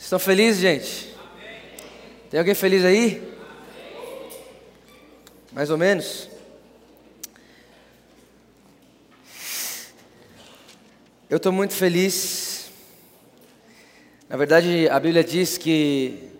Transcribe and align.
Estão 0.00 0.18
felizes, 0.18 0.62
gente? 0.62 1.14
Tem 2.30 2.40
alguém 2.40 2.54
feliz 2.54 2.84
aí? 2.84 3.22
Mais 5.52 5.70
ou 5.70 5.76
menos? 5.76 6.26
Eu 11.28 11.36
estou 11.36 11.52
muito 11.52 11.74
feliz. 11.74 12.70
Na 14.26 14.38
verdade, 14.38 14.88
a 14.88 14.98
Bíblia 14.98 15.22
diz 15.22 15.58
que 15.58 16.30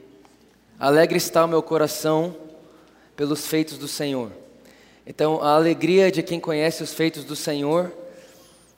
alegre 0.79 1.19
está 1.19 1.45
o 1.45 1.49
meu 1.49 1.63
coração 1.63 2.35
pelos 3.15 3.47
feitos 3.47 3.77
do 3.77 3.87
Senhor. 3.87 4.33
Então, 5.07 5.41
a 5.43 5.55
alegria 5.55 6.11
de 6.11 6.23
quem 6.23 6.41
conhece 6.41 6.83
os 6.83 6.95
feitos 6.95 7.25
do 7.25 7.37
Senhor 7.37 7.93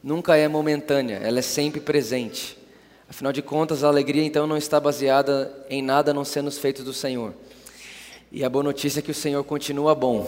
nunca 0.02 0.36
é 0.36 0.48
momentânea, 0.48 1.18
ela 1.22 1.38
é 1.38 1.42
sempre 1.42 1.80
presente. 1.80 2.61
Afinal 3.14 3.30
de 3.30 3.42
contas, 3.42 3.84
a 3.84 3.88
alegria 3.88 4.24
então 4.24 4.46
não 4.46 4.56
está 4.56 4.80
baseada 4.80 5.52
em 5.68 5.82
nada 5.82 6.12
a 6.12 6.14
não 6.14 6.24
ser 6.24 6.40
nos 6.40 6.56
feitos 6.56 6.82
do 6.82 6.94
Senhor. 6.94 7.34
E 8.32 8.42
a 8.42 8.48
boa 8.48 8.64
notícia 8.64 9.00
é 9.00 9.02
que 9.02 9.10
o 9.10 9.14
Senhor 9.14 9.44
continua 9.44 9.94
bom. 9.94 10.26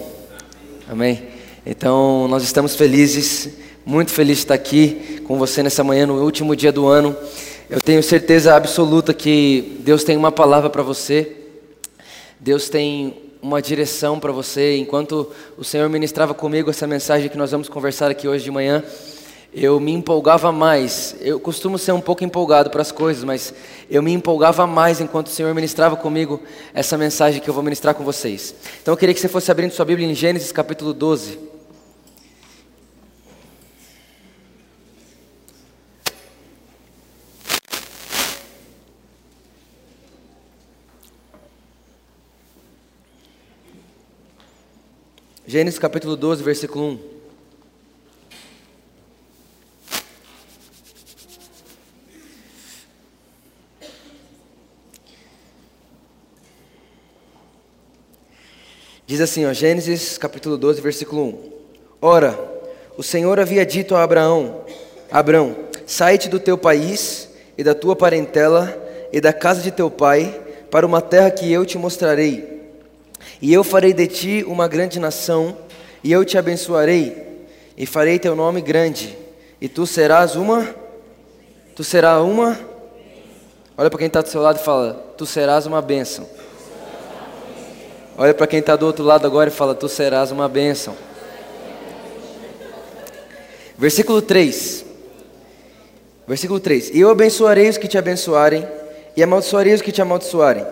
Amém? 0.86 1.22
Então, 1.64 2.28
nós 2.28 2.42
estamos 2.42 2.76
felizes 2.76 3.48
muito 3.86 4.10
feliz 4.10 4.36
de 4.36 4.42
estar 4.42 4.52
aqui 4.52 5.22
com 5.26 5.38
você 5.38 5.62
nessa 5.62 5.82
manhã, 5.82 6.04
no 6.04 6.22
último 6.22 6.54
dia 6.54 6.70
do 6.70 6.86
ano. 6.86 7.16
Eu 7.70 7.80
tenho 7.80 8.02
certeza 8.02 8.54
absoluta 8.54 9.14
que 9.14 9.78
Deus 9.80 10.04
tem 10.04 10.14
uma 10.14 10.30
palavra 10.30 10.68
para 10.68 10.82
você. 10.82 11.34
Deus 12.38 12.68
tem 12.68 13.16
uma 13.40 13.62
direção 13.62 14.20
para 14.20 14.30
você. 14.30 14.76
Enquanto 14.76 15.32
o 15.56 15.64
Senhor 15.64 15.88
ministrava 15.88 16.34
comigo 16.34 16.68
essa 16.68 16.86
mensagem 16.86 17.30
que 17.30 17.38
nós 17.38 17.50
vamos 17.50 17.66
conversar 17.66 18.10
aqui 18.10 18.28
hoje 18.28 18.44
de 18.44 18.50
manhã, 18.50 18.84
eu 19.54 19.78
me 19.78 19.92
empolgava 19.92 20.50
mais. 20.50 21.14
Eu 21.20 21.38
costumo 21.38 21.78
ser 21.78 21.92
um 21.92 22.00
pouco 22.00 22.24
empolgado 22.24 22.70
para 22.70 22.82
as 22.82 22.90
coisas, 22.90 23.22
mas 23.22 23.54
eu 23.88 24.02
me 24.02 24.12
empolgava 24.12 24.66
mais 24.66 25.00
enquanto 25.00 25.28
o 25.28 25.30
Senhor 25.30 25.54
ministrava 25.54 25.96
comigo 25.96 26.42
essa 26.74 26.98
mensagem 26.98 27.40
que 27.40 27.48
eu 27.48 27.54
vou 27.54 27.62
ministrar 27.62 27.94
com 27.94 28.02
vocês. 28.02 28.52
Então 28.82 28.92
eu 28.92 28.98
queria 28.98 29.14
que 29.14 29.20
você 29.20 29.28
fosse 29.28 29.50
abrindo 29.52 29.70
sua 29.70 29.84
Bíblia 29.84 30.10
em 30.10 30.14
Gênesis 30.14 30.50
capítulo 30.50 30.92
12. 30.92 31.38
Gênesis 45.46 45.78
capítulo 45.78 46.16
12, 46.16 46.42
versículo 46.42 46.84
1. 46.84 47.13
Diz 59.14 59.20
assim, 59.20 59.46
ó, 59.46 59.52
Gênesis 59.52 60.18
capítulo 60.18 60.58
12, 60.58 60.80
versículo 60.80 61.22
1. 61.22 61.38
Ora, 62.02 62.36
o 62.96 63.02
Senhor 63.04 63.38
havia 63.38 63.64
dito 63.64 63.94
a 63.94 64.02
Abraão: 64.02 64.62
Abraão, 65.08 65.54
sai-te 65.86 66.28
do 66.28 66.40
teu 66.40 66.58
país 66.58 67.28
e 67.56 67.62
da 67.62 67.76
tua 67.76 67.94
parentela 67.94 68.76
e 69.12 69.20
da 69.20 69.32
casa 69.32 69.62
de 69.62 69.70
teu 69.70 69.88
pai 69.88 70.34
para 70.68 70.84
uma 70.84 71.00
terra 71.00 71.30
que 71.30 71.52
eu 71.52 71.64
te 71.64 71.78
mostrarei. 71.78 72.60
E 73.40 73.52
eu 73.52 73.62
farei 73.62 73.92
de 73.92 74.08
ti 74.08 74.44
uma 74.48 74.66
grande 74.66 74.98
nação, 74.98 75.58
e 76.02 76.10
eu 76.10 76.24
te 76.24 76.36
abençoarei, 76.36 77.46
e 77.78 77.86
farei 77.86 78.18
teu 78.18 78.34
nome 78.34 78.60
grande, 78.60 79.16
e 79.60 79.68
tu 79.68 79.86
serás 79.86 80.34
uma. 80.34 80.74
Tu 81.76 81.84
serás 81.84 82.20
uma. 82.20 82.58
Olha 83.78 83.88
para 83.88 83.98
quem 83.98 84.08
está 84.08 84.22
do 84.22 84.28
seu 84.28 84.42
lado 84.42 84.58
e 84.58 84.64
fala: 84.64 85.14
Tu 85.16 85.24
serás 85.24 85.66
uma 85.66 85.80
bênção. 85.80 86.26
Olha 88.16 88.32
para 88.32 88.46
quem 88.46 88.60
está 88.60 88.76
do 88.76 88.86
outro 88.86 89.04
lado 89.04 89.26
agora 89.26 89.50
e 89.50 89.52
fala: 89.52 89.74
Tu 89.74 89.88
serás 89.88 90.30
uma 90.30 90.48
bênção. 90.48 90.96
Versículo 93.76 94.22
3. 94.22 94.84
Versículo 96.26 96.60
3: 96.60 96.90
E 96.90 97.00
eu 97.00 97.10
abençoarei 97.10 97.68
os 97.68 97.76
que 97.76 97.88
te 97.88 97.98
abençoarem, 97.98 98.66
e 99.16 99.22
amaldiçoarei 99.22 99.74
os 99.74 99.82
que 99.82 99.92
te 99.92 100.00
amaldiçoarem, 100.00 100.64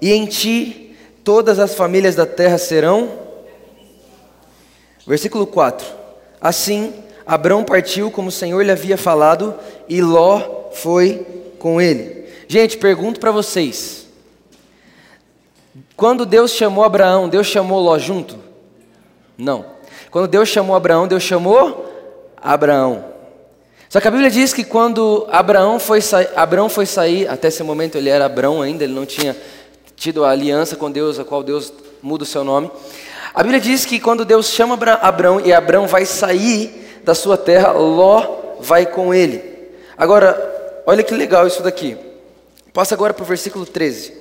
e 0.00 0.12
em 0.12 0.26
ti 0.26 0.94
todas 1.24 1.58
as 1.58 1.74
famílias 1.74 2.14
da 2.14 2.26
terra 2.26 2.58
serão. 2.58 3.10
Versículo 5.06 5.46
4: 5.46 5.86
Assim, 6.38 6.92
Abrão 7.26 7.64
partiu 7.64 8.10
como 8.10 8.28
o 8.28 8.32
Senhor 8.32 8.62
lhe 8.62 8.70
havia 8.70 8.98
falado, 8.98 9.54
e 9.88 10.02
Ló 10.02 10.70
foi 10.72 11.26
com 11.58 11.80
ele. 11.80 12.26
Gente, 12.46 12.76
pergunto 12.76 13.18
para 13.18 13.32
vocês: 13.32 13.99
quando 16.00 16.24
Deus 16.24 16.52
chamou 16.52 16.82
Abraão, 16.82 17.28
Deus 17.28 17.46
chamou 17.46 17.78
Ló 17.78 17.98
junto? 17.98 18.38
Não. 19.36 19.66
Quando 20.10 20.26
Deus 20.26 20.48
chamou 20.48 20.74
Abraão, 20.74 21.06
Deus 21.06 21.22
chamou 21.22 21.92
Abraão. 22.40 23.04
Só 23.86 24.00
que 24.00 24.08
a 24.08 24.10
Bíblia 24.10 24.30
diz 24.30 24.54
que 24.54 24.64
quando 24.64 25.28
Abraão 25.30 25.78
foi, 25.78 26.00
Abraão 26.34 26.70
foi 26.70 26.86
sair, 26.86 27.28
até 27.28 27.48
esse 27.48 27.62
momento 27.62 27.98
ele 27.98 28.08
era 28.08 28.24
Abraão 28.24 28.62
ainda, 28.62 28.82
ele 28.82 28.94
não 28.94 29.04
tinha 29.04 29.36
tido 29.94 30.24
a 30.24 30.30
aliança 30.30 30.74
com 30.74 30.90
Deus, 30.90 31.18
a 31.18 31.24
qual 31.24 31.42
Deus 31.42 31.70
muda 32.02 32.24
o 32.24 32.26
seu 32.26 32.42
nome. 32.42 32.70
A 33.34 33.42
Bíblia 33.42 33.60
diz 33.60 33.84
que 33.84 34.00
quando 34.00 34.24
Deus 34.24 34.48
chama 34.48 34.78
Abraão 35.02 35.38
e 35.44 35.52
Abraão 35.52 35.86
vai 35.86 36.06
sair 36.06 37.02
da 37.04 37.14
sua 37.14 37.36
terra, 37.36 37.72
Ló 37.72 38.56
vai 38.58 38.86
com 38.86 39.12
ele. 39.12 39.44
Agora, 39.98 40.82
olha 40.86 41.02
que 41.02 41.12
legal 41.12 41.46
isso 41.46 41.62
daqui. 41.62 41.94
Passa 42.72 42.94
agora 42.94 43.12
para 43.12 43.22
o 43.22 43.26
versículo 43.26 43.66
13. 43.66 44.19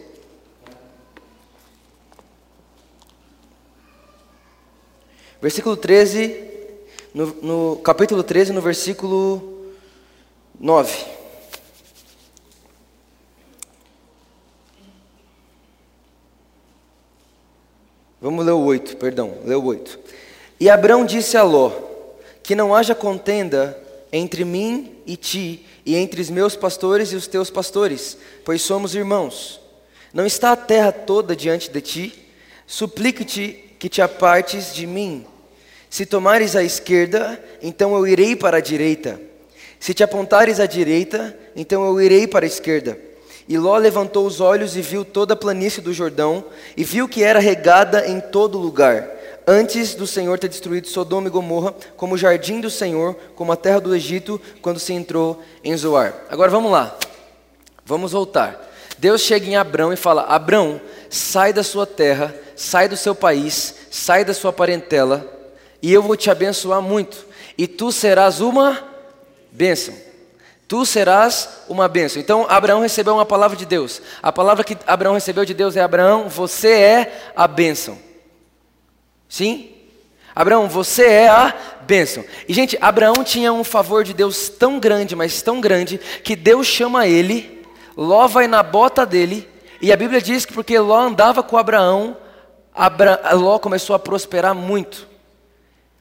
Versículo 5.41 5.77
13, 5.77 6.43
no, 7.13 7.25
no 7.41 7.75
capítulo 7.77 8.23
13, 8.23 8.51
no 8.51 8.61
versículo 8.61 9.71
9. 10.59 11.05
Vamos 18.21 18.45
ler 18.45 18.51
o 18.51 18.59
8, 18.59 18.97
perdão, 18.97 19.37
lê 19.45 19.55
o 19.55 19.63
8. 19.63 19.97
E 20.59 20.69
Abraão 20.69 21.05
disse 21.05 21.37
a 21.37 21.43
Ló: 21.43 21.71
Que 22.43 22.53
não 22.53 22.75
haja 22.75 22.93
contenda 22.93 23.81
entre 24.11 24.43
mim 24.43 24.97
e 25.05 25.15
ti, 25.15 25.65
e 25.85 25.95
entre 25.95 26.19
os 26.19 26.29
meus 26.29 26.57
pastores 26.57 27.13
e 27.13 27.15
os 27.15 27.27
teus 27.27 27.49
pastores, 27.49 28.17
pois 28.43 28.61
somos 28.61 28.93
irmãos. 28.93 29.61
Não 30.13 30.25
está 30.25 30.51
a 30.51 30.57
terra 30.57 30.91
toda 30.91 31.33
diante 31.33 31.69
de 31.69 31.79
ti? 31.79 32.29
Suplico-te 32.67 33.69
que 33.79 33.87
te 33.87 34.01
apartes 34.01 34.73
de 34.73 34.85
mim. 34.85 35.25
Se 35.89 36.05
tomares 36.05 36.55
a 36.55 36.63
esquerda, 36.63 37.43
então 37.61 37.95
eu 37.95 38.07
irei 38.07 38.35
para 38.35 38.57
a 38.57 38.61
direita. 38.61 39.19
Se 39.79 39.93
te 39.93 40.03
apontares 40.03 40.59
à 40.59 40.65
direita, 40.65 41.37
então 41.55 41.85
eu 41.85 41.99
irei 42.01 42.27
para 42.27 42.45
a 42.45 42.47
esquerda. 42.47 42.97
E 43.47 43.57
Ló 43.57 43.75
levantou 43.77 44.27
os 44.27 44.39
olhos 44.39 44.75
e 44.77 44.81
viu 44.81 45.03
toda 45.03 45.33
a 45.33 45.37
planície 45.37 45.81
do 45.81 45.91
Jordão, 45.91 46.43
e 46.77 46.83
viu 46.83 47.07
que 47.07 47.23
era 47.23 47.39
regada 47.39 48.07
em 48.07 48.19
todo 48.19 48.59
lugar, 48.59 49.09
antes 49.47 49.95
do 49.95 50.05
Senhor 50.05 50.37
ter 50.37 50.49
destruído 50.49 50.87
Sodoma 50.87 51.27
e 51.27 51.31
Gomorra, 51.31 51.73
como 51.97 52.13
o 52.13 52.17
jardim 52.17 52.61
do 52.61 52.69
Senhor, 52.69 53.15
como 53.35 53.51
a 53.51 53.55
terra 53.55 53.79
do 53.79 53.95
Egito, 53.95 54.39
quando 54.61 54.79
se 54.79 54.93
entrou 54.93 55.41
em 55.63 55.75
Zoar. 55.75 56.13
Agora 56.29 56.51
vamos 56.51 56.71
lá, 56.71 56.95
vamos 57.83 58.11
voltar. 58.11 58.69
Deus 58.99 59.21
chega 59.21 59.47
em 59.47 59.55
Abrão 59.55 59.91
e 59.91 59.95
fala: 59.95 60.25
Abrão, 60.25 60.79
sai 61.09 61.51
da 61.51 61.63
sua 61.63 61.87
terra, 61.87 62.35
sai 62.55 62.87
do 62.87 62.95
seu 62.97 63.15
país, 63.15 63.73
sai 63.89 64.23
da 64.23 64.35
sua 64.35 64.53
parentela, 64.53 65.38
e 65.81 65.91
eu 65.93 66.01
vou 66.01 66.15
te 66.15 66.29
abençoar 66.29 66.81
muito, 66.81 67.25
e 67.57 67.67
tu 67.67 67.91
serás 67.91 68.41
uma 68.41 68.83
bênção 69.51 70.09
tu 70.69 70.85
serás 70.85 71.49
uma 71.67 71.87
bênção. 71.87 72.21
Então, 72.21 72.45
Abraão 72.47 72.81
recebeu 72.81 73.15
uma 73.15 73.25
palavra 73.25 73.57
de 73.57 73.65
Deus. 73.65 73.99
A 74.21 74.31
palavra 74.31 74.63
que 74.63 74.77
Abraão 74.85 75.15
recebeu 75.15 75.43
de 75.43 75.53
Deus 75.55 75.75
é: 75.75 75.81
Abraão, 75.81 76.29
você 76.29 76.69
é 76.69 77.31
a 77.35 77.47
bênção. 77.47 77.97
Sim? 79.27 79.71
Abraão, 80.35 80.69
você 80.69 81.05
é 81.05 81.27
a 81.27 81.53
bênção. 81.81 82.23
E, 82.47 82.53
gente, 82.53 82.77
Abraão 82.79 83.23
tinha 83.23 83.51
um 83.51 83.63
favor 83.63 84.03
de 84.03 84.13
Deus 84.13 84.47
tão 84.47 84.79
grande, 84.79 85.15
mas 85.15 85.41
tão 85.41 85.59
grande, 85.59 85.97
que 86.23 86.35
Deus 86.35 86.67
chama 86.67 87.07
ele, 87.07 87.65
Ló 87.97 88.27
vai 88.27 88.47
na 88.47 88.61
bota 88.61 89.07
dele, 89.07 89.49
e 89.81 89.91
a 89.91 89.97
Bíblia 89.97 90.21
diz 90.21 90.45
que 90.45 90.53
porque 90.53 90.77
Ló 90.77 90.99
andava 90.99 91.41
com 91.41 91.57
Abraão, 91.57 92.15
Abra... 92.73 93.19
Ló 93.33 93.57
começou 93.57 93.95
a 93.95 93.99
prosperar 93.99 94.53
muito. 94.53 95.08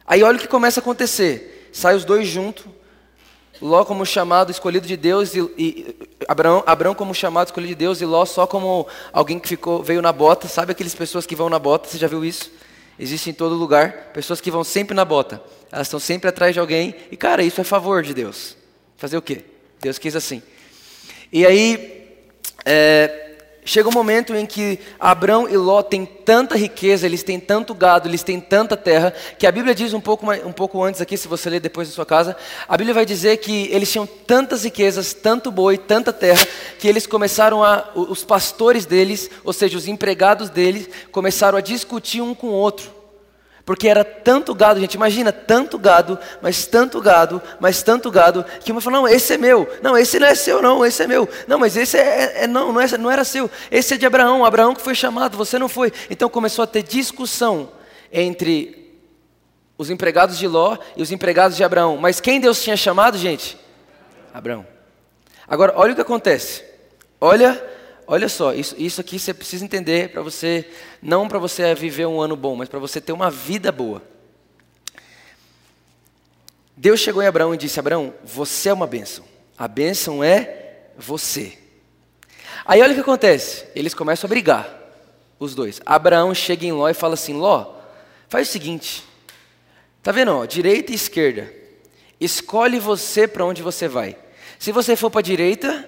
Aí 0.08 0.22
olha 0.22 0.38
o 0.38 0.40
que 0.40 0.48
começa 0.48 0.80
a 0.80 0.82
acontecer: 0.82 1.68
sai 1.70 1.94
os 1.94 2.04
dois 2.04 2.26
juntos, 2.26 2.64
Ló 3.60 3.84
como 3.84 4.06
chamado 4.06 4.50
escolhido 4.50 4.86
de 4.86 4.96
Deus 4.96 5.34
e, 5.34 5.40
e 5.58 5.96
Abraão, 6.26 6.62
Abraão 6.66 6.94
como 6.94 7.14
chamado 7.14 7.48
escolhido 7.48 7.70
de 7.70 7.74
Deus 7.74 8.00
e 8.00 8.06
Ló 8.06 8.24
só 8.24 8.46
como 8.46 8.86
alguém 9.12 9.38
que 9.38 9.48
ficou 9.48 9.82
veio 9.82 10.00
na 10.00 10.12
bota. 10.12 10.48
Sabe 10.48 10.72
aquelas 10.72 10.94
pessoas 10.94 11.26
que 11.26 11.36
vão 11.36 11.50
na 11.50 11.58
bota? 11.58 11.88
Você 11.88 11.98
já 11.98 12.06
viu 12.06 12.24
isso? 12.24 12.50
Existe 12.98 13.30
em 13.30 13.32
todo 13.34 13.54
lugar 13.54 14.10
pessoas 14.14 14.40
que 14.40 14.50
vão 14.50 14.64
sempre 14.64 14.94
na 14.94 15.04
bota. 15.04 15.42
Elas 15.70 15.88
estão 15.88 16.00
sempre 16.00 16.28
atrás 16.28 16.54
de 16.54 16.60
alguém 16.60 16.94
e 17.10 17.16
cara, 17.16 17.42
isso 17.42 17.60
é 17.60 17.64
favor 17.64 18.02
de 18.02 18.14
Deus. 18.14 18.56
Fazer 18.96 19.16
o 19.16 19.22
quê? 19.22 19.44
Deus 19.80 19.98
quis 19.98 20.16
assim. 20.16 20.42
E 21.32 21.44
aí 21.44 22.16
é, 22.64 23.27
Chega 23.68 23.86
um 23.86 23.92
momento 23.92 24.34
em 24.34 24.46
que 24.46 24.78
Abrão 24.98 25.46
e 25.46 25.54
Ló 25.54 25.82
têm 25.82 26.06
tanta 26.06 26.56
riqueza, 26.56 27.04
eles 27.04 27.22
têm 27.22 27.38
tanto 27.38 27.74
gado, 27.74 28.08
eles 28.08 28.22
têm 28.22 28.40
tanta 28.40 28.78
terra, 28.78 29.12
que 29.38 29.46
a 29.46 29.52
Bíblia 29.52 29.74
diz 29.74 29.92
um 29.92 30.00
pouco, 30.00 30.24
um 30.32 30.52
pouco 30.52 30.82
antes 30.82 31.02
aqui, 31.02 31.18
se 31.18 31.28
você 31.28 31.50
ler 31.50 31.60
depois 31.60 31.86
na 31.86 31.94
sua 31.94 32.06
casa, 32.06 32.34
a 32.66 32.76
Bíblia 32.78 32.94
vai 32.94 33.04
dizer 33.04 33.36
que 33.36 33.68
eles 33.70 33.92
tinham 33.92 34.06
tantas 34.06 34.64
riquezas, 34.64 35.12
tanto 35.12 35.50
boi, 35.50 35.76
tanta 35.76 36.14
terra, 36.14 36.46
que 36.78 36.88
eles 36.88 37.06
começaram 37.06 37.62
a, 37.62 37.90
os 37.94 38.24
pastores 38.24 38.86
deles, 38.86 39.28
ou 39.44 39.52
seja, 39.52 39.76
os 39.76 39.86
empregados 39.86 40.48
deles, 40.48 40.88
começaram 41.12 41.58
a 41.58 41.60
discutir 41.60 42.22
um 42.22 42.34
com 42.34 42.46
o 42.46 42.52
outro. 42.52 42.97
Porque 43.68 43.86
era 43.86 44.02
tanto 44.02 44.54
gado, 44.54 44.80
gente, 44.80 44.94
imagina, 44.94 45.30
tanto 45.30 45.78
gado, 45.78 46.18
mas 46.40 46.64
tanto 46.64 47.02
gado, 47.02 47.42
mas 47.60 47.82
tanto 47.82 48.10
gado, 48.10 48.42
que 48.64 48.72
uma 48.72 48.80
falou, 48.80 49.02
não, 49.02 49.06
esse 49.06 49.34
é 49.34 49.36
meu, 49.36 49.68
não, 49.82 49.94
esse 49.94 50.18
não 50.18 50.26
é 50.26 50.34
seu 50.34 50.62
não, 50.62 50.86
esse 50.86 51.02
é 51.02 51.06
meu, 51.06 51.28
não, 51.46 51.58
mas 51.58 51.76
esse 51.76 51.98
é, 51.98 52.00
é, 52.00 52.44
é 52.44 52.46
não, 52.46 52.72
não, 52.72 52.80
é, 52.80 52.96
não 52.96 53.10
era 53.10 53.24
seu, 53.24 53.50
esse 53.70 53.92
é 53.92 53.98
de 53.98 54.06
Abraão, 54.06 54.42
Abraão 54.42 54.74
que 54.74 54.80
foi 54.80 54.94
chamado, 54.94 55.36
você 55.36 55.58
não 55.58 55.68
foi. 55.68 55.92
Então 56.08 56.30
começou 56.30 56.62
a 56.62 56.66
ter 56.66 56.82
discussão 56.82 57.70
entre 58.10 58.98
os 59.76 59.90
empregados 59.90 60.38
de 60.38 60.48
Ló 60.48 60.78
e 60.96 61.02
os 61.02 61.12
empregados 61.12 61.54
de 61.54 61.62
Abraão. 61.62 61.98
Mas 61.98 62.22
quem 62.22 62.40
Deus 62.40 62.62
tinha 62.62 62.74
chamado, 62.74 63.18
gente? 63.18 63.58
Abraão. 64.32 64.66
Agora, 65.46 65.74
olha 65.76 65.92
o 65.92 65.94
que 65.94 66.00
acontece, 66.00 66.64
olha 67.20 67.62
Olha 68.10 68.26
só, 68.26 68.54
isso, 68.54 68.74
isso 68.78 69.02
aqui 69.02 69.18
você 69.18 69.34
precisa 69.34 69.62
entender 69.62 70.08
para 70.08 70.22
você, 70.22 70.66
não 71.02 71.28
para 71.28 71.38
você 71.38 71.74
viver 71.74 72.06
um 72.06 72.22
ano 72.22 72.34
bom, 72.34 72.56
mas 72.56 72.66
para 72.66 72.78
você 72.78 73.02
ter 73.02 73.12
uma 73.12 73.30
vida 73.30 73.70
boa. 73.70 74.02
Deus 76.74 77.00
chegou 77.00 77.22
em 77.22 77.26
Abraão 77.26 77.52
e 77.52 77.58
disse: 77.58 77.78
Abraão, 77.78 78.14
você 78.24 78.70
é 78.70 78.72
uma 78.72 78.86
bênção. 78.86 79.26
A 79.58 79.68
bênção 79.68 80.24
é 80.24 80.86
você. 80.96 81.58
Aí 82.64 82.80
olha 82.80 82.92
o 82.92 82.94
que 82.94 83.02
acontece. 83.02 83.66
Eles 83.74 83.92
começam 83.92 84.26
a 84.26 84.30
brigar, 84.30 84.66
os 85.38 85.54
dois. 85.54 85.78
Abraão 85.84 86.34
chega 86.34 86.64
em 86.64 86.72
Ló 86.72 86.88
e 86.88 86.94
fala 86.94 87.12
assim: 87.12 87.34
Ló, 87.34 87.74
faz 88.26 88.48
o 88.48 88.52
seguinte. 88.52 89.04
Tá 90.02 90.12
vendo? 90.12 90.34
Ó, 90.34 90.46
direita 90.46 90.92
e 90.92 90.94
esquerda. 90.94 91.52
Escolhe 92.18 92.78
você 92.78 93.28
para 93.28 93.44
onde 93.44 93.62
você 93.62 93.86
vai. 93.86 94.16
Se 94.58 94.72
você 94.72 94.96
for 94.96 95.10
para 95.10 95.20
a 95.20 95.22
direita, 95.22 95.86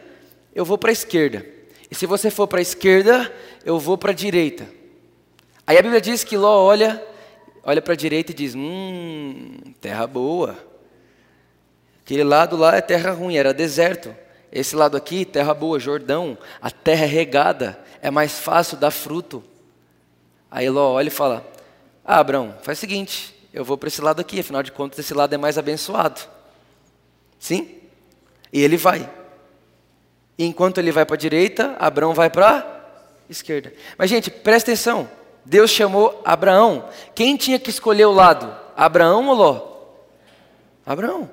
eu 0.54 0.66
vou 0.66 0.76
para 0.76 0.90
a 0.90 0.92
esquerda. 0.92 1.59
E 1.90 1.94
se 1.94 2.06
você 2.06 2.30
for 2.30 2.46
para 2.46 2.60
a 2.60 2.62
esquerda, 2.62 3.32
eu 3.64 3.78
vou 3.78 3.98
para 3.98 4.12
a 4.12 4.14
direita. 4.14 4.66
Aí 5.66 5.76
a 5.76 5.82
Bíblia 5.82 6.00
diz 6.00 6.22
que 6.22 6.36
Ló 6.36 6.64
olha, 6.64 7.04
olha 7.64 7.82
para 7.82 7.94
a 7.94 7.96
direita 7.96 8.30
e 8.30 8.34
diz: 8.34 8.54
Hum, 8.54 9.56
terra 9.80 10.06
boa. 10.06 10.56
Aquele 12.04 12.24
lado 12.24 12.56
lá 12.56 12.76
é 12.76 12.80
terra 12.80 13.12
ruim, 13.12 13.36
era 13.36 13.52
deserto. 13.52 14.14
Esse 14.52 14.74
lado 14.74 14.96
aqui, 14.96 15.24
terra 15.24 15.54
boa, 15.54 15.78
Jordão, 15.78 16.36
a 16.60 16.70
terra 16.70 17.04
é 17.04 17.08
regada, 17.08 17.78
é 18.02 18.10
mais 18.10 18.38
fácil 18.38 18.76
dar 18.76 18.90
fruto. 18.90 19.44
Aí 20.50 20.68
Ló 20.68 20.92
olha 20.92 21.08
e 21.08 21.10
fala: 21.10 21.48
Ah, 22.04 22.18
Abraão, 22.18 22.54
faz 22.62 22.78
o 22.78 22.80
seguinte, 22.80 23.34
eu 23.52 23.64
vou 23.64 23.76
para 23.76 23.88
esse 23.88 24.00
lado 24.00 24.20
aqui, 24.20 24.40
afinal 24.40 24.62
de 24.62 24.72
contas, 24.72 24.98
esse 24.98 25.14
lado 25.14 25.34
é 25.34 25.38
mais 25.38 25.58
abençoado. 25.58 26.20
Sim? 27.38 27.76
E 28.52 28.60
ele 28.60 28.76
vai. 28.76 29.08
E 30.40 30.44
enquanto 30.46 30.78
ele 30.78 30.90
vai 30.90 31.04
para 31.04 31.16
a 31.16 31.18
direita, 31.18 31.76
Abraão 31.78 32.14
vai 32.14 32.30
para 32.30 32.48
a 32.48 32.64
esquerda. 33.28 33.74
Mas, 33.98 34.08
gente, 34.08 34.30
presta 34.30 34.70
atenção. 34.70 35.06
Deus 35.44 35.70
chamou 35.70 36.18
Abraão. 36.24 36.88
Quem 37.14 37.36
tinha 37.36 37.58
que 37.58 37.68
escolher 37.68 38.06
o 38.06 38.10
lado? 38.10 38.50
Abraão 38.74 39.28
ou 39.28 39.34
Ló? 39.34 39.66
Abraão. 40.86 41.30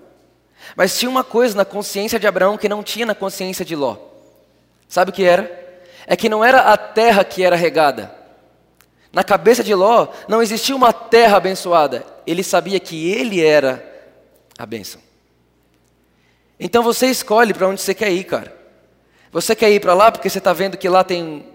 Mas 0.76 1.00
tinha 1.00 1.10
uma 1.10 1.24
coisa 1.24 1.56
na 1.56 1.64
consciência 1.64 2.20
de 2.20 2.28
Abraão 2.28 2.58
que 2.58 2.68
não 2.68 2.84
tinha 2.84 3.06
na 3.06 3.16
consciência 3.16 3.64
de 3.64 3.78
Ló. 3.78 3.96
Sabe 4.90 5.12
o 5.12 5.14
que 5.14 5.24
era? 5.24 5.80
É 6.06 6.18
que 6.18 6.28
não 6.28 6.44
era 6.44 6.74
a 6.74 6.76
terra 6.76 7.24
que 7.24 7.46
era 7.46 7.56
regada. 7.56 8.14
Na 9.14 9.24
cabeça 9.24 9.64
de 9.64 9.74
Ló 9.74 10.10
não 10.28 10.42
existia 10.42 10.76
uma 10.76 10.92
terra 10.92 11.38
abençoada. 11.38 12.06
Ele 12.26 12.44
sabia 12.44 12.78
que 12.78 13.10
ele 13.10 13.42
era 13.42 13.82
a 14.60 14.66
bênção. 14.66 15.00
Então 16.60 16.84
você 16.84 17.08
escolhe 17.08 17.54
para 17.54 17.70
onde 17.70 17.80
você 17.80 17.94
quer 17.94 18.12
ir, 18.12 18.26
cara. 18.26 18.57
Você 19.32 19.56
quer 19.56 19.70
ir 19.72 19.80
para 19.80 19.94
lá 19.94 20.12
porque 20.12 20.30
você 20.30 20.38
está 20.38 20.54
vendo 20.54 20.78
que 20.78 20.88
lá 20.88 21.04
tem 21.04 21.46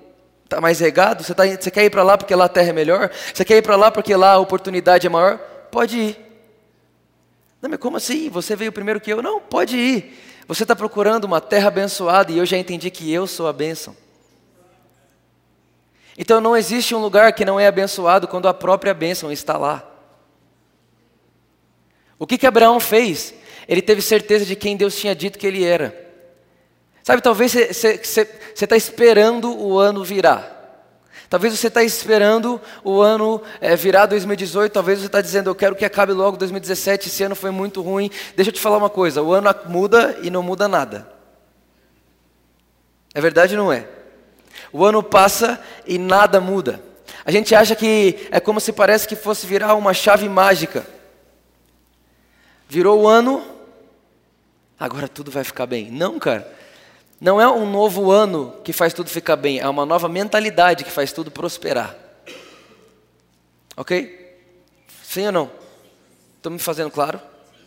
tá 0.49 0.61
mais 0.61 0.81
regado? 0.81 1.25
Você, 1.25 1.35
tá, 1.35 1.45
você 1.47 1.71
quer 1.71 1.85
ir 1.85 1.91
para 1.91 2.03
lá 2.03 2.19
porque 2.19 2.35
lá 2.35 2.45
a 2.45 2.49
terra 2.49 2.69
é 2.69 2.73
melhor? 2.73 3.11
Você 3.33 3.45
quer 3.45 3.57
ir 3.57 3.63
para 3.63 3.77
lá 3.77 3.91
porque 3.91 4.15
lá 4.15 4.33
a 4.33 4.39
oportunidade 4.39 5.07
é 5.07 5.11
maior? 5.11 5.39
Pode 5.71 5.99
ir. 5.99 6.19
Não, 7.61 7.71
mas 7.71 7.79
como 7.79 7.97
assim? 7.97 8.29
Você 8.29 8.55
veio 8.55 8.73
primeiro 8.73 9.01
que 9.01 9.13
eu? 9.13 9.23
Não, 9.23 9.41
pode 9.41 9.77
ir. 9.77 10.19
Você 10.47 10.65
está 10.65 10.77
procurando 10.77 11.25
uma 11.25 11.41
terra 11.41 11.69
abençoada 11.69 12.31
e 12.33 12.39
eu 12.39 12.45
já 12.45 12.59
entendi 12.59 12.91
que 12.91 13.11
eu 13.11 13.27
sou 13.27 13.49
a 13.49 13.53
bênção. 13.53 13.97
Então 16.19 16.41
não 16.41 16.57
existe 16.57 16.95
um 16.95 16.99
lugar 16.99 17.33
que 17.33 17.45
não 17.45 17.59
é 17.59 17.67
abençoado 17.67 18.29
quando 18.29 18.47
a 18.47 18.53
própria 18.53 18.93
bênção 18.93 19.33
está 19.33 19.57
lá. 19.57 19.89
O 22.19 22.27
que, 22.27 22.37
que 22.37 22.47
Abraão 22.47 22.79
fez? 22.79 23.33
Ele 23.67 23.81
teve 23.81 24.03
certeza 24.03 24.45
de 24.45 24.55
quem 24.55 24.77
Deus 24.77 24.95
tinha 24.97 25.15
dito 25.15 25.39
que 25.39 25.47
ele 25.47 25.65
era. 25.65 26.12
Sabe, 27.03 27.21
talvez 27.21 27.53
você 27.53 28.31
está 28.55 28.77
esperando 28.77 29.57
o 29.59 29.79
ano 29.79 30.05
virar. 30.05 30.61
Talvez 31.29 31.59
você 31.59 31.69
está 31.69 31.83
esperando 31.83 32.61
o 32.85 33.01
ano 33.01 33.41
é, 33.59 33.75
virar 33.75 34.05
2018, 34.05 34.71
talvez 34.71 35.01
você 35.01 35.07
está 35.07 35.21
dizendo, 35.21 35.49
eu 35.49 35.55
quero 35.55 35.75
que 35.75 35.85
acabe 35.85 36.13
logo 36.13 36.37
2017, 36.37 37.09
esse 37.09 37.23
ano 37.23 37.35
foi 37.35 37.51
muito 37.51 37.81
ruim. 37.81 38.11
Deixa 38.37 38.51
eu 38.51 38.53
te 38.53 38.61
falar 38.61 38.77
uma 38.77 38.91
coisa, 38.91 39.23
o 39.23 39.33
ano 39.33 39.49
muda 39.67 40.19
e 40.23 40.29
não 40.29 40.43
muda 40.43 40.69
nada. 40.69 41.11
É 43.15 43.21
verdade 43.21 43.57
ou 43.57 43.65
não 43.65 43.73
é? 43.73 43.89
O 44.71 44.85
ano 44.85 45.03
passa 45.03 45.59
e 45.87 45.99
nada 45.99 46.41
muda. 46.41 46.83
A 47.25 47.31
gente 47.31 47.55
acha 47.55 47.75
que 47.75 48.29
é 48.31 48.39
como 48.39 48.61
se 48.61 48.73
parece 48.73 49.09
que 49.09 49.17
fosse 49.17 49.47
virar 49.47 49.75
uma 49.75 49.95
chave 49.95 50.29
mágica. 50.29 50.87
Virou 52.69 53.03
o 53.03 53.09
ano, 53.09 53.43
agora 54.79 55.09
tudo 55.09 55.31
vai 55.31 55.45
ficar 55.45 55.67
bem. 55.67 55.91
Não, 55.91 56.19
cara. 56.19 56.61
Não 57.23 57.41
é 57.41 57.49
um 57.49 57.71
novo 57.71 58.11
ano 58.11 58.53
que 58.65 58.73
faz 58.73 58.93
tudo 58.93 59.09
ficar 59.09 59.37
bem, 59.37 59.61
é 59.61 59.69
uma 59.69 59.87
nova 59.87 60.09
mentalidade 60.09 60.83
que 60.83 60.91
faz 60.91 61.13
tudo 61.13 61.31
prosperar. 61.31 61.97
Ok? 63.77 64.41
Sim 65.05 65.27
ou 65.27 65.33
não? 65.33 65.51
Estou 66.37 66.51
me 66.51 66.59
fazendo 66.59 66.91
claro? 66.91 67.21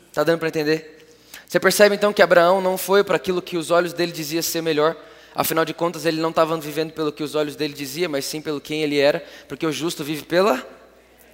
Está 0.10 0.26
dando 0.26 0.40
para 0.40 0.50
entender? 0.50 1.08
Você 1.48 1.58
percebe 1.58 1.96
então 1.96 2.12
que 2.12 2.22
Abraão 2.22 2.60
não 2.60 2.78
foi 2.78 3.02
para 3.02 3.16
aquilo 3.16 3.42
que 3.42 3.56
os 3.56 3.72
olhos 3.72 3.94
dele 3.94 4.12
diziam 4.12 4.44
ser 4.44 4.62
melhor. 4.62 4.94
Afinal 5.34 5.64
de 5.64 5.74
contas, 5.74 6.06
ele 6.06 6.20
não 6.20 6.32
estava 6.32 6.58
vivendo 6.58 6.92
pelo 6.92 7.14
que 7.14 7.24
os 7.24 7.34
olhos 7.34 7.56
dele 7.56 7.74
diziam, 7.74 8.12
mas 8.12 8.26
sim 8.26 8.42
pelo 8.42 8.60
quem 8.60 8.84
ele 8.84 9.00
era, 9.00 9.24
porque 9.48 9.66
o 9.66 9.72
justo 9.72 10.04
vive 10.04 10.24
pela 10.24 10.68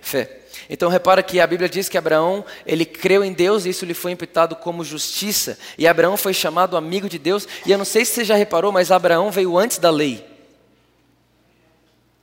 fé. 0.02 0.40
Então 0.70 0.90
repara 0.90 1.24
que 1.24 1.40
a 1.40 1.48
Bíblia 1.48 1.70
diz 1.70 1.90
que 1.90 1.98
Abraão, 1.98 2.46
ele 2.66 2.86
creu 2.86 3.24
em 3.24 3.34
Deus 3.34 3.66
e 3.66 3.70
isso 3.70 3.86
lhe 3.86 3.94
foi 3.94 4.12
imputado 4.12 4.56
como 4.56 4.84
justiça. 4.84 5.58
E 5.78 5.88
Abraão 5.88 6.18
foi 6.18 6.34
chamado 6.34 6.78
amigo 6.78 7.10
de 7.10 7.20
Deus. 7.20 7.48
E 7.66 7.72
eu 7.72 7.78
não 7.78 7.86
sei 7.86 8.06
se 8.06 8.14
você 8.14 8.26
já 8.26 8.36
reparou, 8.36 8.72
mas 8.72 8.92
Abraão 8.92 9.32
veio 9.32 9.58
antes 9.58 9.78
da 9.78 9.90
lei. 9.90 10.26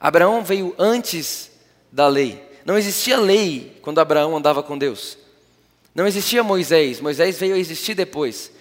Abraão 0.01 0.45
veio 0.45 0.75
antes 0.79 1.51
da 1.91 2.07
lei. 2.07 2.43
Não 2.65 2.79
existia 2.79 3.19
lei 3.19 3.79
quando 3.83 3.99
Abraão 3.99 4.37
andava 4.37 4.63
com 4.63 4.79
Deus. 4.79 5.19
Não 5.95 6.07
existia 6.07 6.43
Moisés. 6.43 7.01
Moisés 7.01 7.39
veio 7.39 7.55
a 7.55 7.59
existir 7.59 7.95
depois. 7.95 8.53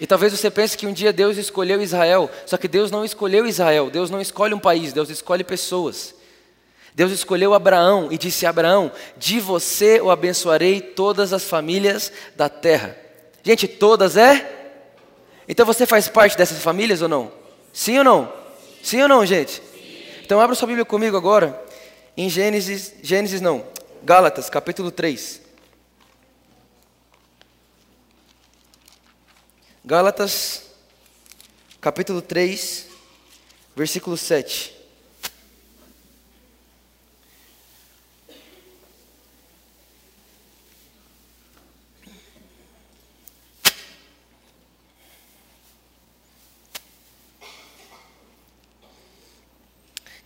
E 0.00 0.06
talvez 0.06 0.32
você 0.32 0.50
pense 0.50 0.76
que 0.76 0.86
um 0.86 0.92
dia 0.92 1.12
Deus 1.12 1.36
escolheu 1.36 1.82
Israel, 1.82 2.30
só 2.46 2.56
que 2.56 2.68
Deus 2.68 2.90
não 2.90 3.04
escolheu 3.04 3.46
Israel, 3.46 3.90
Deus 3.90 4.10
não 4.10 4.20
escolhe 4.20 4.54
um 4.54 4.58
país, 4.58 4.92
Deus 4.92 5.10
escolhe 5.10 5.42
pessoas. 5.42 6.14
Deus 6.98 7.12
escolheu 7.12 7.54
Abraão 7.54 8.08
e 8.10 8.18
disse 8.18 8.44
a 8.44 8.50
Abraão: 8.50 8.90
De 9.16 9.38
você 9.38 10.00
eu 10.00 10.10
abençoarei 10.10 10.80
todas 10.80 11.32
as 11.32 11.44
famílias 11.44 12.10
da 12.34 12.48
terra. 12.48 12.98
Gente, 13.40 13.68
todas 13.68 14.16
é? 14.16 14.74
Então 15.46 15.64
você 15.64 15.86
faz 15.86 16.08
parte 16.08 16.36
dessas 16.36 16.58
famílias 16.58 17.00
ou 17.00 17.08
não? 17.08 17.30
Sim 17.72 17.98
ou 17.98 18.04
não? 18.04 18.32
Sim 18.82 19.00
ou 19.02 19.08
não, 19.08 19.24
gente? 19.24 19.62
Então 20.24 20.40
abra 20.40 20.56
sua 20.56 20.66
Bíblia 20.66 20.84
comigo 20.84 21.16
agora, 21.16 21.64
em 22.16 22.28
Gênesis, 22.28 22.92
Gênesis 23.00 23.40
não, 23.40 23.64
Gálatas, 24.02 24.50
capítulo 24.50 24.90
3. 24.90 25.40
Gálatas, 29.84 30.64
capítulo 31.80 32.20
3, 32.20 32.88
versículo 33.76 34.16
7. 34.16 34.77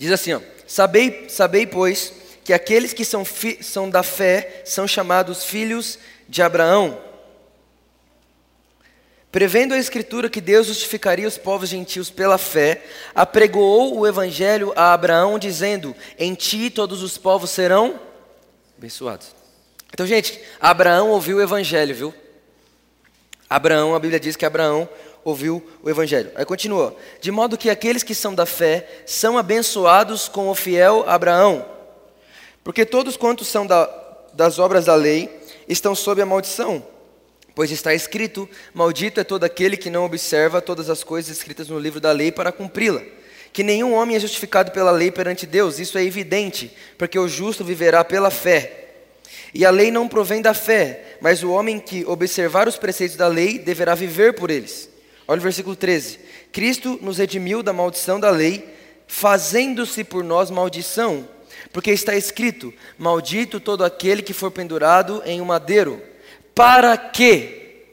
Diz 0.02 0.10
assim, 0.10 0.32
ó, 0.32 0.40
sabei, 0.66 1.28
sabei, 1.28 1.64
pois, 1.64 2.12
que 2.42 2.52
aqueles 2.52 2.92
que 2.92 3.04
são, 3.04 3.24
fi, 3.24 3.62
são 3.62 3.88
da 3.88 4.02
fé 4.02 4.62
são 4.64 4.84
chamados 4.84 5.44
filhos 5.44 5.96
de 6.28 6.42
Abraão. 6.42 7.00
Prevendo 9.30 9.74
a 9.74 9.78
Escritura 9.78 10.28
que 10.28 10.40
Deus 10.40 10.66
justificaria 10.66 11.28
os 11.28 11.38
povos 11.38 11.68
gentios 11.68 12.10
pela 12.10 12.36
fé, 12.36 12.82
apregoou 13.14 13.96
o 13.96 14.04
Evangelho 14.04 14.72
a 14.74 14.92
Abraão, 14.92 15.38
dizendo: 15.38 15.94
Em 16.18 16.34
ti 16.34 16.68
todos 16.68 17.00
os 17.00 17.16
povos 17.16 17.50
serão 17.50 18.00
abençoados. 18.76 19.28
Então, 19.94 20.04
gente, 20.04 20.36
Abraão 20.60 21.10
ouviu 21.10 21.36
o 21.36 21.42
Evangelho, 21.42 21.94
viu? 21.94 22.14
Abraão, 23.48 23.94
a 23.94 24.00
Bíblia 24.00 24.18
diz 24.18 24.34
que 24.34 24.44
Abraão 24.44 24.88
ouviu 25.24 25.64
o 25.82 25.90
Evangelho. 25.90 26.30
Aí 26.34 26.44
continua: 26.44 26.96
De 27.20 27.30
modo 27.30 27.58
que 27.58 27.70
aqueles 27.70 28.02
que 28.02 28.14
são 28.14 28.34
da 28.34 28.46
fé 28.46 29.02
são 29.06 29.38
abençoados 29.38 30.28
com 30.28 30.48
o 30.48 30.54
fiel 30.54 31.04
Abraão. 31.08 31.66
Porque 32.64 32.84
todos 32.84 33.16
quantos 33.16 33.48
são 33.48 33.66
da, 33.66 33.90
das 34.32 34.58
obras 34.58 34.84
da 34.86 34.94
lei 34.94 35.28
estão 35.68 35.94
sob 35.94 36.22
a 36.22 36.26
maldição 36.26 36.82
Pois 37.54 37.70
está 37.70 37.94
escrito: 37.94 38.48
Maldito 38.72 39.20
é 39.20 39.24
todo 39.24 39.44
aquele 39.44 39.76
que 39.76 39.90
não 39.90 40.04
observa 40.04 40.60
todas 40.60 40.88
as 40.88 41.04
coisas 41.04 41.36
escritas 41.36 41.68
no 41.68 41.78
livro 41.78 42.00
da 42.00 42.12
lei 42.12 42.32
para 42.32 42.52
cumpri-la. 42.52 43.02
Que 43.52 43.62
nenhum 43.62 43.92
homem 43.92 44.16
é 44.16 44.20
justificado 44.20 44.70
pela 44.70 44.90
lei 44.90 45.10
perante 45.10 45.44
Deus, 45.44 45.78
isso 45.78 45.98
é 45.98 46.04
evidente, 46.04 46.74
porque 46.96 47.18
o 47.18 47.28
justo 47.28 47.62
viverá 47.62 48.02
pela 48.02 48.30
fé. 48.30 48.78
E 49.52 49.66
a 49.66 49.70
lei 49.70 49.90
não 49.90 50.08
provém 50.08 50.40
da 50.40 50.54
fé, 50.54 51.18
mas 51.20 51.42
o 51.42 51.50
homem 51.50 51.78
que 51.78 52.04
observar 52.06 52.66
os 52.66 52.78
preceitos 52.78 53.16
da 53.16 53.28
lei 53.28 53.58
deverá 53.58 53.94
viver 53.94 54.32
por 54.32 54.50
eles. 54.50 54.88
Olha 55.32 55.38
o 55.38 55.42
versículo 55.42 55.74
13: 55.74 56.18
Cristo 56.52 56.98
nos 57.00 57.16
redimiu 57.16 57.62
da 57.62 57.72
maldição 57.72 58.20
da 58.20 58.28
lei, 58.28 58.68
fazendo-se 59.06 60.04
por 60.04 60.22
nós 60.22 60.50
maldição, 60.50 61.26
porque 61.72 61.90
está 61.90 62.14
escrito: 62.14 62.70
Maldito 62.98 63.58
todo 63.58 63.82
aquele 63.82 64.20
que 64.20 64.34
for 64.34 64.50
pendurado 64.50 65.22
em 65.24 65.40
um 65.40 65.46
madeiro 65.46 66.02
para 66.54 66.98
quê? 66.98 67.86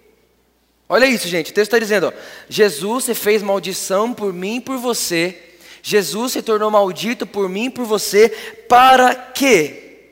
Olha 0.89 1.05
isso, 1.05 1.29
gente. 1.29 1.51
O 1.51 1.53
texto 1.53 1.69
está 1.69 1.79
dizendo: 1.79 2.07
ó, 2.07 2.13
Jesus 2.49 3.05
se 3.05 3.15
fez 3.15 3.41
maldição 3.41 4.13
por 4.13 4.33
mim 4.33 4.57
e 4.57 4.61
por 4.61 4.77
você. 4.77 5.37
Jesus 5.81 6.33
se 6.33 6.41
tornou 6.41 6.69
maldito 6.69 7.25
por 7.25 7.47
mim 7.47 7.67
e 7.67 7.69
por 7.69 7.85
você, 7.85 8.27
para 8.67 9.15
que 9.15 10.09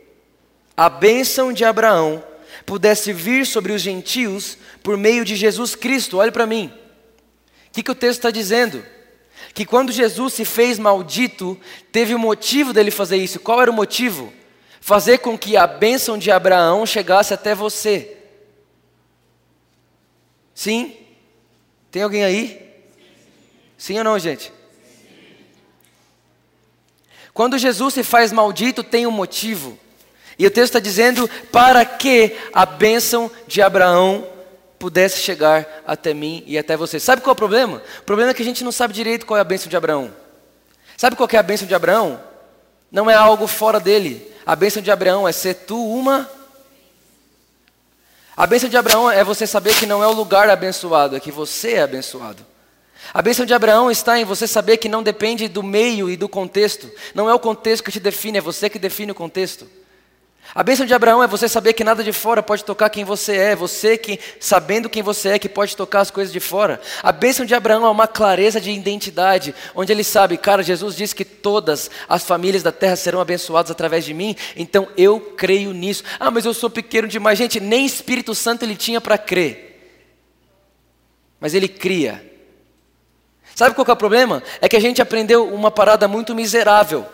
a 0.77 0.87
bênção 0.87 1.51
de 1.51 1.65
Abraão 1.65 2.23
pudesse 2.65 3.11
vir 3.11 3.45
sobre 3.45 3.73
os 3.73 3.81
gentios 3.81 4.57
por 4.81 4.95
meio 4.95 5.25
de 5.25 5.35
Jesus 5.35 5.75
Cristo. 5.75 6.19
Olhe 6.19 6.31
para 6.31 6.45
mim. 6.45 6.71
O 7.77 7.79
que, 7.79 7.83
que 7.83 7.91
o 7.91 7.95
texto 7.95 8.17
está 8.17 8.31
dizendo? 8.31 8.83
Que 9.53 9.63
quando 9.63 9.91
Jesus 9.91 10.33
se 10.33 10.43
fez 10.43 10.79
maldito, 10.79 11.55
teve 11.91 12.15
o 12.15 12.17
um 12.17 12.19
motivo 12.19 12.73
dele 12.73 12.89
fazer 12.89 13.17
isso. 13.17 13.39
Qual 13.39 13.61
era 13.61 13.69
o 13.69 13.73
motivo? 13.73 14.33
Fazer 14.81 15.19
com 15.19 15.37
que 15.37 15.55
a 15.55 15.67
bênção 15.67 16.17
de 16.17 16.31
Abraão 16.31 16.87
chegasse 16.87 17.35
até 17.35 17.53
você. 17.53 18.17
Sim? 20.55 20.97
Tem 21.91 22.01
alguém 22.01 22.23
aí? 22.23 22.67
Sim 23.77 23.99
ou 23.99 24.03
não, 24.03 24.17
gente? 24.17 24.51
Quando 27.31 27.59
Jesus 27.59 27.93
se 27.93 28.01
faz 28.01 28.31
maldito, 28.31 28.83
tem 28.83 29.05
um 29.05 29.11
motivo. 29.11 29.77
E 30.39 30.47
o 30.47 30.49
texto 30.49 30.69
está 30.69 30.79
dizendo 30.79 31.29
para 31.51 31.85
que 31.85 32.35
a 32.51 32.65
bênção 32.65 33.29
de 33.45 33.61
Abraão 33.61 34.27
pudesse 34.79 35.19
chegar 35.19 35.83
até 35.85 36.13
mim 36.13 36.43
e 36.45 36.57
até 36.57 36.77
você. 36.77 36.99
Sabe 36.99 37.21
qual 37.21 37.31
é 37.31 37.33
o 37.33 37.35
problema? 37.35 37.81
O 37.99 38.03
problema 38.03 38.31
é 38.31 38.33
que 38.33 38.41
a 38.41 38.45
gente 38.45 38.63
não 38.63 38.71
sabe 38.71 38.93
direito 38.93 39.25
qual 39.25 39.37
é 39.37 39.41
a 39.41 39.43
bênção 39.43 39.69
de 39.69 39.77
Abraão. 39.77 40.13
Sabe 40.95 41.15
qual 41.15 41.29
é 41.31 41.37
a 41.37 41.43
bênção 41.43 41.67
de 41.67 41.75
Abraão? 41.75 42.19
Não 42.91 43.09
é 43.09 43.15
algo 43.15 43.47
fora 43.47 43.79
dele. 43.79 44.31
A 44.45 44.55
bênção 44.55 44.81
de 44.81 44.89
Abraão 44.89 45.27
é 45.27 45.31
ser 45.31 45.53
tu 45.53 45.77
uma 45.77 46.29
a 48.37 48.45
bênção 48.45 48.69
de 48.69 48.77
Abraão 48.77 49.09
é 49.09 49.23
você 49.23 49.47
saber 49.47 49.73
que 49.73 49.87
não 49.87 50.03
é 50.03 50.07
o 50.07 50.13
lugar 50.13 50.47
abençoado, 50.47 51.15
é 51.15 51.19
que 51.19 51.31
você 51.31 51.71
é 51.71 51.81
abençoado. 51.81 52.45
A 53.11 53.19
bênção 53.19 53.47
de 53.47 53.53
Abraão 53.53 53.89
está 53.89 54.19
em 54.19 54.25
você 54.25 54.45
saber 54.45 54.77
que 54.77 54.87
não 54.87 55.01
depende 55.01 55.47
do 55.47 55.63
meio 55.63 56.07
e 56.07 56.15
do 56.15 56.29
contexto. 56.29 56.87
Não 57.15 57.27
é 57.27 57.33
o 57.33 57.39
contexto 57.39 57.83
que 57.83 57.91
te 57.91 57.99
define, 57.99 58.37
é 58.37 58.41
você 58.41 58.69
que 58.69 58.77
define 58.77 59.11
o 59.11 59.15
contexto. 59.15 59.67
A 60.57 60.63
bênção 60.63 60.87
de 60.87 60.93
Abraão 60.95 61.21
é 61.21 61.27
você 61.27 61.47
saber 61.47 61.73
que 61.73 61.83
nada 61.83 62.03
de 62.03 62.11
fora 62.11 62.41
pode 62.41 62.63
tocar 62.63 62.89
quem 62.89 63.05
você 63.05 63.37
é, 63.37 63.55
você 63.55 63.95
que, 63.95 64.19
sabendo 64.39 64.89
quem 64.89 65.03
você 65.03 65.29
é, 65.29 65.37
que 65.37 65.47
pode 65.47 65.77
tocar 65.77 65.99
as 65.99 66.09
coisas 66.09 66.33
de 66.33 66.39
fora. 66.39 66.81
A 67.03 67.11
bênção 67.11 67.45
de 67.45 67.53
Abraão 67.53 67.85
é 67.85 67.89
uma 67.91 68.07
clareza 68.07 68.59
de 68.59 68.71
identidade, 68.71 69.53
onde 69.75 69.91
ele 69.91 70.03
sabe, 70.03 70.35
cara, 70.35 70.63
Jesus 70.63 70.95
disse 70.95 71.13
que 71.13 71.23
todas 71.23 71.91
as 72.09 72.23
famílias 72.23 72.63
da 72.63 72.71
terra 72.71 72.95
serão 72.95 73.21
abençoadas 73.21 73.69
através 73.69 74.03
de 74.03 74.15
mim, 74.15 74.35
então 74.55 74.87
eu 74.97 75.19
creio 75.19 75.73
nisso. 75.73 76.03
Ah, 76.19 76.31
mas 76.31 76.43
eu 76.43 76.55
sou 76.55 76.71
pequeno 76.71 77.07
demais. 77.07 77.37
Gente, 77.37 77.59
nem 77.59 77.85
Espírito 77.85 78.33
Santo 78.33 78.65
ele 78.65 78.75
tinha 78.75 78.99
para 78.99 79.15
crer, 79.15 79.79
mas 81.39 81.53
ele 81.53 81.67
cria. 81.67 82.25
Sabe 83.53 83.75
qual 83.75 83.85
é 83.87 83.91
o 83.91 83.95
problema? 83.95 84.41
É 84.59 84.67
que 84.67 84.75
a 84.75 84.81
gente 84.81 85.03
aprendeu 85.03 85.53
uma 85.53 85.69
parada 85.69 86.07
muito 86.07 86.33
miserável. 86.33 87.05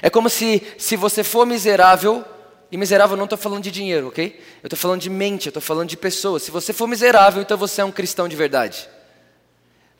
É 0.00 0.08
como 0.08 0.30
se, 0.30 0.62
se 0.78 0.94
você 0.94 1.24
for 1.24 1.44
miserável, 1.44 2.24
e 2.70 2.76
miserável 2.76 3.16
não 3.16 3.24
estou 3.24 3.38
falando 3.38 3.62
de 3.62 3.70
dinheiro, 3.70 4.08
ok? 4.08 4.40
Eu 4.62 4.66
estou 4.66 4.78
falando 4.78 5.00
de 5.00 5.10
mente, 5.10 5.46
eu 5.46 5.50
estou 5.50 5.62
falando 5.62 5.88
de 5.88 5.96
pessoas. 5.96 6.42
Se 6.42 6.50
você 6.50 6.72
for 6.72 6.86
miserável, 6.86 7.42
então 7.42 7.56
você 7.56 7.80
é 7.80 7.84
um 7.84 7.92
cristão 7.92 8.28
de 8.28 8.36
verdade. 8.36 8.88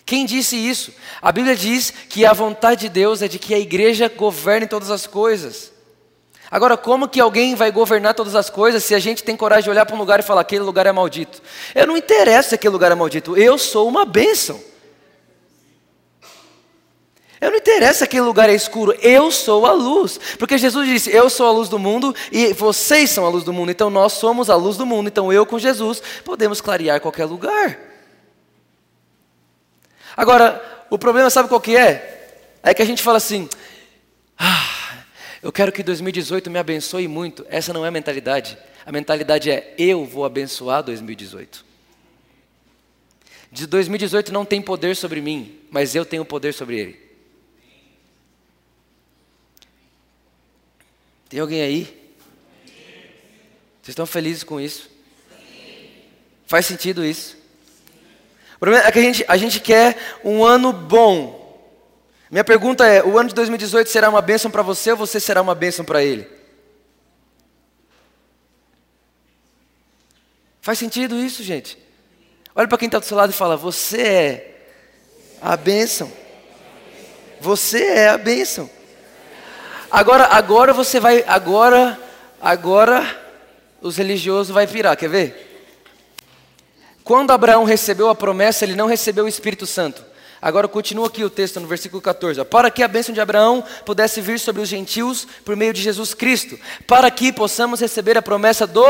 Quem 0.04 0.26
disse 0.26 0.56
isso? 0.56 0.92
A 1.23 1.33
Bíblia 1.33 1.56
diz 1.56 1.90
que 1.90 2.26
a 2.26 2.33
vontade 2.33 2.83
de 2.83 2.88
Deus 2.88 3.23
é 3.23 3.28
de 3.28 3.38
que 3.38 3.54
a 3.54 3.59
igreja 3.59 4.09
governe 4.09 4.66
todas 4.66 4.90
as 4.90 5.06
coisas. 5.06 5.73
Agora, 6.50 6.76
como 6.76 7.09
que 7.09 7.21
alguém 7.21 7.54
vai 7.54 7.73
governar 7.73 8.14
todas 8.14 8.35
as 8.35 8.50
coisas 8.50 8.85
se 8.85 8.94
a 8.94 8.99
gente 8.99 9.25
tem 9.25 9.37
coragem 9.37 9.64
de 9.64 9.71
olhar 9.71 9.87
para 9.87 9.97
um 9.97 9.99
lugar 9.99 10.21
e 10.21 10.23
falar 10.23 10.42
aquele 10.42 10.62
lugar 10.62 10.87
é 10.87 10.92
maldito? 10.92 11.42
Eu 11.75 11.87
não 11.87 11.97
interessa 11.97 12.50
se 12.50 12.54
aquele 12.54 12.73
lugar 12.73 12.92
é 12.92 12.94
maldito, 12.94 13.37
eu 13.37 13.56
sou 13.59 13.88
uma 13.88 14.04
bênção. 14.04 14.61
Eu 17.44 17.50
não 17.50 17.58
interessa 17.58 18.04
aquele 18.04 18.22
lugar 18.22 18.48
é 18.48 18.54
escuro, 18.54 18.96
eu 19.02 19.30
sou 19.30 19.66
a 19.66 19.72
luz. 19.72 20.18
Porque 20.38 20.56
Jesus 20.56 20.88
disse: 20.88 21.14
Eu 21.14 21.28
sou 21.28 21.46
a 21.46 21.52
luz 21.52 21.68
do 21.68 21.78
mundo 21.78 22.16
e 22.32 22.54
vocês 22.54 23.10
são 23.10 23.26
a 23.26 23.28
luz 23.28 23.44
do 23.44 23.52
mundo. 23.52 23.70
Então 23.70 23.90
nós 23.90 24.14
somos 24.14 24.48
a 24.48 24.56
luz 24.56 24.78
do 24.78 24.86
mundo. 24.86 25.08
Então 25.08 25.30
eu 25.30 25.44
com 25.44 25.58
Jesus 25.58 26.02
podemos 26.24 26.62
clarear 26.62 27.02
qualquer 27.02 27.26
lugar. 27.26 27.78
Agora, 30.16 30.86
o 30.88 30.96
problema 30.96 31.28
sabe 31.28 31.50
qual 31.50 31.60
que 31.60 31.76
é? 31.76 32.38
É 32.62 32.72
que 32.72 32.80
a 32.80 32.86
gente 32.86 33.02
fala 33.02 33.18
assim: 33.18 33.46
Ah, 34.38 35.04
eu 35.42 35.52
quero 35.52 35.70
que 35.70 35.82
2018 35.82 36.50
me 36.50 36.58
abençoe 36.58 37.06
muito. 37.06 37.44
Essa 37.50 37.74
não 37.74 37.84
é 37.84 37.88
a 37.88 37.90
mentalidade. 37.90 38.56
A 38.86 38.90
mentalidade 38.90 39.50
é: 39.50 39.74
Eu 39.76 40.06
vou 40.06 40.24
abençoar 40.24 40.82
2018. 40.82 41.62
De 43.52 43.66
2018 43.66 44.32
não 44.32 44.46
tem 44.46 44.62
poder 44.62 44.96
sobre 44.96 45.20
mim, 45.20 45.58
mas 45.70 45.94
eu 45.94 46.06
tenho 46.06 46.24
poder 46.24 46.54
sobre 46.54 46.80
ele. 46.80 47.03
Tem 51.28 51.40
alguém 51.40 51.62
aí? 51.62 51.85
Vocês 53.83 53.93
estão 53.93 54.07
felizes 54.07 54.45
com 54.45 54.61
isso? 54.61 54.90
Faz 56.47 56.66
sentido 56.66 57.04
isso? 57.04 57.37
O 58.57 58.59
problema 58.59 58.87
é 58.87 58.93
que 58.93 58.99
a 58.99 59.02
gente, 59.02 59.25
a 59.28 59.37
gente 59.37 59.61
quer 59.61 60.19
um 60.25 60.45
ano 60.45 60.73
bom. 60.73 61.45
Minha 62.31 62.45
pergunta 62.45 62.87
é: 62.87 63.02
o 63.02 63.19
ano 63.19 63.28
de 63.28 63.35
2018 63.35 63.90
será 63.90 64.09
uma 64.09 64.23
bênção 64.23 64.50
para 64.50 64.62
você 64.62 64.90
ou 64.90 64.97
você 64.97 65.21
será 65.21 65.43
uma 65.43 65.54
bênção 65.54 65.85
para 65.85 66.02
ele? 66.02 66.26
Faz 70.61 70.78
sentido 70.78 71.16
isso, 71.16 71.43
gente? 71.43 71.78
Olha 72.54 72.66
para 72.66 72.78
quem 72.78 72.87
está 72.87 72.99
do 72.99 73.04
seu 73.04 73.16
lado 73.16 73.31
e 73.31 73.35
fala: 73.35 73.57
Você 73.57 74.00
é 74.00 74.66
a 75.43 75.57
bênção. 75.57 76.11
Você 77.40 77.85
é 77.85 78.09
a 78.09 78.16
bênção. 78.16 78.71
Agora, 79.94 80.24
agora 80.24 80.72
você 80.72 80.98
vai, 80.98 81.24
agora, 81.24 81.96
agora 82.42 83.16
os 83.80 83.96
religiosos 83.96 84.52
vai 84.52 84.66
pirar, 84.66 84.96
quer 84.96 85.08
ver? 85.08 85.68
Quando 87.04 87.30
Abraão 87.30 87.62
recebeu 87.62 88.08
a 88.08 88.14
promessa, 88.14 88.64
ele 88.64 88.74
não 88.74 88.88
recebeu 88.88 89.24
o 89.24 89.28
Espírito 89.28 89.66
Santo. 89.66 90.04
Agora 90.42 90.66
continua 90.66 91.06
aqui 91.06 91.22
o 91.22 91.30
texto 91.30 91.60
no 91.60 91.68
versículo 91.68 92.02
14. 92.02 92.44
Para 92.46 92.72
que 92.72 92.82
a 92.82 92.88
bênção 92.88 93.14
de 93.14 93.20
Abraão 93.20 93.62
pudesse 93.86 94.20
vir 94.20 94.40
sobre 94.40 94.60
os 94.60 94.68
gentios 94.68 95.28
por 95.44 95.54
meio 95.54 95.72
de 95.72 95.80
Jesus 95.80 96.12
Cristo, 96.12 96.58
para 96.88 97.08
que 97.08 97.32
possamos 97.32 97.80
receber 97.80 98.18
a 98.18 98.22
promessa 98.22 98.66
do. 98.66 98.84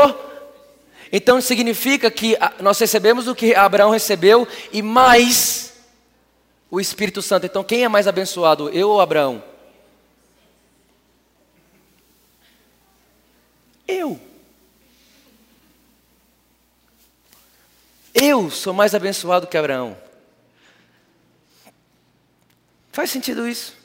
Então 1.11 1.39
significa 1.39 2.09
que 2.09 2.35
nós 2.59 2.79
recebemos 2.79 3.27
o 3.27 3.35
que 3.35 3.53
Abraão 3.53 3.91
recebeu 3.91 4.47
e 4.73 4.81
mais 4.81 5.71
o 6.71 6.81
Espírito 6.81 7.21
Santo. 7.21 7.45
Então 7.45 7.63
quem 7.63 7.83
é 7.83 7.87
mais 7.87 8.07
abençoado, 8.07 8.69
eu 8.69 8.89
ou 8.89 8.99
Abraão? 8.99 9.53
Eu. 13.87 14.19
Eu 18.13 18.49
sou 18.49 18.73
mais 18.73 18.95
abençoado 18.95 19.47
que 19.47 19.57
Abraão. 19.57 19.97
Faz 22.91 23.11
sentido 23.11 23.47
isso? 23.47 23.75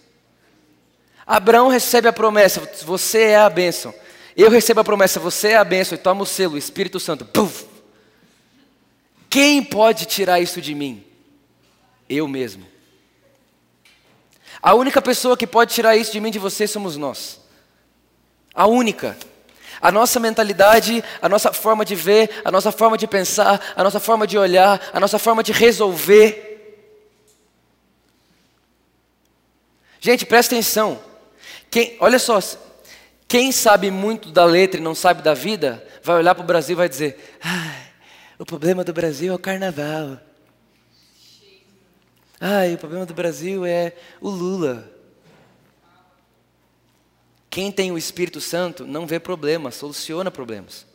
Abraão 1.27 1.69
recebe 1.69 2.09
a 2.09 2.13
promessa, 2.13 2.61
você 2.85 3.23
é 3.23 3.37
a 3.37 3.51
bênção. 3.51 3.95
Eu 4.37 4.51
recebo 4.51 4.81
a 4.81 4.85
promessa, 4.85 5.19
você 5.19 5.49
é 5.49 5.57
a 5.57 5.65
bênção, 5.65 5.97
e 5.97 6.01
toma 6.01 6.23
o 6.23 6.27
selo, 6.27 6.57
Espírito 6.57 7.01
Santo. 7.01 7.25
Puff. 7.25 7.67
Quem 9.29 9.63
pode 9.63 10.07
tirar 10.07 10.41
isso 10.41 10.61
de 10.61 10.75
mim? 10.75 11.05
Eu 12.09 12.27
mesmo. 12.27 12.67
A 14.63 14.75
única 14.75 15.01
pessoa 15.01 15.37
que 15.37 15.47
pode 15.47 15.73
tirar 15.73 15.97
isso 15.97 16.13
de 16.13 16.21
mim 16.21 16.31
de 16.31 16.39
você 16.39 16.67
somos 16.67 16.97
nós. 16.97 17.41
A 18.55 18.67
única. 18.67 19.17
A 19.81 19.93
nossa 19.93 20.19
mentalidade, 20.19 21.05
a 21.21 21.29
nossa 21.29 21.53
forma 21.53 21.85
de 21.85 21.95
ver, 21.95 22.41
a 22.45 22.51
nossa 22.51 22.73
forma 22.73 22.97
de 22.97 23.07
pensar, 23.07 23.75
a 23.77 23.85
nossa 23.85 24.01
forma 24.01 24.27
de 24.27 24.39
olhar, 24.39 24.81
a 24.93 25.01
nossa 25.01 25.19
forma 25.19 25.43
de 25.43 25.53
resolver. 25.53 26.47
Gente, 30.01 30.25
presta 30.25 30.55
atenção. 30.55 30.99
Quem, 31.71 31.97
olha 32.01 32.19
só, 32.19 32.41
quem 33.29 33.53
sabe 33.53 33.91
muito 33.91 34.31
da 34.31 34.45
letra 34.45 34.81
e 34.81 34.83
não 34.83 34.95
sabe 34.95 35.23
da 35.23 35.35
vida, 35.35 35.87
vai 36.03 36.17
olhar 36.17 36.35
para 36.35 36.43
o 36.43 36.47
Brasil 36.47 36.73
e 36.75 36.77
vai 36.77 36.89
dizer: 36.89 37.39
ah, 37.43 37.77
o 38.39 38.47
problema 38.47 38.83
do 38.83 38.93
Brasil 38.93 39.33
é 39.33 39.37
o 39.37 39.39
carnaval. 39.39 40.19
Ai, 42.41 42.75
o 42.75 42.79
problema 42.79 43.05
do 43.05 43.13
Brasil 43.13 43.67
é 43.67 43.93
o 44.21 44.31
Lula. 44.31 45.00
Quem 47.51 47.73
tem 47.73 47.91
o 47.91 47.99
Espírito 47.99 48.41
Santo 48.41 48.87
não 48.87 49.07
vê 49.07 49.19
problemas, 49.19 49.75
soluciona 49.75 50.31
problemas. 50.31 50.87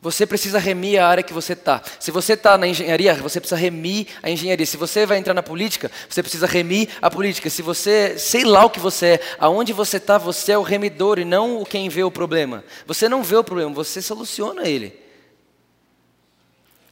Você 0.00 0.26
precisa 0.26 0.58
remir 0.58 1.00
a 1.00 1.08
área 1.08 1.22
que 1.22 1.32
você 1.32 1.54
está. 1.54 1.82
Se 1.98 2.10
você 2.10 2.34
está 2.34 2.58
na 2.58 2.68
engenharia, 2.68 3.14
você 3.14 3.40
precisa 3.40 3.58
remir 3.58 4.06
a 4.22 4.30
engenharia. 4.30 4.66
Se 4.66 4.76
você 4.76 5.06
vai 5.06 5.16
entrar 5.16 5.32
na 5.32 5.42
política, 5.42 5.90
você 6.08 6.22
precisa 6.22 6.46
remir 6.46 6.90
a 7.00 7.10
política. 7.10 7.48
Se 7.48 7.62
você, 7.62 8.18
sei 8.18 8.44
lá 8.44 8.66
o 8.66 8.70
que 8.70 8.78
você 8.78 9.06
é, 9.06 9.20
aonde 9.38 9.72
você 9.72 9.96
está, 9.96 10.18
você 10.18 10.52
é 10.52 10.58
o 10.58 10.62
remidor 10.62 11.18
e 11.18 11.24
não 11.24 11.62
o 11.62 11.64
quem 11.64 11.88
vê 11.88 12.04
o 12.04 12.10
problema. 12.10 12.62
Você 12.86 13.08
não 13.08 13.22
vê 13.22 13.34
o 13.36 13.42
problema, 13.42 13.72
você 13.72 14.02
soluciona 14.02 14.68
ele. 14.68 14.94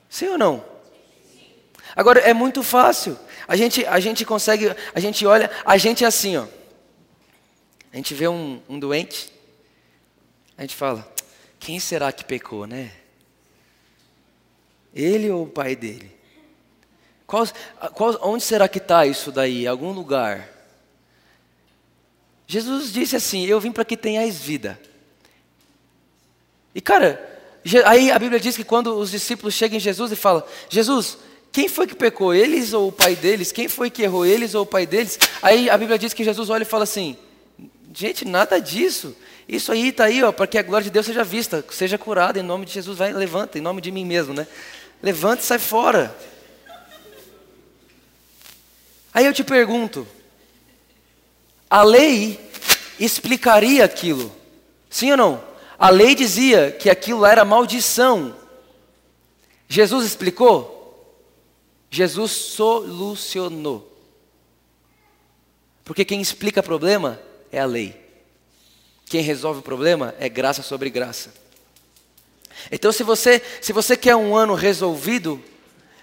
Sim 0.09 0.29
ou 0.29 0.39
não? 0.39 0.65
Agora 1.95 2.19
é 2.21 2.33
muito 2.33 2.63
fácil. 2.63 3.19
A 3.47 3.57
gente, 3.57 3.85
a 3.85 4.01
gente 4.01 4.25
consegue, 4.25 4.75
a 4.95 5.01
gente 5.01 5.27
olha, 5.27 5.51
a 5.67 5.77
gente 5.77 6.03
é 6.03 6.07
assim, 6.07 6.39
ó. 6.39 6.47
A 7.93 7.97
gente 7.97 8.15
vê 8.15 8.27
um, 8.27 8.61
um 8.69 8.79
doente, 8.79 9.31
a 10.57 10.63
gente 10.63 10.75
fala, 10.75 11.07
quem 11.61 11.79
será 11.79 12.11
que 12.11 12.25
pecou, 12.25 12.67
né? 12.67 12.93
Ele 14.95 15.31
ou 15.31 15.45
o 15.45 15.49
pai 15.49 15.77
dele? 15.77 16.11
Qual, 17.27 17.47
qual, 17.95 18.19
onde 18.23 18.43
será 18.45 18.69
que 18.69 18.79
está 18.79 19.07
isso 19.07 19.33
daí? 19.33 19.67
Algum 19.67 19.93
lugar? 19.93 20.49
Jesus 22.47 22.93
disse 22.93 23.17
assim: 23.17 23.47
Eu 23.47 23.59
vim 23.59 23.73
para 23.73 23.87
que 23.87 23.97
tenhais 23.97 24.39
vida. 24.39 24.79
E 26.75 26.81
cara, 26.81 27.41
aí 27.87 28.11
a 28.11 28.19
Bíblia 28.19 28.39
diz 28.39 28.55
que 28.55 28.65
quando 28.65 28.95
os 28.99 29.11
discípulos 29.11 29.55
chegam 29.55 29.79
em 29.79 29.81
Jesus 29.81 30.13
e 30.13 30.17
falam: 30.17 30.43
Jesus, 30.69 31.17
quem 31.51 31.69
foi 31.69 31.87
que 31.87 31.95
pecou, 31.95 32.35
eles 32.35 32.75
ou 32.75 32.89
o 32.89 32.93
pai 32.93 33.17
deles? 33.17 33.51
Quem 33.51 33.69
foi 33.69 33.89
que 33.89 34.03
errou, 34.03 34.27
eles 34.27 34.55
ou 34.55 34.65
o 34.65 34.67
pai 34.67 34.85
deles? 34.85 35.19
Aí 35.41 35.71
a 35.71 35.79
Bíblia 35.79 35.99
diz 35.99 36.13
que 36.13 36.25
Jesus 36.25 36.51
olha 36.51 36.63
e 36.63 36.67
fala 36.67 36.85
assim: 36.85 37.17
Gente, 37.93 38.25
nada 38.25 38.59
disso. 38.59 39.15
Isso 39.47 39.71
aí 39.71 39.89
está 39.89 40.05
aí, 40.05 40.23
ó, 40.23 40.33
para 40.33 40.47
que 40.47 40.57
a 40.57 40.63
glória 40.63 40.85
de 40.85 40.91
Deus 40.91 41.05
seja 41.05 41.23
vista, 41.23 41.65
seja 41.71 41.99
curada 41.99 42.39
em 42.39 42.43
nome 42.43 42.65
de 42.65 42.73
Jesus. 42.73 42.97
Vai, 42.97 43.13
levanta, 43.13 43.59
em 43.59 43.61
nome 43.61 43.81
de 43.81 43.91
mim 43.91 44.05
mesmo, 44.05 44.33
né? 44.33 44.47
Levanta 45.03 45.43
e 45.43 45.47
sai 45.47 45.59
fora. 45.59 46.17
Aí 49.13 49.27
eu 49.27 49.33
te 49.33 49.45
pergunto: 49.45 50.07
a 51.69 51.83
lei 51.83 52.41
explicaria 52.99 53.85
aquilo? 53.85 54.35
Sim 54.89 55.11
ou 55.11 55.17
não? 55.17 55.45
A 55.79 55.91
lei 55.91 56.15
dizia 56.15 56.71
que 56.71 56.89
aquilo 56.89 57.27
era 57.27 57.45
maldição. 57.45 58.35
Jesus 59.69 60.07
explicou? 60.07 60.81
Jesus 61.91 62.31
solucionou. 62.31 63.91
Porque 65.85 66.05
quem 66.05 66.21
explica 66.21 66.63
problema 66.63 67.21
é 67.53 67.61
a 67.61 67.67
lei. 67.67 68.01
Quem 69.07 69.21
resolve 69.21 69.61
o 69.61 69.63
problema 69.63 70.15
é 70.19 70.29
graça 70.29 70.63
sobre 70.63 70.89
graça. 70.89 71.35
Então, 72.71 72.91
se 72.91 73.03
você, 73.03 73.43
se 73.61 73.73
você 73.73 73.97
quer 73.97 74.17
um 74.17 74.35
ano 74.35 74.55
resolvido, 74.55 75.43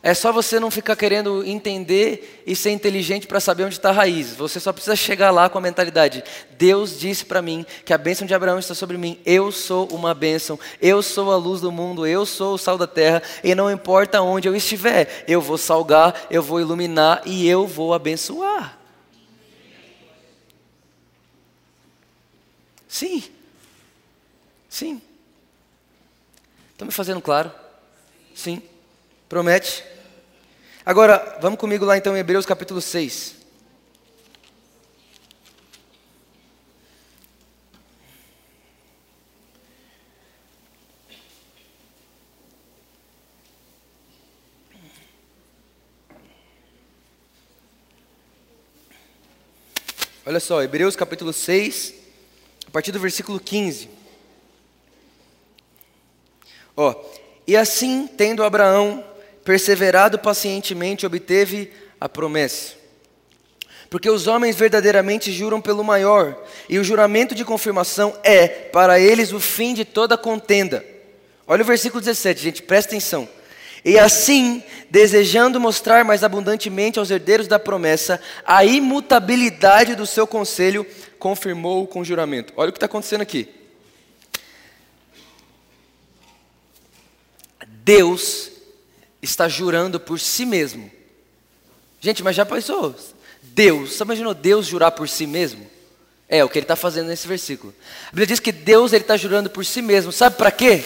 é 0.02 0.14
só 0.14 0.32
você 0.32 0.60
não 0.60 0.72
ficar 0.72 0.96
querendo 0.96 1.44
entender 1.46 2.44
e 2.46 2.56
ser 2.56 2.72
inteligente 2.72 3.28
para 3.28 3.42
saber 3.42 3.66
onde 3.66 3.76
está 3.76 3.90
a 3.90 3.94
raiz. 3.94 4.34
Você 4.36 4.60
só 4.60 4.72
precisa 4.72 4.96
chegar 4.96 5.30
lá 5.30 5.50
com 5.50 5.58
a 5.58 5.62
mentalidade: 5.62 6.24
Deus 6.52 6.98
disse 6.98 7.26
para 7.26 7.42
mim 7.42 7.66
que 7.84 7.94
a 7.94 7.98
bênção 7.98 8.26
de 8.26 8.34
Abraão 8.34 8.60
está 8.60 8.74
sobre 8.74 8.98
mim. 8.98 9.20
Eu 9.26 9.52
sou 9.52 9.88
uma 9.88 10.14
bênção. 10.14 10.58
Eu 10.82 11.02
sou 11.02 11.32
a 11.32 11.36
luz 11.36 11.60
do 11.60 11.72
mundo. 11.72 12.08
Eu 12.08 12.26
sou 12.26 12.54
o 12.54 12.58
sal 12.58 12.78
da 12.78 12.88
terra. 12.88 13.22
E 13.44 13.54
não 13.54 13.70
importa 13.70 14.22
onde 14.22 14.48
eu 14.48 14.56
estiver, 14.56 15.26
eu 15.28 15.42
vou 15.42 15.58
salgar, 15.58 16.28
eu 16.32 16.42
vou 16.42 16.62
iluminar 16.62 17.22
e 17.26 17.48
eu 17.50 17.68
vou 17.68 17.94
abençoar. 17.94 18.79
Sim. 22.90 23.24
Sim. 24.68 25.00
Estão 26.72 26.88
me 26.88 26.92
fazendo 26.92 27.22
claro? 27.22 27.52
Sim. 28.34 28.64
Promete? 29.30 29.86
Agora, 30.84 31.38
vamos 31.40 31.60
comigo 31.60 31.86
lá 31.86 31.98
então 31.98 32.18
em 32.18 32.20
Hebreus 32.20 32.48
capítulo 32.48 32.82
6. 32.82 33.36
Olha 50.26 50.40
só, 50.40 50.62
Hebreus 50.62 50.96
capítulo 50.96 51.34
6, 51.34 51.99
a 52.70 52.72
partir 52.72 52.92
do 52.92 53.00
versículo 53.00 53.40
15. 53.40 53.90
Ó, 56.78 56.94
e 57.48 57.58
assim, 57.58 58.08
tendo 58.16 58.44
Abraão 58.44 59.04
perseverado 59.44 60.20
pacientemente, 60.20 61.04
obteve 61.04 61.74
a 62.00 62.08
promessa. 62.08 62.74
Porque 63.90 64.08
os 64.08 64.28
homens 64.28 64.56
verdadeiramente 64.56 65.32
juram 65.32 65.60
pelo 65.60 65.84
maior, 65.84 66.38
e 66.70 66.78
o 66.78 66.84
juramento 66.84 67.34
de 67.34 67.44
confirmação 67.44 68.16
é, 68.24 68.48
para 68.48 69.00
eles, 69.00 69.34
o 69.34 69.40
fim 69.40 69.74
de 69.74 69.84
toda 69.84 70.16
contenda. 70.16 70.86
Olha 71.48 71.64
o 71.64 71.66
versículo 71.66 72.00
17, 72.00 72.40
gente, 72.40 72.62
presta 72.62 72.92
atenção. 72.92 73.28
E 73.84 73.98
assim, 73.98 74.62
desejando 74.92 75.60
mostrar 75.60 76.06
mais 76.06 76.24
abundantemente 76.24 77.00
aos 77.00 77.10
herdeiros 77.10 77.48
da 77.48 77.58
promessa 77.58 78.22
a 78.46 78.64
imutabilidade 78.64 79.96
do 79.96 80.06
seu 80.06 80.28
conselho, 80.28 80.86
confirmou 81.20 81.86
com 81.86 82.04
juramento. 82.04 82.54
Olha 82.56 82.70
o 82.70 82.72
que 82.72 82.78
está 82.78 82.86
acontecendo 82.86 83.22
aqui. 83.22 83.48
Deus 87.68 88.50
está 89.22 89.48
jurando 89.48 90.00
por 90.00 90.20
si 90.20 90.46
mesmo. 90.46 90.90
Gente, 92.00 92.24
mas 92.24 92.36
já 92.36 92.46
pensou? 92.46 92.96
Deus, 93.42 93.94
você 93.94 94.04
imaginou 94.04 94.34
Deus 94.34 94.66
jurar 94.66 94.92
por 94.92 95.10
si 95.10 95.28
mesmo? 95.28 95.70
É 96.28 96.44
o 96.44 96.50
que 96.50 96.60
ele 96.60 96.64
está 96.64 96.76
fazendo 96.76 97.08
nesse 97.08 97.28
versículo. 97.28 97.74
A 98.08 98.12
Bíblia 98.12 98.28
diz 98.28 98.40
que 98.40 98.52
Deus 98.52 98.94
ele 98.94 99.04
está 99.04 99.18
jurando 99.18 99.50
por 99.50 99.66
si 99.66 99.82
mesmo. 99.82 100.12
Sabe 100.12 100.38
para 100.38 100.52
quê? 100.52 100.84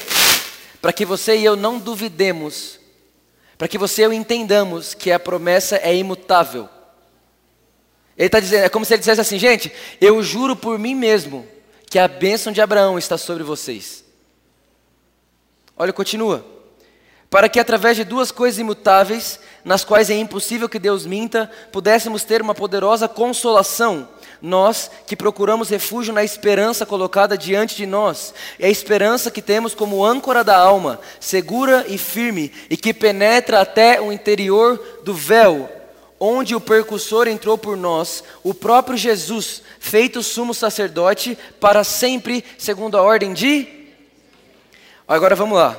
Para 0.81 0.91
que 0.91 1.05
você 1.05 1.37
e 1.37 1.45
eu 1.45 1.55
não 1.55 1.77
duvidemos 1.77 2.79
para 3.57 3.67
que 3.67 3.77
você 3.77 4.01
e 4.01 4.05
eu 4.05 4.13
entendamos 4.13 4.93
que 4.93 5.11
a 5.11 5.19
promessa 5.19 5.77
é 5.77 5.95
imutável. 5.95 6.67
Ele 8.17 8.27
está 8.27 8.39
dizendo, 8.39 8.65
é 8.65 8.69
como 8.69 8.85
se 8.85 8.93
ele 8.93 8.99
dissesse 8.99 9.21
assim, 9.21 9.39
gente, 9.39 9.71
eu 9.99 10.21
juro 10.21 10.55
por 10.55 10.77
mim 10.77 10.95
mesmo 10.95 11.47
que 11.89 11.97
a 11.97 12.07
bênção 12.07 12.51
de 12.51 12.61
Abraão 12.61 12.97
está 12.97 13.17
sobre 13.17 13.43
vocês. 13.43 14.03
Olha, 15.75 15.91
continua. 15.91 16.45
Para 17.29 17.49
que 17.49 17.59
através 17.59 17.97
de 17.97 18.03
duas 18.03 18.31
coisas 18.31 18.59
imutáveis, 18.59 19.39
nas 19.65 19.83
quais 19.83 20.11
é 20.11 20.15
impossível 20.15 20.69
que 20.69 20.77
Deus 20.77 21.05
minta, 21.05 21.49
pudéssemos 21.71 22.23
ter 22.23 22.41
uma 22.41 22.53
poderosa 22.53 23.07
consolação 23.07 24.07
nós 24.43 24.91
que 25.07 25.15
procuramos 25.15 25.69
refúgio 25.69 26.13
na 26.13 26.21
esperança 26.21 26.85
colocada 26.85 27.37
diante 27.37 27.77
de 27.77 27.85
nós, 27.85 28.33
é 28.59 28.67
a 28.67 28.69
esperança 28.69 29.31
que 29.31 29.41
temos 29.41 29.73
como 29.73 30.05
âncora 30.05 30.43
da 30.43 30.57
alma, 30.57 30.99
segura 31.17 31.85
e 31.87 31.97
firme, 31.97 32.51
e 32.69 32.75
que 32.75 32.93
penetra 32.93 33.61
até 33.61 34.01
o 34.01 34.11
interior 34.11 34.99
do 35.03 35.13
véu, 35.13 35.69
onde 36.25 36.55
o 36.55 36.61
percussor 36.61 37.27
entrou 37.27 37.57
por 37.57 37.75
nós, 37.75 38.23
o 38.43 38.53
próprio 38.53 38.95
Jesus, 38.95 39.61
feito 39.77 40.23
sumo 40.23 40.53
sacerdote 40.53 41.37
para 41.59 41.83
sempre, 41.83 42.45
segundo 42.57 42.97
a 42.97 43.01
ordem 43.01 43.33
de. 43.33 43.67
Agora 45.05 45.35
vamos 45.35 45.57
lá. 45.57 45.77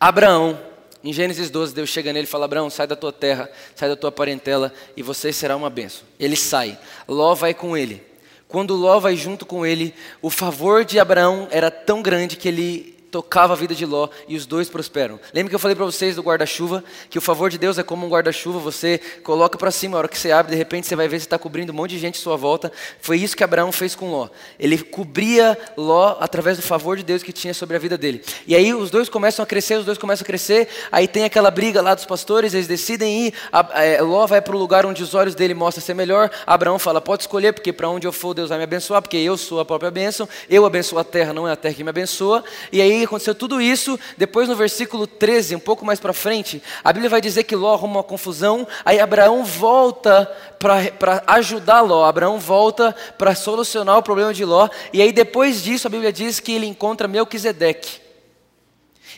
Abraão 0.00 0.60
em 1.04 1.12
Gênesis 1.12 1.48
12, 1.48 1.72
Deus 1.72 1.90
chega 1.90 2.12
nele 2.12 2.26
e 2.26 2.28
fala: 2.28 2.46
Abraão, 2.46 2.68
sai 2.68 2.88
da 2.88 2.96
tua 2.96 3.12
terra, 3.12 3.48
sai 3.76 3.88
da 3.88 3.94
tua 3.94 4.10
parentela 4.10 4.74
e 4.96 5.02
você 5.02 5.32
será 5.32 5.54
uma 5.54 5.70
benção. 5.70 6.02
Ele 6.18 6.34
sai. 6.34 6.76
Ló 7.06 7.36
vai 7.36 7.54
com 7.54 7.76
ele. 7.76 8.02
Quando 8.48 8.74
Ló 8.74 8.98
vai 8.98 9.14
junto 9.14 9.46
com 9.46 9.64
ele, 9.64 9.94
o 10.20 10.28
favor 10.28 10.84
de 10.84 10.98
Abraão 10.98 11.46
era 11.52 11.70
tão 11.70 12.02
grande 12.02 12.36
que 12.36 12.48
ele 12.48 12.93
tocava 13.14 13.52
a 13.52 13.56
vida 13.56 13.76
de 13.76 13.86
Ló 13.86 14.08
e 14.26 14.34
os 14.34 14.44
dois 14.44 14.68
prosperam. 14.68 15.20
Lembra 15.32 15.48
que 15.48 15.54
eu 15.54 15.58
falei 15.60 15.76
para 15.76 15.84
vocês 15.84 16.16
do 16.16 16.22
guarda-chuva, 16.22 16.82
que 17.08 17.16
o 17.16 17.20
favor 17.20 17.48
de 17.48 17.56
Deus 17.56 17.78
é 17.78 17.82
como 17.84 18.04
um 18.04 18.10
guarda-chuva, 18.10 18.58
você 18.58 19.00
coloca 19.22 19.56
para 19.56 19.70
cima, 19.70 19.96
a 19.96 19.98
hora 19.98 20.08
que 20.08 20.18
você 20.18 20.32
abre, 20.32 20.50
de 20.50 20.58
repente 20.58 20.88
você 20.88 20.96
vai 20.96 21.06
ver 21.06 21.20
se 21.20 21.26
está 21.26 21.38
cobrindo 21.38 21.72
um 21.72 21.76
monte 21.76 21.90
de 21.90 22.00
gente 22.00 22.18
à 22.18 22.20
sua 22.20 22.36
volta. 22.36 22.72
Foi 23.00 23.16
isso 23.16 23.36
que 23.36 23.44
Abraão 23.44 23.70
fez 23.70 23.94
com 23.94 24.10
Ló. 24.10 24.28
Ele 24.58 24.78
cobria 24.78 25.56
Ló 25.76 26.16
através 26.18 26.56
do 26.56 26.62
favor 26.64 26.96
de 26.96 27.04
Deus 27.04 27.22
que 27.22 27.32
tinha 27.32 27.54
sobre 27.54 27.76
a 27.76 27.78
vida 27.78 27.96
dele. 27.96 28.20
E 28.48 28.56
aí 28.56 28.74
os 28.74 28.90
dois 28.90 29.08
começam 29.08 29.44
a 29.44 29.46
crescer, 29.46 29.76
os 29.76 29.84
dois 29.84 29.96
começam 29.96 30.24
a 30.24 30.26
crescer, 30.26 30.66
aí 30.90 31.06
tem 31.06 31.22
aquela 31.22 31.52
briga 31.52 31.80
lá 31.80 31.94
dos 31.94 32.06
pastores, 32.06 32.52
eles 32.52 32.66
decidem 32.66 33.28
ir, 33.28 33.34
a, 33.52 33.84
é, 33.84 34.02
Ló 34.02 34.26
vai 34.26 34.42
para 34.42 34.56
o 34.56 34.58
lugar 34.58 34.84
onde 34.84 35.04
os 35.04 35.14
olhos 35.14 35.36
dele 35.36 35.54
mostram 35.54 35.84
ser 35.84 35.94
melhor, 35.94 36.32
Abraão 36.44 36.80
fala, 36.80 37.00
pode 37.00 37.22
escolher, 37.22 37.52
porque 37.52 37.72
para 37.72 37.88
onde 37.88 38.08
eu 38.08 38.12
for 38.12 38.34
Deus 38.34 38.48
vai 38.48 38.58
me 38.58 38.64
abençoar, 38.64 39.00
porque 39.00 39.18
eu 39.18 39.36
sou 39.36 39.60
a 39.60 39.64
própria 39.64 39.92
bênção, 39.92 40.28
eu 40.50 40.66
abençoo 40.66 40.98
a 40.98 41.04
terra, 41.04 41.32
não 41.32 41.46
é 41.46 41.52
a 41.52 41.56
terra 41.56 41.74
que 41.74 41.84
me 41.84 41.90
abençoa. 41.90 42.42
E 42.72 42.82
aí 42.82 43.03
aconteceu 43.04 43.34
tudo 43.34 43.60
isso, 43.60 43.98
depois 44.16 44.48
no 44.48 44.56
versículo 44.56 45.06
13, 45.06 45.56
um 45.56 45.60
pouco 45.60 45.84
mais 45.84 46.00
para 46.00 46.12
frente, 46.12 46.62
a 46.82 46.92
Bíblia 46.92 47.10
vai 47.10 47.20
dizer 47.20 47.44
que 47.44 47.56
Ló 47.56 47.74
arruma 47.74 47.96
uma 47.96 48.02
confusão, 48.02 48.66
aí 48.84 49.00
Abraão 49.00 49.44
volta 49.44 50.30
para 50.58 51.22
ajudar 51.26 51.80
Ló, 51.80 52.04
Abraão 52.04 52.38
volta 52.38 52.94
para 53.16 53.34
solucionar 53.34 53.98
o 53.98 54.02
problema 54.02 54.32
de 54.32 54.44
Ló, 54.44 54.68
e 54.92 55.00
aí 55.02 55.12
depois 55.12 55.62
disso 55.62 55.86
a 55.86 55.90
Bíblia 55.90 56.12
diz 56.12 56.40
que 56.40 56.52
ele 56.52 56.66
encontra 56.66 57.08
Melquisedeque. 57.08 58.04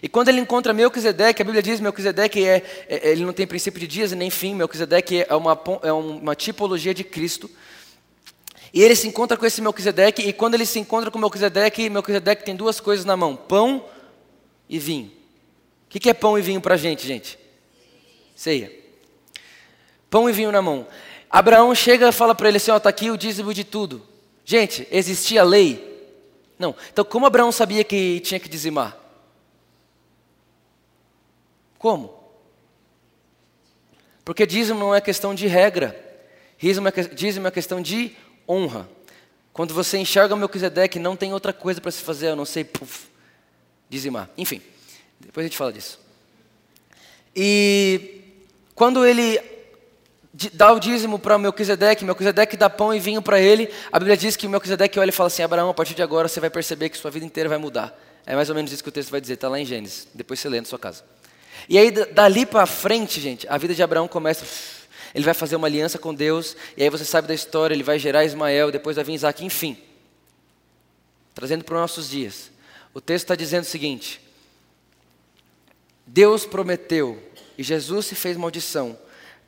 E 0.02 0.08
quando 0.08 0.28
ele 0.28 0.40
encontra 0.40 0.72
Melquisedeque, 0.72 1.40
a 1.40 1.44
Bíblia 1.44 1.62
diz 1.62 1.76
que 1.76 1.82
Melquisedeque 1.82 2.44
é, 2.44 2.62
é, 2.88 3.10
ele 3.10 3.24
não 3.24 3.32
tem 3.32 3.46
princípio 3.46 3.80
de 3.80 3.86
dias 3.86 4.12
e 4.12 4.16
nem 4.16 4.30
fim, 4.30 4.54
Melquisedeque 4.54 5.24
é 5.28 5.34
uma, 5.34 5.58
é 5.82 5.92
uma 5.92 6.34
tipologia 6.34 6.92
de 6.92 7.02
Cristo. 7.02 7.50
E 8.72 8.82
ele 8.82 8.94
se 8.96 9.08
encontra 9.08 9.36
com 9.36 9.46
esse 9.46 9.60
Melquisedeque, 9.60 10.22
e 10.22 10.32
quando 10.32 10.54
ele 10.54 10.66
se 10.66 10.78
encontra 10.78 11.10
com 11.10 11.18
Melquisedeque, 11.18 11.88
Melquisedeque 11.88 12.44
tem 12.44 12.56
duas 12.56 12.80
coisas 12.80 13.04
na 13.04 13.16
mão: 13.16 13.36
pão 13.36 13.84
e 14.68 14.78
vinho. 14.78 15.12
O 15.86 15.88
que 15.88 16.10
é 16.10 16.14
pão 16.14 16.38
e 16.38 16.42
vinho 16.42 16.60
para 16.60 16.74
a 16.74 16.78
gente, 16.78 17.06
gente? 17.06 17.38
Ceia. 18.34 18.72
Pão 20.10 20.28
e 20.28 20.32
vinho 20.32 20.52
na 20.52 20.60
mão. 20.60 20.86
Abraão 21.30 21.74
chega 21.74 22.08
e 22.08 22.12
fala 22.12 22.34
para 22.34 22.48
ele 22.48 22.58
assim: 22.58 22.72
está 22.72 22.88
aqui 22.88 23.10
o 23.10 23.16
dízimo 23.16 23.54
de 23.54 23.64
tudo. 23.64 24.02
Gente, 24.44 24.86
existia 24.90 25.42
lei? 25.42 25.96
Não. 26.58 26.74
Então, 26.92 27.04
como 27.04 27.26
Abraão 27.26 27.50
sabia 27.50 27.82
que 27.82 28.20
tinha 28.20 28.40
que 28.40 28.48
dizimar? 28.48 28.96
Como? 31.78 32.14
Porque 34.24 34.46
dízimo 34.46 34.78
não 34.78 34.94
é 34.94 35.00
questão 35.00 35.34
de 35.34 35.46
regra. 35.46 36.04
Dízimo 36.58 36.88
é, 36.88 36.90
dízimo 36.90 37.46
é 37.46 37.50
questão 37.50 37.80
de 37.80 38.16
honra. 38.48 38.88
Quando 39.52 39.72
você 39.72 39.96
enxerga 39.98 40.34
o 40.34 40.36
Melquisedeque, 40.36 40.98
não 40.98 41.16
tem 41.16 41.32
outra 41.32 41.52
coisa 41.52 41.80
para 41.80 41.90
se 41.90 42.02
fazer, 42.02 42.28
a 42.28 42.36
não 42.36 42.44
ser 42.44 42.64
puff, 42.64 43.06
dizimar. 43.88 44.28
Enfim, 44.36 44.60
depois 45.18 45.44
a 45.44 45.48
gente 45.48 45.56
fala 45.56 45.72
disso. 45.72 45.98
E 47.34 48.20
quando 48.74 49.06
ele 49.06 49.40
dá 50.52 50.72
o 50.72 50.78
dízimo 50.78 51.18
para 51.18 51.38
Melquisedeque, 51.38 52.04
Melquisedeque 52.04 52.56
dá 52.56 52.68
pão 52.68 52.92
e 52.94 53.00
vinho 53.00 53.22
para 53.22 53.40
ele, 53.40 53.72
a 53.90 53.98
Bíblia 53.98 54.16
diz 54.16 54.36
que 54.36 54.46
Melquisedeque 54.46 54.98
olha 54.98 55.08
e 55.08 55.12
fala 55.12 55.28
assim, 55.28 55.42
Abraão, 55.42 55.70
a 55.70 55.74
partir 55.74 55.94
de 55.94 56.02
agora 56.02 56.28
você 56.28 56.40
vai 56.40 56.50
perceber 56.50 56.90
que 56.90 56.98
sua 56.98 57.10
vida 57.10 57.24
inteira 57.24 57.48
vai 57.48 57.58
mudar. 57.58 57.98
É 58.26 58.34
mais 58.34 58.50
ou 58.50 58.54
menos 58.54 58.72
isso 58.72 58.82
que 58.82 58.88
o 58.88 58.92
texto 58.92 59.10
vai 59.10 59.20
dizer, 59.20 59.34
está 59.34 59.48
lá 59.48 59.58
em 59.58 59.64
Gênesis. 59.64 60.08
Depois 60.12 60.40
você 60.40 60.48
lê 60.48 60.60
na 60.60 60.66
sua 60.66 60.78
casa. 60.78 61.04
E 61.68 61.78
aí, 61.78 61.90
dali 61.90 62.44
para 62.44 62.66
frente, 62.66 63.20
gente, 63.20 63.46
a 63.48 63.56
vida 63.56 63.74
de 63.74 63.82
Abraão 63.82 64.06
começa 64.06 64.44
ele 65.16 65.24
vai 65.24 65.32
fazer 65.32 65.56
uma 65.56 65.66
aliança 65.66 65.98
com 65.98 66.14
Deus, 66.14 66.54
e 66.76 66.82
aí 66.82 66.90
você 66.90 67.02
sabe 67.02 67.26
da 67.26 67.32
história, 67.32 67.74
ele 67.74 67.82
vai 67.82 67.98
gerar 67.98 68.26
Ismael, 68.26 68.70
depois 68.70 68.96
vai 68.96 69.04
vir 69.04 69.14
Isaac, 69.14 69.42
enfim. 69.42 69.78
Trazendo 71.34 71.64
para 71.64 71.74
os 71.74 71.80
nossos 71.80 72.10
dias. 72.10 72.50
O 72.92 73.00
texto 73.00 73.24
está 73.24 73.34
dizendo 73.34 73.62
o 73.62 73.66
seguinte: 73.66 74.20
Deus 76.06 76.44
prometeu, 76.44 77.18
e 77.56 77.62
Jesus 77.62 78.04
se 78.04 78.14
fez 78.14 78.36
maldição, 78.36 78.98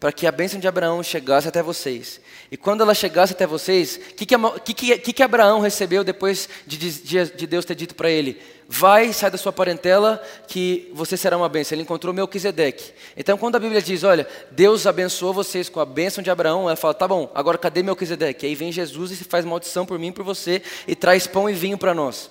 para 0.01 0.13
que 0.13 0.27
a 0.27 0.33
bênção 0.33 0.61
de 0.61 0.69
Abraão 0.69 1.03
chegasse 1.03 1.49
até 1.49 1.61
vocês. 1.61 2.21
E 2.53 2.57
quando 2.57 2.83
ela 2.83 2.95
chegasse 2.95 3.33
até 3.33 3.47
vocês, 3.47 3.97
o 3.97 4.15
que 4.15 4.25
que, 4.25 4.75
que, 4.75 4.99
que, 4.99 5.13
que, 5.13 5.23
Abraão 5.23 5.61
recebeu 5.61 6.05
depois 6.05 6.49
de, 6.65 6.77
de, 6.77 7.31
de 7.33 7.47
Deus 7.47 7.65
ter 7.65 7.75
dito 7.75 7.97
para 7.97 8.09
ele? 8.09 8.41
Vai, 8.69 9.13
sai 9.13 9.31
da 9.31 9.37
sua 9.37 9.53
parentela, 9.53 10.23
que 10.47 10.89
você 10.95 11.17
será 11.17 11.37
uma 11.37 11.49
bênção. 11.49 11.75
Ele 11.75 11.83
encontrou 11.83 12.15
Melquisedeque. 12.15 12.93
Então, 13.17 13.37
quando 13.37 13.57
a 13.57 13.59
Bíblia 13.59 13.83
diz, 13.83 14.05
olha, 14.05 14.27
Deus 14.53 14.87
abençoou 14.87 15.35
vocês 15.35 15.69
com 15.69 15.81
a 15.81 15.85
bênção 15.85 16.23
de 16.23 16.31
Abraão, 16.31 16.69
ela 16.69 16.77
fala, 16.77 16.95
tá 16.95 17.09
bom, 17.09 17.31
agora 17.35 17.59
cadê 17.59 17.83
Melquisedeque? 17.83 18.47
Aí 18.47 18.55
vem 18.55 18.71
Jesus 18.71 19.11
e 19.11 19.17
se 19.17 19.25
faz 19.25 19.45
maldição 19.45 19.85
por 19.85 19.99
mim 19.99 20.09
e 20.09 20.13
por 20.13 20.25
você, 20.25 20.63
e 20.87 20.95
traz 20.95 21.27
pão 21.27 21.51
e 21.51 21.55
vinho 21.55 21.77
para 21.77 21.93
nós. 21.93 22.31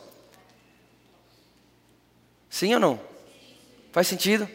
Sim 2.50 2.74
ou 2.76 2.80
não? 2.80 3.00
Faz 3.92 4.08
sentido? 4.08 4.48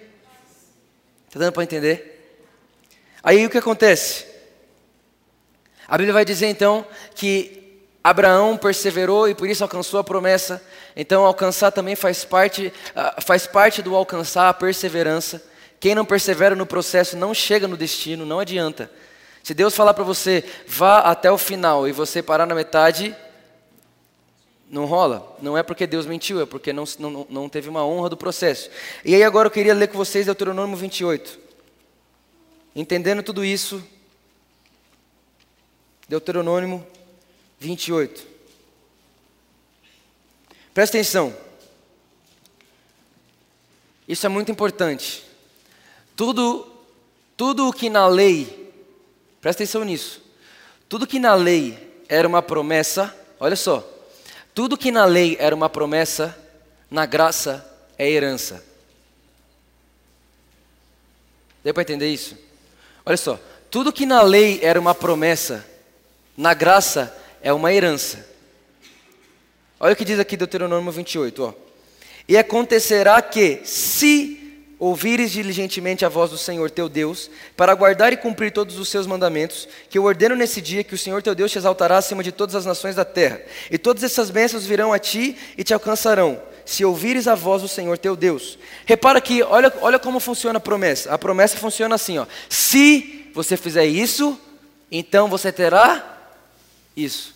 Está 1.29 1.39
dando 1.39 1.53
para 1.53 1.63
entender? 1.63 2.12
Aí 3.23 3.47
o 3.47 3.51
que 3.51 3.59
acontece? 3.59 4.27
A 5.87 5.97
Bíblia 5.97 6.13
vai 6.13 6.25
dizer 6.25 6.47
então 6.47 6.87
que 7.15 7.63
Abraão 8.03 8.57
perseverou 8.57 9.29
e 9.29 9.35
por 9.35 9.49
isso 9.49 9.63
alcançou 9.63 10.01
a 10.01 10.05
promessa. 10.05 10.63
Então 10.97 11.25
alcançar 11.25 11.71
também 11.71 11.95
faz 11.95 12.25
parte, 12.25 12.73
ah, 12.97 13.21
faz 13.21 13.47
parte 13.47 13.81
do 13.81 13.95
alcançar 13.95 14.49
a 14.49 14.55
perseverança. 14.55 15.43
Quem 15.79 15.95
não 15.95 16.05
persevera 16.05 16.57
no 16.57 16.67
processo 16.67 17.17
não 17.17 17.33
chega 17.35 17.69
no 17.69 17.77
destino, 17.77 18.27
não 18.27 18.41
adianta. 18.41 18.91
Se 19.43 19.55
Deus 19.55 19.75
falar 19.75 19.95
para 19.95 20.05
você, 20.05 20.45
vá 20.67 21.01
até 21.01 21.31
o 21.31 21.39
final 21.39 21.89
e 21.89 21.93
você 21.93 22.23
parar 22.23 22.47
na 22.47 22.55
metade, 22.55 23.15
não 24.71 24.85
rola. 24.85 25.37
Não 25.43 25.59
é 25.59 25.63
porque 25.63 25.87
Deus 25.87 26.07
mentiu, 26.07 26.41
é 26.41 26.47
porque 26.47 26.73
não, 26.73 26.85
não, 26.99 27.27
não 27.29 27.49
teve 27.49 27.69
uma 27.69 27.85
honra 27.85 28.09
do 28.09 28.17
processo. 28.17 28.71
E 29.05 29.15
aí 29.15 29.23
agora 29.23 29.47
eu 29.47 29.51
queria 29.51 29.75
ler 29.75 29.89
com 29.89 29.99
vocês 29.99 30.27
Deuteronômio 30.27 30.77
28. 30.77 31.39
Entendendo 32.75 33.23
tudo 33.23 33.45
isso, 33.45 33.85
Deuteronômio 36.09 36.87
28. 37.59 38.27
Presta 40.73 40.97
atenção. 40.97 41.37
Isso 44.09 44.25
é 44.25 44.29
muito 44.29 44.51
importante. 44.51 45.23
Tudo, 46.17 46.67
tudo 47.37 47.69
o 47.69 47.73
que 47.73 47.91
na 47.91 48.07
lei, 48.07 48.73
presta 49.41 49.63
atenção 49.63 49.85
nisso. 49.85 50.23
Tudo 50.89 51.07
que 51.07 51.19
na 51.19 51.35
lei 51.35 52.05
era 52.09 52.27
uma 52.27 52.43
promessa, 52.43 53.15
olha 53.39 53.57
só. 53.57 53.87
Tudo 54.55 54.77
que 54.77 54.91
na 54.91 55.05
lei 55.05 55.37
era 55.39 55.55
uma 55.55 55.69
promessa, 55.69 56.39
na 56.91 57.07
graça 57.07 57.67
é 57.97 58.11
herança. 58.11 58.65
Deu 61.65 61.73
para 61.73 61.83
entender 61.83 62.09
isso? 62.09 62.37
Olha 63.05 63.17
só, 63.17 63.39
tudo 63.71 63.93
que 63.93 64.07
na 64.07 64.23
lei 64.23 64.61
era 64.63 64.79
uma 64.79 64.95
promessa, 64.95 65.67
na 66.37 66.55
graça 66.55 67.17
é 67.43 67.53
uma 67.53 67.73
herança. 67.73 68.27
Olha 69.81 69.95
o 69.95 69.97
que 69.97 70.05
diz 70.05 70.19
aqui 70.19 70.37
Deuteronômio 70.37 70.93
28, 70.93 71.43
ó. 71.43 71.55
E 72.29 72.37
acontecerá 72.37 73.21
que, 73.21 73.61
se 73.65 74.39
ouvires 74.79 75.31
diligentemente 75.31 76.05
a 76.05 76.09
voz 76.09 76.31
do 76.31 76.39
Senhor 76.39 76.71
teu 76.71 76.89
Deus, 76.89 77.31
para 77.57 77.75
guardar 77.75 78.13
e 78.13 78.17
cumprir 78.17 78.53
todos 78.53 78.79
os 78.79 78.89
seus 78.89 79.07
mandamentos, 79.07 79.69
que 79.89 79.97
eu 79.97 80.05
ordeno 80.05 80.35
nesse 80.35 80.61
dia 80.61 80.83
que 80.83 80.95
o 80.95 80.99
Senhor 80.99 81.23
teu 81.23 81.35
Deus 81.35 81.53
te 81.53 81.59
exaltará 81.59 81.99
acima 81.99 82.23
de 82.23 82.33
todas 82.33 82.55
as 82.55 82.67
nações 82.67 82.97
da 82.97 83.05
terra, 83.05 83.41
e 83.71 83.79
todas 83.79 84.03
essas 84.03 84.29
bênçãos 84.29 84.67
virão 84.67 84.93
a 84.93 84.99
ti 84.99 85.37
e 85.57 85.63
te 85.63 85.73
alcançarão, 85.73 86.41
se 86.65 86.85
ouvires 86.85 87.29
a 87.29 87.35
voz 87.35 87.63
do 87.63 87.69
Senhor 87.69 87.99
teu 87.99 88.17
Deus. 88.17 88.59
Repara 88.87 89.21
que, 89.21 89.43
olha, 89.43 89.73
olha 89.81 89.99
como 89.99 90.21
funciona 90.21 90.59
a 90.59 90.61
promessa. 90.61 91.13
A 91.13 91.19
promessa 91.19 91.57
funciona 91.57 91.95
assim, 91.95 92.19
ó. 92.19 92.27
Se 92.49 93.31
você 93.35 93.57
fizer 93.57 93.87
isso, 93.87 94.39
então 94.91 95.29
você 95.29 95.51
terá 95.51 96.31
isso. 96.97 97.35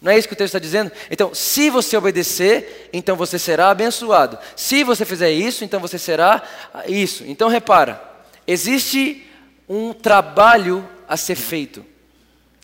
Não 0.00 0.10
é 0.10 0.18
isso 0.18 0.26
que 0.26 0.34
o 0.34 0.36
texto 0.36 0.54
está 0.54 0.58
dizendo? 0.58 0.90
Então, 1.10 1.34
se 1.34 1.68
você 1.68 1.96
obedecer, 1.96 2.88
então 2.92 3.16
você 3.16 3.38
será 3.38 3.70
abençoado. 3.70 4.38
Se 4.56 4.82
você 4.82 5.04
fizer 5.04 5.30
isso, 5.30 5.62
então 5.62 5.78
você 5.78 5.98
será 5.98 6.42
isso. 6.86 7.22
Então, 7.26 7.48
repara, 7.48 8.02
existe 8.46 9.26
um 9.68 9.92
trabalho 9.92 10.88
a 11.06 11.16
ser 11.16 11.36
feito. 11.36 11.84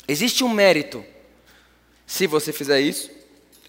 Existe 0.09 0.45
um 0.45 0.49
mérito. 0.49 1.05
Se 2.07 2.27
você 2.27 2.53
fizer 2.53 2.81
isso, 2.81 3.11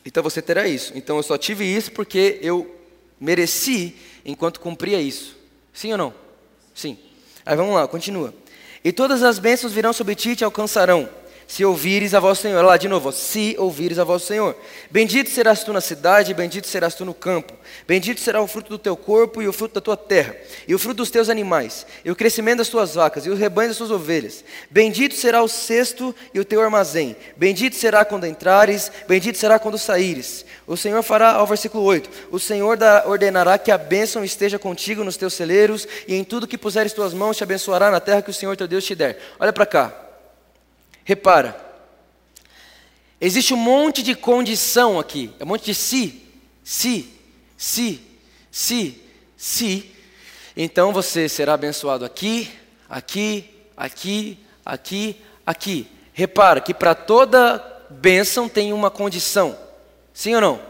então 0.08 0.24
você 0.24 0.41
terá 0.41 0.67
isso. 0.67 0.93
Então 0.96 1.17
eu 1.17 1.24
só 1.24 1.38
tive 1.38 1.65
isso 1.65 1.91
porque 1.91 2.39
eu 2.41 2.74
mereci 3.20 3.96
enquanto 4.26 4.60
cumpria 4.60 5.02
isso. 5.02 5.36
Sim 5.74 5.91
ou 5.91 5.98
não? 5.98 6.13
Sim. 6.74 6.98
Aí 7.46 7.56
vamos 7.56 7.76
lá, 7.76 7.88
continua. 7.88 8.34
E 8.84 8.91
todas 8.93 9.22
as 9.22 9.38
bênçãos 9.38 9.74
virão 9.74 9.91
sobre 9.91 10.15
ti 10.15 10.30
e 10.30 10.36
te 10.38 10.46
alcançarão, 10.46 11.10
se 11.48 11.64
ouvires 11.64 12.14
a 12.14 12.20
voz 12.20 12.38
do 12.38 12.42
Senhor. 12.42 12.58
Olha 12.58 12.68
lá 12.68 12.78
de 12.78 12.90
novo, 12.90 13.12
se 13.14 13.56
ouvires 13.58 13.98
a 13.98 14.04
voz 14.04 14.22
do 14.22 14.28
Senhor. 14.28 14.56
Bendito 14.92 15.30
serás 15.30 15.64
tu 15.64 15.72
na 15.72 15.80
cidade, 15.80 16.34
bendito 16.34 16.68
serás 16.68 16.94
tu 16.94 17.06
no 17.06 17.14
campo. 17.14 17.54
Bendito 17.88 18.20
será 18.20 18.42
o 18.42 18.48
fruto 18.48 18.70
do 18.70 18.78
teu 18.78 18.98
corpo 18.98 19.42
e 19.42 19.48
o 19.48 19.54
fruto 19.54 19.76
da 19.76 19.82
tua 19.82 19.96
terra, 19.96 20.36
e 20.68 20.76
o 20.76 20.80
fruto 20.80 20.98
dos 20.98 21.10
teus 21.10 21.30
animais, 21.30 21.86
e 22.04 22.12
o 22.12 22.16
crescimento 22.16 22.58
das 22.58 22.68
tuas 22.68 22.96
vacas, 22.96 23.26
e 23.26 23.30
o 23.30 23.36
rebanho 23.36 23.70
das 23.70 23.78
tuas 23.78 23.92
ovelhas. 23.92 24.44
Bendito 24.70 25.16
será 25.16 25.42
o 25.42 25.48
cesto 25.48 26.14
e 26.34 26.40
o 26.40 26.46
teu 26.46 26.62
armazém. 26.62 27.16
Bendito 27.38 27.78
será 27.78 28.04
quando 28.04 28.28
entrares, 28.28 28.92
bendito 29.08 29.38
será 29.38 29.58
quando 29.58 29.78
saíres. 29.78 30.46
O 30.66 30.76
Senhor 30.76 31.02
fará, 31.02 31.32
ao 31.32 31.48
versículo 31.48 31.84
8: 31.86 32.10
O 32.30 32.40
Senhor 32.40 32.78
ordenará 33.06 33.58
que 33.58 33.72
a 33.72 33.78
bênção 33.78 34.24
esteja 34.24 34.60
contigo 34.60 35.04
nos 35.04 35.16
teus 35.16 35.34
celeiros, 35.34 35.88
e 36.08 36.14
em 36.14 36.26
tudo 36.26 36.48
que 36.48 36.58
puseres 36.58 36.92
tuas 36.92 37.14
mãos 37.14 37.38
te 37.38 37.44
abençoará 37.44 37.90
na 37.90 38.02
terra 38.02 38.22
que 38.22 38.32
o 38.32 38.34
Senhor 38.34 38.58
teu 38.58 38.68
Deus 38.68 38.84
te 38.84 38.94
der. 38.94 39.18
Olha 39.40 39.54
para 39.54 39.66
cá. 39.66 40.07
Repara, 41.08 41.56
existe 43.22 43.54
um 43.54 43.58
monte 43.58 44.04
de 44.04 44.13
condição 44.13 45.00
aqui, 45.00 45.34
é 45.39 45.43
um 45.46 45.48
monte 45.48 45.63
de 45.63 45.74
se, 45.74 46.22
se, 46.62 47.08
se, 47.58 48.02
se, 48.52 49.02
se. 49.38 49.96
Então 50.54 50.91
você 50.91 51.30
será 51.30 51.54
abençoado 51.54 52.04
aqui, 52.04 52.52
aqui, 52.89 53.50
aqui, 53.78 54.38
aqui, 54.65 55.15
aqui. 55.46 55.88
Repara 56.12 56.60
que 56.60 56.74
para 56.74 56.93
toda 56.93 57.58
bênção 57.89 58.50
tem 58.50 58.74
uma 58.74 58.91
condição. 58.91 59.58
Sim 60.13 60.36
ou 60.36 60.41
não? 60.41 60.62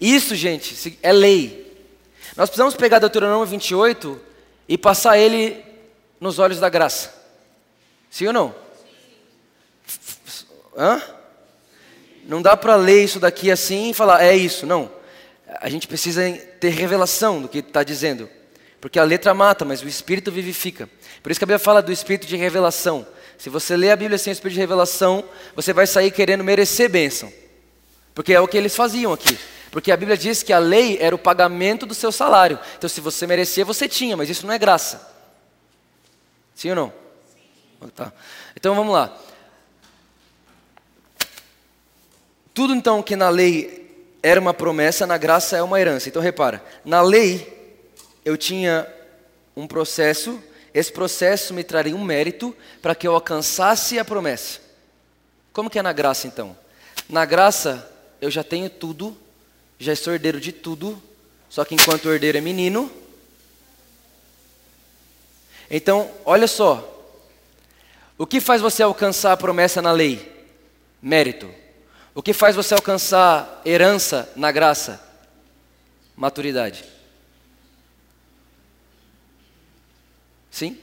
Isso, 0.00 0.34
gente, 0.34 0.98
é 1.00 1.12
lei. 1.12 1.86
Nós 2.36 2.50
precisamos 2.50 2.74
pegar 2.74 2.98
Deuteronômio 2.98 3.46
28 3.46 4.20
e 4.68 4.76
passar 4.76 5.16
ele 5.16 5.64
nos 6.20 6.40
olhos 6.40 6.58
da 6.58 6.68
graça. 6.68 7.14
Sim 8.10 8.26
ou 8.26 8.32
não? 8.32 8.65
Hã? 10.76 11.02
Não 12.24 12.42
dá 12.42 12.56
para 12.56 12.76
ler 12.76 13.04
isso 13.04 13.20
daqui 13.20 13.50
assim 13.50 13.90
e 13.90 13.94
falar, 13.94 14.22
é 14.22 14.36
isso. 14.36 14.66
Não. 14.66 14.90
A 15.60 15.68
gente 15.68 15.86
precisa 15.86 16.30
ter 16.60 16.70
revelação 16.70 17.40
do 17.40 17.48
que 17.48 17.58
está 17.58 17.82
dizendo. 17.82 18.28
Porque 18.80 18.98
a 18.98 19.04
letra 19.04 19.32
mata, 19.32 19.64
mas 19.64 19.82
o 19.82 19.88
Espírito 19.88 20.30
vivifica. 20.30 20.88
Por 21.22 21.30
isso 21.30 21.40
que 21.40 21.44
a 21.44 21.46
Bíblia 21.46 21.58
fala 21.58 21.80
do 21.80 21.92
Espírito 21.92 22.26
de 22.26 22.36
revelação. 22.36 23.06
Se 23.38 23.48
você 23.48 23.76
lê 23.76 23.90
a 23.90 23.96
Bíblia 23.96 24.18
sem 24.18 24.30
o 24.30 24.34
Espírito 24.34 24.54
de 24.54 24.60
revelação, 24.60 25.24
você 25.54 25.72
vai 25.72 25.86
sair 25.86 26.10
querendo 26.10 26.44
merecer 26.44 26.88
bênção. 26.90 27.32
Porque 28.14 28.32
é 28.32 28.40
o 28.40 28.48
que 28.48 28.56
eles 28.56 28.74
faziam 28.74 29.12
aqui. 29.12 29.38
Porque 29.70 29.92
a 29.92 29.96
Bíblia 29.96 30.16
diz 30.16 30.42
que 30.42 30.52
a 30.52 30.58
lei 30.58 30.98
era 31.00 31.14
o 31.14 31.18
pagamento 31.18 31.84
do 31.84 31.94
seu 31.94 32.10
salário. 32.10 32.58
Então, 32.76 32.88
se 32.88 33.00
você 33.00 33.26
merecia, 33.26 33.64
você 33.64 33.88
tinha, 33.88 34.16
mas 34.16 34.30
isso 34.30 34.46
não 34.46 34.54
é 34.54 34.58
graça. 34.58 35.14
Sim 36.54 36.70
ou 36.70 36.76
não? 36.76 36.92
Tá. 37.94 38.12
Então 38.56 38.74
vamos 38.74 38.92
lá. 38.92 39.16
Tudo 42.56 42.74
então 42.74 43.02
que 43.02 43.14
na 43.14 43.28
lei 43.28 43.86
era 44.22 44.40
uma 44.40 44.54
promessa, 44.54 45.06
na 45.06 45.18
graça 45.18 45.58
é 45.58 45.62
uma 45.62 45.78
herança. 45.78 46.08
Então 46.08 46.22
repara, 46.22 46.64
na 46.86 47.02
lei 47.02 47.76
eu 48.24 48.34
tinha 48.34 48.90
um 49.54 49.66
processo, 49.66 50.42
esse 50.72 50.90
processo 50.90 51.52
me 51.52 51.62
traria 51.62 51.94
um 51.94 52.02
mérito 52.02 52.56
para 52.80 52.94
que 52.94 53.06
eu 53.06 53.14
alcançasse 53.14 53.98
a 53.98 54.06
promessa. 54.06 54.58
Como 55.52 55.68
que 55.68 55.78
é 55.78 55.82
na 55.82 55.92
graça 55.92 56.26
então? 56.26 56.56
Na 57.10 57.26
graça 57.26 57.92
eu 58.22 58.30
já 58.30 58.42
tenho 58.42 58.70
tudo, 58.70 59.14
já 59.78 59.94
sou 59.94 60.14
herdeiro 60.14 60.40
de 60.40 60.50
tudo, 60.50 61.00
só 61.50 61.62
que 61.62 61.74
enquanto 61.74 62.06
o 62.06 62.14
herdeiro 62.14 62.38
é 62.38 62.40
menino. 62.40 62.90
Então, 65.70 66.10
olha 66.24 66.46
só. 66.48 66.90
O 68.16 68.26
que 68.26 68.40
faz 68.40 68.62
você 68.62 68.82
alcançar 68.82 69.32
a 69.32 69.36
promessa 69.36 69.82
na 69.82 69.92
lei? 69.92 70.32
Mérito. 71.02 71.65
O 72.16 72.22
que 72.22 72.32
faz 72.32 72.56
você 72.56 72.72
alcançar 72.72 73.60
herança 73.62 74.32
na 74.34 74.50
graça? 74.50 74.98
Maturidade. 76.16 76.82
Sim? 80.50 80.78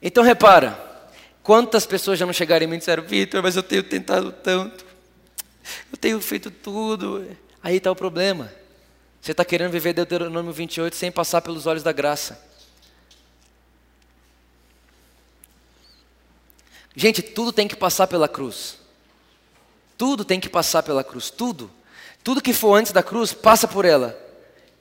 Então 0.00 0.24
repara, 0.24 0.80
quantas 1.42 1.84
pessoas 1.84 2.18
já 2.18 2.24
não 2.24 2.32
chegaram 2.32 2.64
em 2.64 2.66
mim 2.66 2.76
e 2.76 2.78
disseram, 2.78 3.02
Vitor, 3.02 3.42
mas 3.42 3.54
eu 3.54 3.62
tenho 3.62 3.82
tentado 3.82 4.32
tanto, 4.32 4.86
eu 5.92 5.98
tenho 5.98 6.18
feito 6.22 6.50
tudo. 6.50 7.36
Aí 7.62 7.76
está 7.76 7.90
o 7.90 7.96
problema. 7.96 8.50
Você 9.20 9.32
está 9.32 9.44
querendo 9.44 9.72
viver 9.72 9.92
Deuteronômio 9.92 10.54
28 10.54 10.96
sem 10.96 11.12
passar 11.12 11.42
pelos 11.42 11.66
olhos 11.66 11.82
da 11.82 11.92
graça. 11.92 12.55
Gente, 16.96 17.20
tudo 17.20 17.52
tem 17.52 17.68
que 17.68 17.76
passar 17.76 18.06
pela 18.06 18.26
cruz. 18.26 18.78
Tudo 19.98 20.24
tem 20.24 20.40
que 20.40 20.48
passar 20.48 20.82
pela 20.82 21.04
cruz, 21.04 21.28
tudo. 21.28 21.70
Tudo 22.24 22.42
que 22.42 22.54
for 22.54 22.74
antes 22.74 22.90
da 22.90 23.02
cruz, 23.02 23.34
passa 23.34 23.68
por 23.68 23.84
ela. 23.84 24.18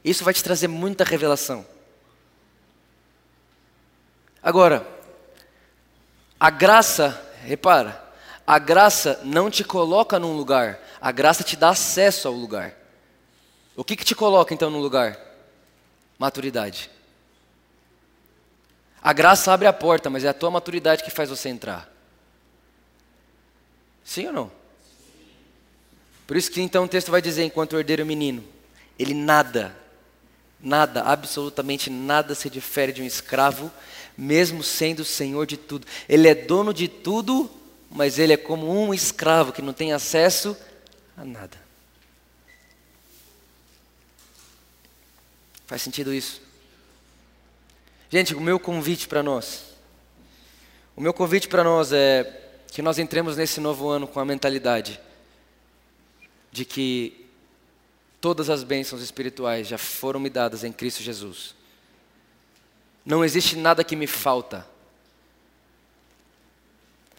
Isso 0.04 0.24
vai 0.24 0.34
te 0.34 0.44
trazer 0.44 0.70
muita 0.70 1.04
revelação. 1.04 1.66
Agora, 4.42 4.88
a 6.40 6.50
graça, 6.50 7.22
repara, 7.44 8.02
a 8.48 8.60
graça 8.60 9.20
não 9.24 9.50
te 9.50 9.64
coloca 9.64 10.18
num 10.18 10.38
lugar, 10.38 10.80
a 11.02 11.12
graça 11.12 11.44
te 11.44 11.58
dá 11.58 11.70
acesso 11.70 12.28
ao 12.28 12.34
lugar. 12.34 12.74
O 13.76 13.84
que, 13.84 13.96
que 13.96 14.06
te 14.06 14.16
coloca 14.16 14.54
então 14.54 14.70
no 14.70 14.80
lugar? 14.80 15.20
Maturidade. 16.18 16.90
A 19.02 19.12
graça 19.12 19.52
abre 19.52 19.68
a 19.68 19.74
porta, 19.74 20.10
mas 20.10 20.24
é 20.24 20.30
a 20.30 20.34
tua 20.34 20.50
maturidade 20.50 21.04
que 21.04 21.12
faz 21.12 21.30
você 21.30 21.50
entrar. 21.50 21.95
Sim 24.06 24.28
ou 24.28 24.34
não? 24.34 24.52
Por 26.28 26.38
isso 26.38 26.52
que 26.52 26.62
então 26.62 26.86
o 26.86 26.88
texto 26.88 27.12
vai 27.12 27.22
dizer, 27.22 27.44
enquanto 27.44 27.78
herdeiro 27.78 28.06
menino, 28.06 28.44
ele 28.98 29.14
nada, 29.14 29.76
nada, 30.62 31.02
absolutamente 31.02 31.90
nada 31.90 32.36
se 32.36 32.50
difere 32.50 32.94
de 32.94 33.02
um 33.02 33.06
escravo, 33.06 33.72
mesmo 34.18 34.64
sendo 34.64 35.04
senhor 35.04 35.46
de 35.46 35.58
tudo. 35.58 35.86
Ele 36.08 36.28
é 36.28 36.36
dono 36.36 36.74
de 36.74 36.88
tudo, 36.88 37.52
mas 37.90 38.18
ele 38.20 38.34
é 38.34 38.38
como 38.38 38.72
um 38.72 38.94
escravo 38.94 39.52
que 39.52 39.62
não 39.62 39.74
tem 39.74 39.92
acesso 39.92 40.56
a 41.18 41.26
nada. 41.26 41.58
Faz 45.66 45.82
sentido 45.82 46.14
isso? 46.14 46.42
Gente, 48.10 48.36
o 48.36 48.40
meu 48.40 48.60
convite 48.60 49.08
para 49.08 49.24
nós, 49.24 49.64
o 50.96 51.02
meu 51.02 51.14
convite 51.14 51.48
para 51.48 51.64
nós 51.64 51.92
é 51.92 52.45
que 52.72 52.82
nós 52.82 53.00
entremos 53.00 53.38
nesse 53.38 53.60
novo 53.60 53.88
ano 53.88 54.08
com 54.08 54.20
a 54.20 54.26
mentalidade 54.26 55.00
de 56.52 56.66
que 56.66 57.26
todas 58.22 58.50
as 58.50 58.64
bênçãos 58.64 59.02
espirituais 59.02 59.68
já 59.68 59.78
foram 59.78 60.20
me 60.20 60.30
dadas 60.30 60.64
em 60.64 60.72
Cristo 60.72 61.04
Jesus. 61.04 61.56
Não 63.06 63.24
existe 63.24 63.56
nada 63.56 63.84
que 63.84 63.96
me 63.96 64.08
falta. 64.08 64.66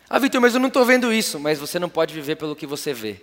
Ah, 0.09 0.19
Vitor, 0.19 0.41
mas 0.41 0.55
eu 0.55 0.61
não 0.61 0.69
estou 0.69 0.85
vendo 0.85 1.13
isso. 1.13 1.39
Mas 1.39 1.59
você 1.59 1.79
não 1.79 1.89
pode 1.89 2.15
viver 2.15 2.37
pelo 2.37 2.57
que 2.57 2.67
você 2.67 2.93
vê. 2.93 3.21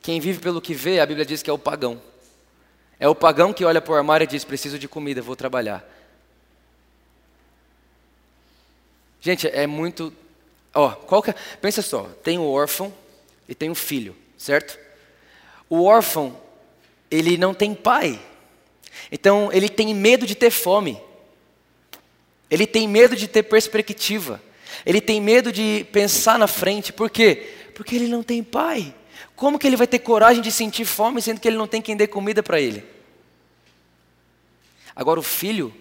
Quem 0.00 0.20
vive 0.20 0.38
pelo 0.38 0.60
que 0.60 0.74
vê, 0.74 1.00
a 1.00 1.06
Bíblia 1.06 1.24
diz 1.24 1.42
que 1.42 1.50
é 1.50 1.52
o 1.52 1.58
pagão. 1.58 2.00
É 2.98 3.08
o 3.08 3.14
pagão 3.14 3.52
que 3.52 3.64
olha 3.64 3.80
para 3.80 3.92
o 3.92 3.96
armário 3.96 4.24
e 4.24 4.28
diz: 4.28 4.44
preciso 4.44 4.78
de 4.78 4.86
comida, 4.86 5.20
vou 5.20 5.34
trabalhar. 5.34 5.84
Gente, 9.24 9.48
é 9.48 9.66
muito. 9.66 10.12
Ó, 10.74 10.90
qual 10.90 11.22
que 11.22 11.30
é... 11.30 11.34
Pensa 11.58 11.80
só: 11.80 12.02
tem 12.22 12.38
o 12.38 12.44
órfão 12.44 12.92
e 13.48 13.54
tem 13.54 13.70
o 13.70 13.74
filho, 13.74 14.14
certo? 14.36 14.78
O 15.66 15.84
órfão, 15.84 16.38
ele 17.10 17.38
não 17.38 17.54
tem 17.54 17.74
pai. 17.74 18.20
Então, 19.10 19.50
ele 19.50 19.70
tem 19.70 19.94
medo 19.94 20.26
de 20.26 20.34
ter 20.34 20.50
fome. 20.50 21.00
Ele 22.50 22.66
tem 22.66 22.86
medo 22.86 23.16
de 23.16 23.26
ter 23.26 23.42
perspectiva. 23.44 24.42
Ele 24.84 25.00
tem 25.00 25.22
medo 25.22 25.50
de 25.50 25.86
pensar 25.90 26.38
na 26.38 26.46
frente. 26.46 26.92
Por 26.92 27.08
quê? 27.08 27.50
Porque 27.74 27.96
ele 27.96 28.08
não 28.08 28.22
tem 28.22 28.42
pai. 28.42 28.94
Como 29.34 29.58
que 29.58 29.66
ele 29.66 29.76
vai 29.76 29.86
ter 29.86 30.00
coragem 30.00 30.42
de 30.42 30.52
sentir 30.52 30.84
fome 30.84 31.22
sendo 31.22 31.40
que 31.40 31.48
ele 31.48 31.56
não 31.56 31.66
tem 31.66 31.80
quem 31.80 31.96
dê 31.96 32.06
comida 32.06 32.42
para 32.42 32.60
ele? 32.60 32.84
Agora, 34.94 35.18
o 35.18 35.22
filho, 35.22 35.74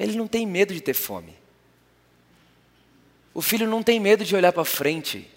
Ele 0.00 0.16
não 0.16 0.26
tem 0.26 0.46
medo 0.46 0.72
de 0.72 0.80
ter 0.80 0.94
fome. 0.94 1.36
O 3.34 3.42
filho 3.42 3.68
não 3.68 3.82
tem 3.82 4.00
medo 4.00 4.24
de 4.24 4.34
olhar 4.34 4.50
para 4.50 4.64
frente. 4.64 5.30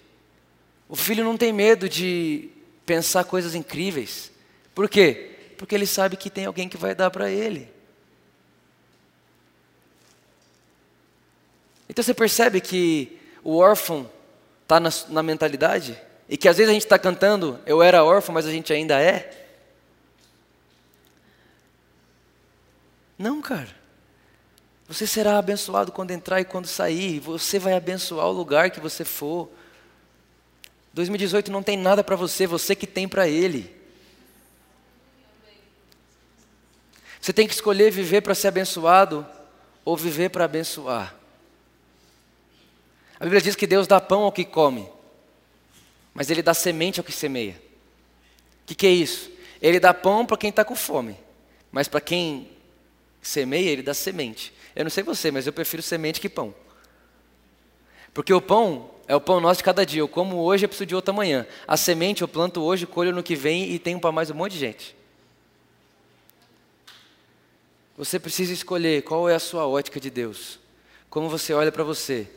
O 0.88 0.96
filho 0.96 1.22
não 1.22 1.36
tem 1.36 1.52
medo 1.52 1.86
de 1.86 2.48
pensar 2.86 3.24
coisas 3.24 3.54
incríveis. 3.54 4.32
Por 4.74 4.88
quê? 4.88 5.36
Porque 5.58 5.74
ele 5.74 5.86
sabe 5.86 6.16
que 6.16 6.30
tem 6.30 6.46
alguém 6.46 6.66
que 6.66 6.78
vai 6.78 6.94
dar 6.94 7.10
para 7.10 7.30
ele. 7.30 7.70
Então 11.86 12.02
você 12.02 12.14
percebe 12.14 12.58
que 12.58 13.20
o 13.42 13.58
órfão 13.58 14.10
está 14.62 14.80
na, 14.80 14.88
na, 15.10 15.22
mentalidade? 15.22 16.00
E 16.26 16.38
que 16.38 16.48
às 16.48 16.56
vezes 16.56 16.70
a 16.70 16.72
gente 16.72 16.86
está 16.86 16.98
cantando, 16.98 17.60
eu 17.66 17.82
era 17.82 18.02
órfão, 18.02 18.32
mas 18.32 18.46
a 18.46 18.50
gente 18.50 18.72
ainda 18.72 18.98
é? 18.98 19.46
Não, 23.18 23.42
cara. 23.42 23.83
Você 24.86 25.06
será 25.06 25.38
abençoado 25.38 25.92
quando 25.92 26.10
entrar 26.10 26.40
e 26.40 26.44
quando 26.44 26.66
sair. 26.66 27.18
Você 27.20 27.58
vai 27.58 27.74
abençoar 27.74 28.26
o 28.26 28.32
lugar 28.32 28.70
que 28.70 28.80
você 28.80 29.04
for. 29.04 29.50
2018 30.92 31.50
não 31.50 31.62
tem 31.62 31.76
nada 31.76 32.04
para 32.04 32.16
você, 32.16 32.46
você 32.46 32.74
que 32.74 32.86
tem 32.86 33.08
para 33.08 33.28
Ele. 33.28 33.74
Você 37.20 37.32
tem 37.32 37.48
que 37.48 37.54
escolher 37.54 37.90
viver 37.90 38.20
para 38.20 38.34
ser 38.34 38.48
abençoado 38.48 39.26
ou 39.84 39.96
viver 39.96 40.28
para 40.28 40.44
abençoar. 40.44 41.14
A 43.18 43.24
Bíblia 43.24 43.40
diz 43.40 43.56
que 43.56 43.66
Deus 43.66 43.86
dá 43.86 44.00
pão 44.00 44.24
ao 44.24 44.32
que 44.32 44.44
come, 44.44 44.86
mas 46.12 46.28
Ele 46.28 46.42
dá 46.42 46.52
semente 46.52 47.00
ao 47.00 47.04
que 47.04 47.12
semeia. 47.12 47.60
O 48.62 48.66
que, 48.66 48.74
que 48.74 48.86
é 48.86 48.90
isso? 48.90 49.30
Ele 49.60 49.80
dá 49.80 49.94
pão 49.94 50.26
para 50.26 50.36
quem 50.36 50.50
está 50.50 50.64
com 50.64 50.76
fome, 50.76 51.16
mas 51.72 51.88
para 51.88 52.00
quem 52.00 52.50
semeia, 53.22 53.70
Ele 53.70 53.82
dá 53.82 53.94
semente. 53.94 54.52
Eu 54.74 54.84
não 54.84 54.90
sei 54.90 55.02
você, 55.04 55.30
mas 55.30 55.46
eu 55.46 55.52
prefiro 55.52 55.82
semente 55.82 56.20
que 56.20 56.28
pão. 56.28 56.54
Porque 58.12 58.32
o 58.32 58.40
pão 58.40 58.90
é 59.06 59.14
o 59.14 59.20
pão 59.20 59.40
nosso 59.40 59.58
de 59.58 59.64
cada 59.64 59.84
dia. 59.84 60.00
Eu 60.00 60.08
como 60.08 60.38
hoje, 60.38 60.64
eu 60.64 60.68
preciso 60.68 60.86
de 60.86 60.94
outro 60.94 61.12
amanhã. 61.12 61.46
A 61.66 61.76
semente 61.76 62.22
eu 62.22 62.28
planto 62.28 62.62
hoje, 62.62 62.86
colho 62.86 63.12
no 63.12 63.22
que 63.22 63.36
vem 63.36 63.70
e 63.70 63.78
tenho 63.78 64.00
para 64.00 64.12
mais 64.12 64.30
um 64.30 64.34
monte 64.34 64.52
de 64.52 64.58
gente. 64.58 64.96
Você 67.96 68.18
precisa 68.18 68.52
escolher 68.52 69.02
qual 69.02 69.28
é 69.28 69.34
a 69.34 69.40
sua 69.40 69.66
ótica 69.66 70.00
de 70.00 70.10
Deus. 70.10 70.58
Como 71.08 71.28
você 71.28 71.52
olha 71.52 71.70
para 71.70 71.84
você. 71.84 72.28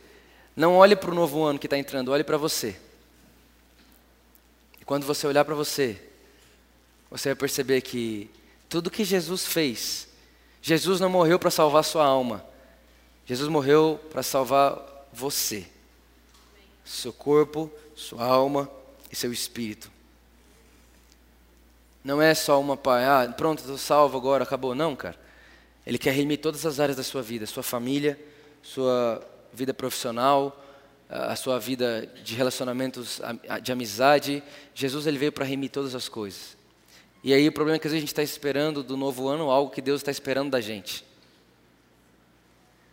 Não 0.56 0.76
olhe 0.76 0.96
para 0.96 1.12
o 1.12 1.16
novo 1.16 1.44
ano 1.44 1.60
que 1.60 1.68
está 1.68 1.78
entrando, 1.78 2.12
olhe 2.12 2.24
para 2.24 2.38
você. 2.38 2.76
E 4.82 4.86
quando 4.86 5.06
você 5.06 5.26
olhar 5.28 5.46
para 5.46 5.56
você, 5.56 6.02
você 7.10 7.30
vai 7.30 7.36
perceber 7.36 7.82
que 7.82 8.30
tudo 8.68 8.90
que 8.92 9.04
Jesus 9.04 9.46
fez, 9.46 10.07
Jesus 10.68 11.00
não 11.00 11.10
morreu 11.10 11.40
para 11.40 11.50
salvar 11.50 11.82
sua 11.82 12.04
alma. 12.04 12.46
Jesus 13.26 13.48
morreu 13.48 13.98
para 14.12 14.22
salvar 14.22 14.78
você. 15.14 15.66
Seu 16.84 17.14
corpo, 17.14 17.72
sua 17.96 18.26
alma 18.26 18.70
e 19.10 19.16
seu 19.16 19.32
espírito. 19.32 19.90
Não 22.04 22.22
é 22.22 22.36
só 22.36 22.60
uma 22.60 22.76
pai, 22.76 23.06
ah, 23.06 23.34
pronto, 23.38 23.60
estou 23.60 23.78
salvo 23.78 24.18
agora, 24.18 24.44
acabou. 24.44 24.76
Não, 24.76 24.94
cara. 24.94 25.18
Ele 25.86 25.98
quer 25.98 26.12
remir 26.12 26.40
todas 26.40 26.66
as 26.66 26.82
áreas 26.82 26.98
da 26.98 27.04
sua 27.04 27.22
vida, 27.22 27.46
sua 27.46 27.64
família, 27.64 28.20
sua 28.62 29.26
vida 29.54 29.74
profissional, 29.74 30.62
a 31.10 31.38
sua 31.38 31.62
vida 31.62 32.06
de 32.26 32.36
relacionamentos, 32.36 33.22
de 33.64 33.72
amizade. 33.72 34.44
Jesus 34.76 35.08
ele 35.08 35.18
veio 35.18 35.32
para 35.32 35.46
remir 35.46 35.70
todas 35.70 35.96
as 35.96 36.10
coisas. 36.10 36.57
E 37.28 37.34
aí 37.34 37.46
o 37.46 37.52
problema 37.52 37.76
é 37.76 37.80
que 37.80 37.86
às 37.86 37.92
vezes 37.92 38.04
a 38.04 38.06
gente 38.06 38.14
está 38.14 38.24
esperando 38.24 38.82
do 38.82 38.96
novo 38.96 39.28
ano 39.28 39.52
algo 39.52 39.70
que 39.70 39.82
Deus 39.82 40.00
está 40.00 40.10
esperando 40.10 40.50
da 40.50 40.62
gente. 40.62 41.04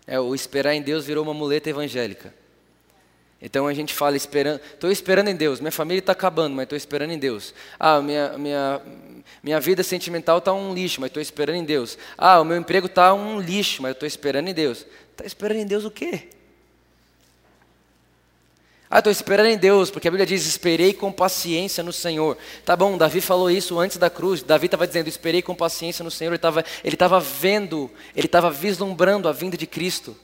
É, 0.09 0.19
o 0.19 0.35
esperar 0.35 0.75
em 0.75 0.83
Deus 0.83 1.07
virou 1.07 1.23
uma 1.23 1.33
muleta 1.33 1.71
evangélica. 1.71 2.35
Então 3.41 3.69
a 3.69 3.73
gente 3.73 3.95
fala, 3.95 4.17
esperando, 4.17 4.61
estou 4.73 4.91
esperando 4.91 5.29
em 5.29 5.37
Deus, 5.37 5.61
minha 5.61 5.71
família 5.71 6.01
está 6.01 6.11
acabando, 6.11 6.53
mas 6.53 6.65
estou 6.65 6.77
esperando 6.77 7.13
em 7.13 7.19
Deus. 7.19 7.55
Ah, 7.79 8.01
minha, 8.01 8.37
minha, 8.37 8.83
minha 9.41 9.61
vida 9.61 9.85
sentimental 9.85 10.39
está 10.39 10.53
um 10.53 10.75
lixo, 10.75 11.01
mas 11.01 11.11
estou 11.11 11.23
esperando 11.23 11.55
em 11.55 11.65
Deus. 11.65 11.97
Ah, 12.19 12.41
o 12.41 12.45
meu 12.45 12.57
emprego 12.57 12.87
está 12.87 13.15
um 13.15 13.39
lixo, 13.39 13.83
mas 13.83 13.93
estou 13.93 14.07
esperando 14.09 14.49
em 14.49 14.53
Deus. 14.53 14.85
Está 15.13 15.25
esperando 15.25 15.61
em 15.61 15.67
Deus 15.67 15.85
o 15.85 15.93
quê? 15.93 16.29
Ah, 18.95 18.99
estou 18.99 19.11
esperando 19.11 19.49
em 19.49 19.59
Deus, 19.59 19.91
porque 19.91 20.07
a 20.07 20.11
Bíblia 20.13 20.25
diz: 20.25 20.47
esperei 20.47 20.93
com 20.93 21.11
paciência 21.11 21.83
no 21.83 21.93
Senhor. 21.93 22.39
Tá 22.65 22.77
bom, 22.77 22.97
Davi 22.97 23.21
falou 23.21 23.51
isso 23.51 23.77
antes 23.81 23.97
da 23.97 24.09
cruz. 24.09 24.41
Davi 24.41 24.67
estava 24.67 24.87
dizendo: 24.87 25.09
esperei 25.09 25.43
com 25.43 25.53
paciência 25.53 26.05
no 26.05 26.13
Senhor. 26.13 26.31
Ele 26.31 26.37
estava 26.37 26.65
ele 26.85 26.97
vendo, 27.41 27.91
ele 28.15 28.27
estava 28.27 28.53
vislumbrando 28.53 29.29
a 29.29 29.33
vinda 29.33 29.57
de 29.57 29.67
Cristo. 29.67 30.17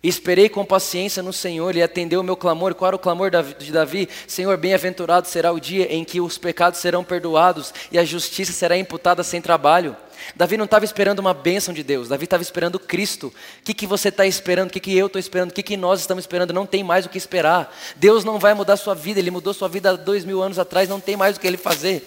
Esperei 0.00 0.48
com 0.48 0.64
paciência 0.64 1.24
no 1.24 1.32
Senhor, 1.32 1.70
Ele 1.70 1.82
atendeu 1.82 2.20
o 2.20 2.22
meu 2.22 2.36
clamor. 2.36 2.72
Qual 2.72 2.86
era 2.86 2.94
o 2.94 3.00
clamor 3.00 3.32
de 3.58 3.72
Davi? 3.72 4.08
Senhor, 4.28 4.56
bem-aventurado 4.56 5.26
será 5.26 5.50
o 5.50 5.58
dia 5.58 5.92
em 5.92 6.04
que 6.04 6.20
os 6.20 6.38
pecados 6.38 6.78
serão 6.78 7.02
perdoados 7.02 7.74
e 7.90 7.98
a 7.98 8.04
justiça 8.04 8.52
será 8.52 8.76
imputada 8.76 9.24
sem 9.24 9.42
trabalho. 9.42 9.96
Davi 10.34 10.56
não 10.56 10.64
estava 10.64 10.84
esperando 10.84 11.18
uma 11.18 11.34
bênção 11.34 11.72
de 11.72 11.82
Deus, 11.82 12.08
Davi 12.08 12.24
estava 12.24 12.42
esperando 12.42 12.78
Cristo. 12.78 13.28
O 13.28 13.64
que, 13.64 13.74
que 13.74 13.86
você 13.86 14.08
está 14.08 14.26
esperando? 14.26 14.68
O 14.68 14.72
que, 14.72 14.80
que 14.80 14.96
eu 14.96 15.06
estou 15.06 15.20
esperando? 15.20 15.50
O 15.50 15.54
que, 15.54 15.62
que 15.62 15.76
nós 15.76 16.00
estamos 16.00 16.24
esperando? 16.24 16.52
Não 16.52 16.66
tem 16.66 16.82
mais 16.82 17.06
o 17.06 17.08
que 17.08 17.18
esperar. 17.18 17.74
Deus 17.96 18.24
não 18.24 18.38
vai 18.38 18.54
mudar 18.54 18.76
sua 18.76 18.94
vida, 18.94 19.20
Ele 19.20 19.30
mudou 19.30 19.54
sua 19.54 19.68
vida 19.68 19.90
há 19.90 19.96
dois 19.96 20.24
mil 20.24 20.42
anos 20.42 20.58
atrás, 20.58 20.88
não 20.88 21.00
tem 21.00 21.16
mais 21.16 21.36
o 21.36 21.40
que 21.40 21.46
Ele 21.46 21.56
fazer. 21.56 22.06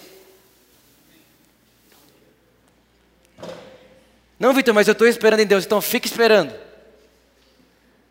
Não, 4.38 4.52
Vitor, 4.52 4.74
mas 4.74 4.88
eu 4.88 4.92
estou 4.92 5.06
esperando 5.06 5.40
em 5.40 5.46
Deus, 5.46 5.64
então 5.64 5.80
fique 5.80 6.08
esperando 6.08 6.52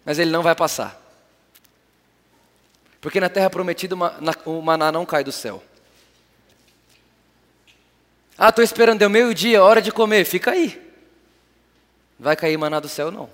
mas 0.05 0.19
ele 0.19 0.31
não 0.31 0.43
vai 0.43 0.55
passar. 0.55 0.99
Porque 2.99 3.19
na 3.19 3.29
terra 3.29 3.49
prometida 3.49 3.95
o 4.45 4.61
maná 4.61 4.91
não 4.91 5.05
cai 5.05 5.23
do 5.23 5.31
céu. 5.31 5.63
Ah, 8.43 8.49
estou 8.49 8.63
esperando, 8.63 8.97
deu 8.97 9.07
meio-dia, 9.07 9.63
hora 9.63 9.79
de 9.79 9.91
comer, 9.91 10.25
fica 10.25 10.49
aí. 10.49 10.81
Vai 12.17 12.35
cair 12.35 12.57
maná 12.57 12.79
do 12.79 12.89
céu, 12.89 13.11
não. 13.11 13.29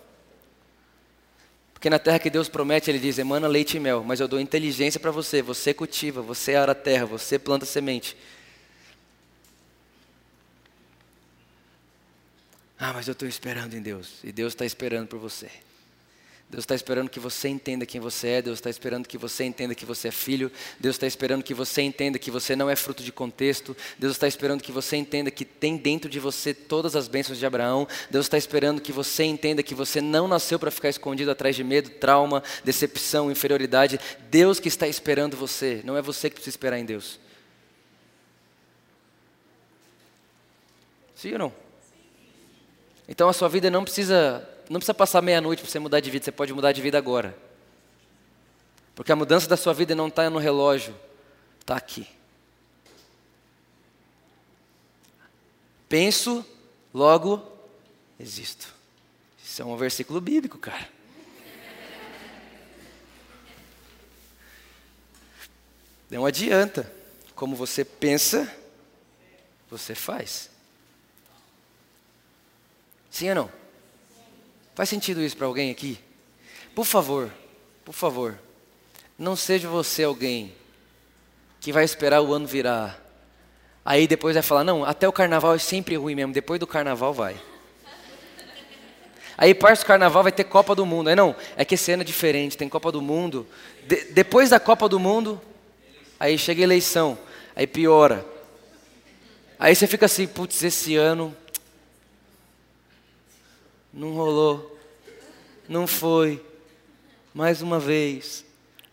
Porque 1.74 1.90
na 1.90 1.98
terra 1.98 2.20
que 2.20 2.30
Deus 2.30 2.50
promete, 2.50 2.92
Ele 2.92 3.00
diz: 3.00 3.18
emana 3.18 3.48
leite 3.48 3.78
e 3.78 3.80
mel, 3.80 4.04
mas 4.04 4.20
eu 4.20 4.28
dou 4.28 4.38
inteligência 4.38 5.00
para 5.00 5.10
você. 5.10 5.42
Você 5.42 5.74
cultiva, 5.74 6.22
você 6.22 6.56
ara 6.56 6.74
a 6.74 6.76
terra, 6.76 7.06
você 7.06 7.40
planta 7.40 7.66
semente. 7.66 8.18
Ah, 12.78 12.92
mas 12.92 13.08
eu 13.08 13.14
estou 13.14 13.30
esperando 13.30 13.76
em 13.76 13.82
Deus, 13.82 14.16
e 14.26 14.34
Deus 14.34 14.52
está 14.52 14.66
esperando 14.66 15.08
por 15.08 15.20
você. 15.20 15.50
Deus 16.50 16.64
está 16.64 16.76
esperando 16.76 17.10
que 17.10 17.20
você 17.20 17.50
entenda 17.50 17.86
quem 17.86 18.00
você 18.00 18.28
é, 18.30 18.42
Deus 18.42 18.58
está 18.58 18.70
esperando 18.70 19.06
que 19.06 19.18
você 19.18 19.44
entenda 19.44 19.76
que 19.76 19.86
você 19.86 20.08
é 20.08 20.12
filho, 20.12 20.50
Deus 20.80 20.96
está 20.96 21.06
esperando 21.06 21.44
que 21.44 21.54
você 21.54 21.82
entenda 21.82 22.18
que 22.18 22.32
você 22.32 22.56
não 22.56 22.70
é 22.70 22.76
fruto 22.76 23.04
de 23.04 23.12
contexto, 23.12 23.76
Deus 24.00 24.14
está 24.14 24.30
esperando 24.30 24.64
que 24.64 24.72
você 24.72 24.96
entenda 24.96 25.30
que 25.30 25.44
tem 25.44 25.76
dentro 25.76 26.10
de 26.10 26.22
você 26.22 26.54
todas 26.54 26.96
as 26.96 27.10
bênçãos 27.10 27.38
de 27.38 27.46
Abraão, 27.46 27.86
Deus 28.10 28.28
está 28.28 28.38
esperando 28.38 28.80
que 28.80 28.94
você 28.94 29.26
entenda 29.26 29.62
que 29.62 29.76
você 29.76 30.00
não 30.00 30.26
nasceu 30.26 30.58
para 30.58 30.72
ficar 30.72 30.88
escondido 30.88 31.30
atrás 31.30 31.54
de 31.54 31.66
medo, 31.66 31.90
trauma, 31.90 32.42
decepção, 32.64 33.30
inferioridade. 33.30 34.00
Deus 34.32 34.58
que 34.58 34.70
está 34.70 34.88
esperando 34.88 35.36
você, 35.36 35.82
não 35.84 35.98
é 35.98 36.02
você 36.02 36.30
que 36.30 36.36
precisa 36.36 36.54
esperar 36.54 36.80
em 36.80 36.86
Deus. 36.86 37.20
Sim 41.14 41.34
ou 41.34 41.40
não? 41.40 41.54
Então 43.06 43.28
a 43.28 43.34
sua 43.34 43.50
vida 43.50 43.70
não 43.70 43.84
precisa 43.84 44.48
não 44.70 44.80
precisa 44.80 44.94
passar 44.94 45.22
meia-noite 45.22 45.62
para 45.62 45.72
você 45.72 45.80
mudar 45.80 46.00
de 46.00 46.10
vida, 46.10 46.26
você 46.26 46.32
pode 46.32 46.54
mudar 46.54 46.72
de 46.72 46.82
vida 46.82 46.98
agora. 46.98 47.38
Porque 48.96 49.12
a 49.12 49.16
mudança 49.16 49.48
da 49.48 49.56
sua 49.56 49.74
vida 49.74 49.94
não 49.96 50.08
está 50.08 50.30
no 50.30 50.40
relógio, 50.40 50.96
está 51.60 51.76
aqui. 51.76 52.08
Penso, 55.88 56.46
logo 56.94 57.46
existo. 58.20 58.74
Isso 59.44 59.62
é 59.62 59.66
um 59.66 59.78
versículo 59.78 60.20
bíblico, 60.20 60.58
cara. 60.58 60.90
Não 66.10 66.26
adianta. 66.26 66.92
Como 67.36 67.56
você 67.56 67.86
pensa, 67.86 68.52
você 69.70 69.94
faz. 69.94 70.50
Sim 73.12 73.30
ou 73.30 73.36
não? 73.36 73.67
Faz 74.78 74.90
sentido 74.90 75.24
isso 75.24 75.36
para 75.36 75.48
alguém 75.48 75.72
aqui? 75.72 75.98
Por 76.76 76.86
favor, 76.86 77.34
por 77.84 77.94
favor, 77.94 78.38
não 79.18 79.36
seja 79.36 79.68
você 79.68 80.04
alguém 80.04 80.54
que 81.60 81.74
vai 81.74 81.84
esperar 81.84 82.22
o 82.22 82.32
ano 82.32 82.46
virar. 82.46 83.04
Aí 83.84 84.06
depois 84.06 84.36
vai 84.36 84.44
falar, 84.44 84.64
não, 84.64 84.86
até 84.86 85.08
o 85.08 85.12
carnaval 85.12 85.56
é 85.56 85.58
sempre 85.58 85.96
ruim 85.96 86.14
mesmo, 86.14 86.32
depois 86.32 86.60
do 86.60 86.68
carnaval 86.68 87.12
vai. 87.12 87.42
Aí 89.36 89.56
parte 89.56 89.80
do 89.80 89.88
carnaval 89.88 90.22
vai 90.22 90.32
ter 90.32 90.44
Copa 90.44 90.76
do 90.76 90.86
Mundo. 90.86 91.08
Aí 91.08 91.16
não, 91.16 91.36
é 91.56 91.66
que 91.66 91.74
esse 91.74 91.92
ano 91.92 92.04
é 92.04 92.06
diferente, 92.06 92.56
tem 92.56 92.70
Copa 92.70 92.92
do 92.92 93.02
Mundo. 93.02 93.48
De, 93.88 94.12
depois 94.12 94.52
da 94.52 94.60
Copa 94.60 94.88
do 94.88 95.00
Mundo, 95.00 95.42
aí 96.20 96.38
chega 96.38 96.62
a 96.62 96.66
eleição, 96.66 97.18
aí 97.56 97.66
piora. 97.66 98.24
Aí 99.58 99.76
você 99.76 99.88
fica 99.88 100.06
assim, 100.06 100.28
putz, 100.28 100.62
esse 100.62 100.96
ano 100.96 101.36
não 103.98 104.14
rolou. 104.14 104.80
Não 105.68 105.88
foi. 105.88 106.44
Mais 107.34 107.62
uma 107.62 107.80
vez. 107.80 108.46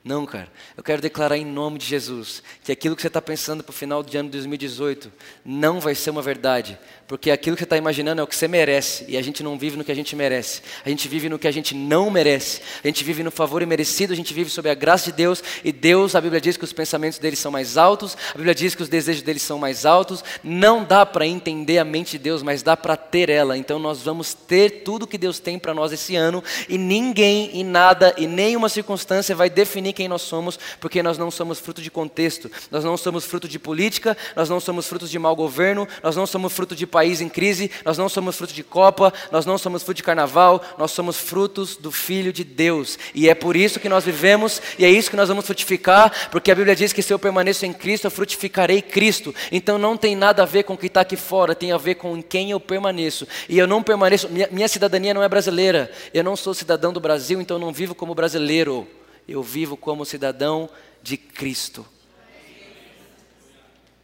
Não, 0.04 0.26
cara. 0.26 0.48
Eu 0.76 0.84
quero 0.84 1.00
declarar 1.00 1.38
em 1.38 1.46
nome 1.46 1.78
de 1.78 1.86
Jesus 1.86 2.42
que 2.62 2.70
aquilo 2.70 2.94
que 2.94 3.00
você 3.00 3.08
está 3.08 3.22
pensando 3.22 3.64
para 3.64 3.70
o 3.70 3.74
final 3.74 4.02
de 4.02 4.14
ano 4.18 4.28
de 4.28 4.32
2018 4.32 5.10
não 5.42 5.80
vai 5.80 5.94
ser 5.94 6.10
uma 6.10 6.20
verdade. 6.20 6.78
Porque 7.08 7.30
aquilo 7.30 7.56
que 7.56 7.60
você 7.60 7.64
está 7.64 7.78
imaginando 7.78 8.20
é 8.20 8.24
o 8.24 8.26
que 8.26 8.36
você 8.36 8.46
merece. 8.46 9.06
E 9.08 9.16
a 9.16 9.22
gente 9.22 9.42
não 9.42 9.58
vive 9.58 9.78
no 9.78 9.84
que 9.84 9.90
a 9.90 9.94
gente 9.94 10.14
merece. 10.14 10.60
A 10.84 10.90
gente 10.90 11.08
vive 11.08 11.30
no 11.30 11.38
que 11.38 11.48
a 11.48 11.50
gente 11.50 11.74
não 11.74 12.10
merece. 12.10 12.60
A 12.82 12.86
gente 12.86 13.02
vive 13.02 13.22
no 13.22 13.30
favor 13.30 13.62
imerecido, 13.62 14.12
a 14.12 14.16
gente 14.16 14.34
vive 14.34 14.50
sob 14.50 14.68
a 14.68 14.74
graça 14.74 15.06
de 15.06 15.16
Deus. 15.16 15.42
E 15.64 15.72
Deus, 15.72 16.14
a 16.14 16.20
Bíblia 16.20 16.40
diz 16.40 16.58
que 16.58 16.64
os 16.64 16.72
pensamentos 16.72 17.18
dele 17.18 17.36
são 17.36 17.50
mais 17.50 17.78
altos. 17.78 18.14
A 18.30 18.36
Bíblia 18.36 18.54
diz 18.54 18.74
que 18.74 18.82
os 18.82 18.90
desejos 18.90 19.22
dele 19.22 19.38
são 19.38 19.58
mais 19.58 19.86
altos. 19.86 20.22
Não 20.42 20.84
dá 20.84 21.06
para 21.06 21.26
entender 21.26 21.78
a 21.78 21.84
mente 21.84 22.12
de 22.12 22.18
Deus, 22.18 22.42
mas 22.42 22.62
dá 22.62 22.76
para 22.76 22.94
ter 22.94 23.30
ela. 23.30 23.56
Então 23.56 23.78
nós 23.78 24.02
vamos 24.02 24.34
ter 24.34 24.82
tudo 24.82 25.06
que 25.06 25.16
Deus 25.16 25.38
tem 25.38 25.58
para 25.58 25.72
nós 25.72 25.92
esse 25.92 26.14
ano. 26.14 26.44
E 26.68 26.76
ninguém 26.76 27.50
e 27.54 27.64
nada 27.64 28.14
e 28.18 28.26
nenhuma 28.26 28.68
circunstância 28.68 29.34
vai 29.34 29.48
definir 29.48 29.93
quem 29.94 30.08
nós 30.08 30.22
somos, 30.22 30.58
porque 30.80 31.02
nós 31.02 31.16
não 31.16 31.30
somos 31.30 31.58
fruto 31.58 31.80
de 31.80 31.90
contexto, 31.90 32.50
nós 32.70 32.84
não 32.84 32.96
somos 32.96 33.24
fruto 33.24 33.48
de 33.48 33.58
política, 33.58 34.16
nós 34.36 34.48
não 34.50 34.60
somos 34.60 34.86
fruto 34.86 35.06
de 35.06 35.18
mau 35.18 35.34
governo, 35.34 35.88
nós 36.02 36.16
não 36.16 36.26
somos 36.26 36.52
fruto 36.52 36.76
de 36.76 36.86
país 36.86 37.20
em 37.20 37.28
crise, 37.28 37.70
nós 37.84 37.96
não 37.96 38.08
somos 38.08 38.36
fruto 38.36 38.52
de 38.52 38.62
Copa, 38.62 39.12
nós 39.30 39.46
não 39.46 39.56
somos 39.56 39.82
fruto 39.82 39.96
de 39.96 40.02
carnaval, 40.02 40.62
nós 40.76 40.90
somos 40.90 41.18
frutos 41.18 41.76
do 41.76 41.90
Filho 41.92 42.32
de 42.32 42.44
Deus. 42.44 42.98
E 43.14 43.28
é 43.28 43.34
por 43.34 43.56
isso 43.56 43.80
que 43.80 43.88
nós 43.88 44.04
vivemos 44.04 44.60
e 44.78 44.84
é 44.84 44.90
isso 44.90 45.10
que 45.10 45.16
nós 45.16 45.28
vamos 45.28 45.46
frutificar, 45.46 46.30
porque 46.30 46.50
a 46.50 46.54
Bíblia 46.54 46.74
diz 46.74 46.92
que 46.92 47.02
se 47.02 47.12
eu 47.12 47.18
permaneço 47.18 47.64
em 47.64 47.72
Cristo, 47.72 48.06
eu 48.06 48.10
frutificarei 48.10 48.82
Cristo. 48.82 49.34
Então 49.52 49.78
não 49.78 49.96
tem 49.96 50.16
nada 50.16 50.42
a 50.42 50.46
ver 50.46 50.64
com 50.64 50.74
o 50.74 50.78
que 50.78 50.86
está 50.86 51.02
aqui 51.02 51.16
fora, 51.16 51.54
tem 51.54 51.72
a 51.72 51.78
ver 51.78 51.94
com 51.94 52.16
em 52.16 52.22
quem 52.22 52.50
eu 52.50 52.60
permaneço. 52.60 53.26
E 53.48 53.58
eu 53.58 53.66
não 53.66 53.82
permaneço, 53.82 54.28
minha, 54.28 54.48
minha 54.50 54.68
cidadania 54.68 55.14
não 55.14 55.22
é 55.22 55.28
brasileira, 55.28 55.90
eu 56.12 56.24
não 56.24 56.36
sou 56.36 56.54
cidadão 56.54 56.92
do 56.92 57.00
Brasil, 57.00 57.40
então 57.40 57.56
eu 57.56 57.60
não 57.60 57.72
vivo 57.72 57.94
como 57.94 58.14
brasileiro 58.14 58.86
eu 59.26 59.42
vivo 59.42 59.76
como 59.76 60.04
cidadão 60.04 60.68
de 61.02 61.16
Cristo. 61.16 61.86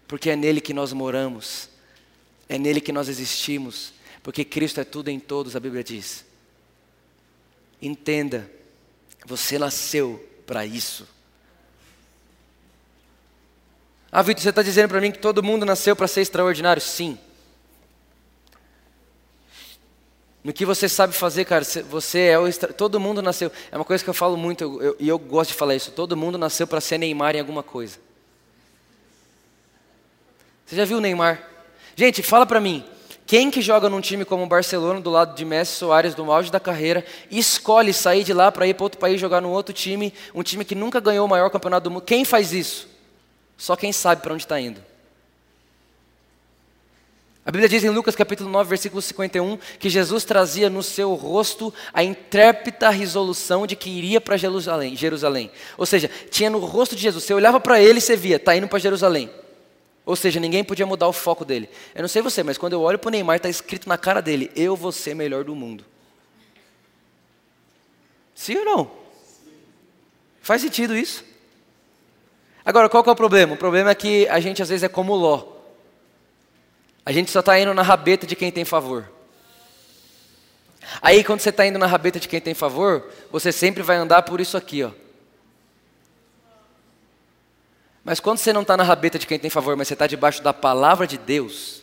Porque 0.09 0.31
é 0.31 0.37
nele 0.37 0.61
que 0.61 0.75
nós 0.75 0.93
moramos, 0.93 1.69
é 2.49 2.59
nele 2.59 2.81
que 2.81 2.93
nós 2.93 3.09
existimos, 3.09 3.93
porque 4.23 4.45
Cristo 4.45 4.81
é 4.81 4.85
tudo 4.85 5.09
em 5.09 5.21
todos, 5.21 5.55
a 5.55 5.61
Bíblia 5.61 5.85
diz. 5.85 6.25
Entenda, 7.81 8.51
você 9.25 9.59
nasceu 9.59 10.29
para 10.47 10.67
isso. 10.67 11.07
Ah, 14.13 14.23
Vitor, 14.23 14.43
você 14.43 14.49
está 14.49 14.63
dizendo 14.63 14.89
para 14.89 15.01
mim 15.01 15.13
que 15.13 15.19
todo 15.19 15.43
mundo 15.43 15.65
nasceu 15.65 15.95
para 15.95 16.09
ser 16.09 16.23
extraordinário? 16.23 16.83
Sim. 16.83 17.17
No 20.43 20.53
que 20.53 20.65
você 20.65 20.89
sabe 20.89 21.13
fazer, 21.13 21.45
cara, 21.45 21.65
você 21.65 22.21
é 22.21 22.39
o. 22.39 22.49
Extra... 22.49 22.73
Todo 22.73 22.99
mundo 22.99 23.21
nasceu. 23.21 23.53
É 23.71 23.77
uma 23.77 23.85
coisa 23.85 24.03
que 24.03 24.09
eu 24.09 24.15
falo 24.15 24.37
muito 24.37 24.65
e 24.65 24.87
eu, 24.87 24.97
eu, 24.99 25.19
gosto 25.19 25.51
de 25.51 25.57
falar 25.57 25.75
isso. 25.75 25.91
Todo 25.91 26.17
mundo 26.17 26.39
nasceu 26.39 26.67
para 26.67 26.81
ser 26.81 26.97
Neymar 26.97 27.37
em 27.37 27.41
alguma 27.41 27.63
coisa. 27.63 27.99
Você 30.65 30.77
já 30.77 30.85
viu 30.85 30.99
o 30.99 31.01
Neymar? 31.01 31.47
Gente, 31.95 32.23
fala 32.23 32.47
para 32.47 32.61
mim. 32.61 32.85
Quem 33.27 33.51
que 33.51 33.61
joga 33.61 33.89
num 33.89 34.01
time 34.01 34.25
como 34.25 34.43
o 34.43 34.47
Barcelona, 34.47 35.01
do 35.01 35.11
lado 35.11 35.37
de 35.37 35.45
Messi 35.45 35.75
Soares, 35.77 36.15
do 36.15 36.33
auge 36.33 36.51
da 36.51 36.59
carreira, 36.59 37.05
e 37.31 37.39
escolhe 37.39 37.93
sair 37.93 38.25
de 38.25 38.33
lá 38.33 38.51
para 38.51 38.67
ir 38.67 38.75
para 38.75 38.83
outro 38.83 38.99
país 38.99 39.21
jogar 39.21 39.41
num 39.41 39.51
outro 39.51 39.73
time, 39.73 40.13
um 40.35 40.43
time 40.43 40.65
que 40.65 40.75
nunca 40.75 40.99
ganhou 40.99 41.27
o 41.27 41.29
maior 41.29 41.49
campeonato 41.51 41.85
do 41.85 41.91
mundo? 41.93 42.03
Quem 42.03 42.25
faz 42.25 42.53
isso? 42.53 42.89
Só 43.57 43.77
quem 43.77 43.93
sabe 43.93 44.23
para 44.23 44.33
onde 44.33 44.43
está 44.43 44.59
indo. 44.59 44.90
A 47.51 47.53
Bíblia 47.53 47.69
diz 47.69 47.83
em 47.83 47.91
Lucas 47.91 48.15
capítulo 48.15 48.49
9, 48.49 48.69
versículo 48.69 49.03
51, 49.03 49.59
que 49.81 49.91
Jesus 49.91 50.23
trazia 50.23 50.71
no 50.71 50.85
seu 50.85 51.15
rosto 51.15 51.75
a 51.93 52.01
intrépida 52.01 52.89
resolução 52.91 53.67
de 53.67 53.75
que 53.75 53.91
iria 53.91 54.21
para 54.21 54.37
Jerusalém, 54.37 54.95
Jerusalém. 54.95 55.51
Ou 55.77 55.85
seja, 55.85 56.09
tinha 56.31 56.49
no 56.49 56.61
rosto 56.61 56.95
de 56.95 57.03
Jesus, 57.03 57.25
você 57.25 57.35
olhava 57.35 57.59
para 57.59 57.83
ele 57.83 57.99
e 57.99 58.01
você 58.01 58.15
via, 58.15 58.37
está 58.37 58.55
indo 58.55 58.69
para 58.69 58.79
Jerusalém. 58.79 59.29
Ou 60.07 60.15
seja, 60.15 60.39
ninguém 60.39 60.63
podia 60.63 60.87
mudar 60.87 61.09
o 61.09 61.13
foco 61.13 61.45
dele. 61.45 61.69
Eu 61.93 62.03
não 62.03 62.09
sei 62.09 62.23
você, 62.23 62.45
mas 62.45 62.57
quando 62.57 62.75
eu 62.75 62.83
olho 62.83 63.01
para 63.01 63.09
o 63.09 63.11
Neymar, 63.11 63.39
está 63.39 63.49
escrito 63.49 63.89
na 63.89 63.99
cara 63.99 64.21
dele, 64.21 64.49
eu 64.55 64.77
vou 64.77 64.93
ser 64.93 65.17
melhor 65.17 65.43
do 65.43 65.57
mundo. 65.57 65.85
Sim 68.33 68.59
ou 68.59 68.65
não? 68.65 68.91
Faz 70.41 70.63
sentido 70.63 70.97
isso? 70.97 71.25
Agora, 72.65 72.89
qual 72.89 73.03
que 73.03 73.09
é 73.09 73.13
o 73.13 73.17
problema? 73.17 73.55
O 73.55 73.59
problema 73.59 73.91
é 73.91 73.95
que 73.97 74.29
a 74.29 74.39
gente 74.39 74.63
às 74.63 74.69
vezes 74.69 74.85
é 74.85 74.89
como 74.89 75.17
Ló. 75.17 75.59
A 77.11 77.13
gente 77.13 77.29
só 77.33 77.41
está 77.41 77.59
indo 77.59 77.75
na 77.75 77.83
rabeta 77.83 78.25
de 78.25 78.37
quem 78.37 78.53
tem 78.53 78.65
favor. 78.65 79.11
Aí, 81.03 81.25
quando 81.25 81.41
você 81.41 81.49
está 81.49 81.67
indo 81.67 81.77
na 81.77 81.89
rabeta 81.89 82.21
de 82.21 82.29
quem 82.29 82.41
tem 82.41 82.55
favor, 82.55 83.05
você 83.33 83.51
sempre 83.51 83.83
vai 83.83 83.97
andar 83.97 84.23
por 84.23 84.41
isso 84.41 84.57
aqui, 84.57 84.85
ó. 84.85 84.93
Mas 88.05 88.21
quando 88.21 88.39
você 88.39 88.53
não 88.53 88.63
está 88.63 88.77
na 88.77 88.85
rabeta 88.85 89.19
de 89.19 89.27
quem 89.27 89.41
tem 89.41 89.51
favor, 89.51 89.77
mas 89.77 89.89
você 89.89 89.95
está 89.95 90.07
debaixo 90.07 90.41
da 90.41 90.53
palavra 90.53 91.05
de 91.05 91.19
Deus, 91.19 91.83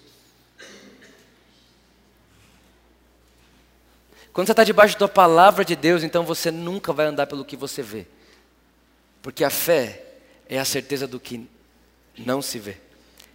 quando 4.32 4.48
você 4.48 4.54
está 4.54 4.64
debaixo 4.64 4.98
da 4.98 5.10
palavra 5.10 5.66
de 5.66 5.76
Deus, 5.76 6.04
então 6.06 6.24
você 6.24 6.52
nunca 6.52 6.94
vai 6.94 7.06
andar 7.06 7.28
pelo 7.28 7.44
que 7.44 7.58
você 7.58 7.82
vê, 7.82 8.08
porque 9.22 9.44
a 9.44 9.50
fé 9.50 10.06
é 10.48 10.58
a 10.58 10.64
certeza 10.64 11.06
do 11.06 11.20
que 11.20 11.46
não 12.18 12.42
se 12.42 12.60
vê. 12.60 12.87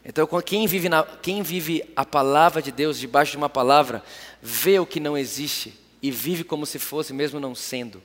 Então, 0.04 0.26
quem 0.44 0.66
vive, 0.66 0.88
na, 0.88 1.04
quem 1.04 1.42
vive 1.42 1.84
a 1.94 2.04
palavra 2.04 2.60
de 2.60 2.72
Deus 2.72 2.98
debaixo 2.98 3.32
de 3.32 3.36
uma 3.36 3.48
palavra, 3.48 4.02
vê 4.40 4.78
o 4.78 4.86
que 4.86 4.98
não 4.98 5.16
existe 5.16 5.78
e 6.02 6.10
vive 6.10 6.42
como 6.42 6.66
se 6.66 6.78
fosse, 6.78 7.12
mesmo 7.12 7.38
não 7.38 7.54
sendo. 7.54 8.02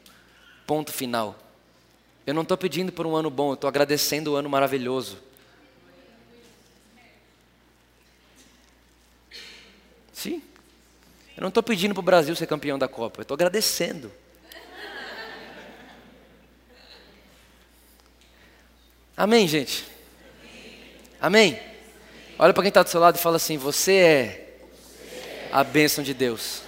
Ponto 0.68 0.92
final. 0.92 1.36
Eu 2.26 2.34
não 2.34 2.44
estou 2.44 2.58
pedindo 2.58 2.92
por 2.92 3.08
um 3.08 3.16
ano 3.16 3.32
bom, 3.32 3.50
eu 3.50 3.54
estou 3.56 3.68
agradecendo 3.68 4.34
o 4.34 4.36
ano 4.36 4.50
maravilhoso. 4.50 5.18
Sim. 10.14 10.42
Eu 11.36 11.42
não 11.42 11.50
estou 11.50 11.64
pedindo 11.64 11.94
para 11.94 12.02
o 12.02 12.04
Brasil 12.04 12.36
ser 12.36 12.46
campeão 12.46 12.78
da 12.78 12.88
Copa, 12.88 13.20
eu 13.20 13.24
estou 13.24 13.36
agradecendo. 13.36 14.12
Amém, 19.16 19.48
gente? 19.48 19.84
Amém? 21.20 21.67
Olha 22.40 22.54
para 22.54 22.62
quem 22.62 22.70
está 22.70 22.84
do 22.84 22.90
seu 22.90 23.00
lado 23.00 23.16
e 23.16 23.22
fala 23.22 23.38
assim: 23.38 23.58
Você 23.58 23.94
é 23.94 24.60
a 25.52 25.64
bênção 25.64 26.04
de 26.04 26.14
Deus. 26.14 26.62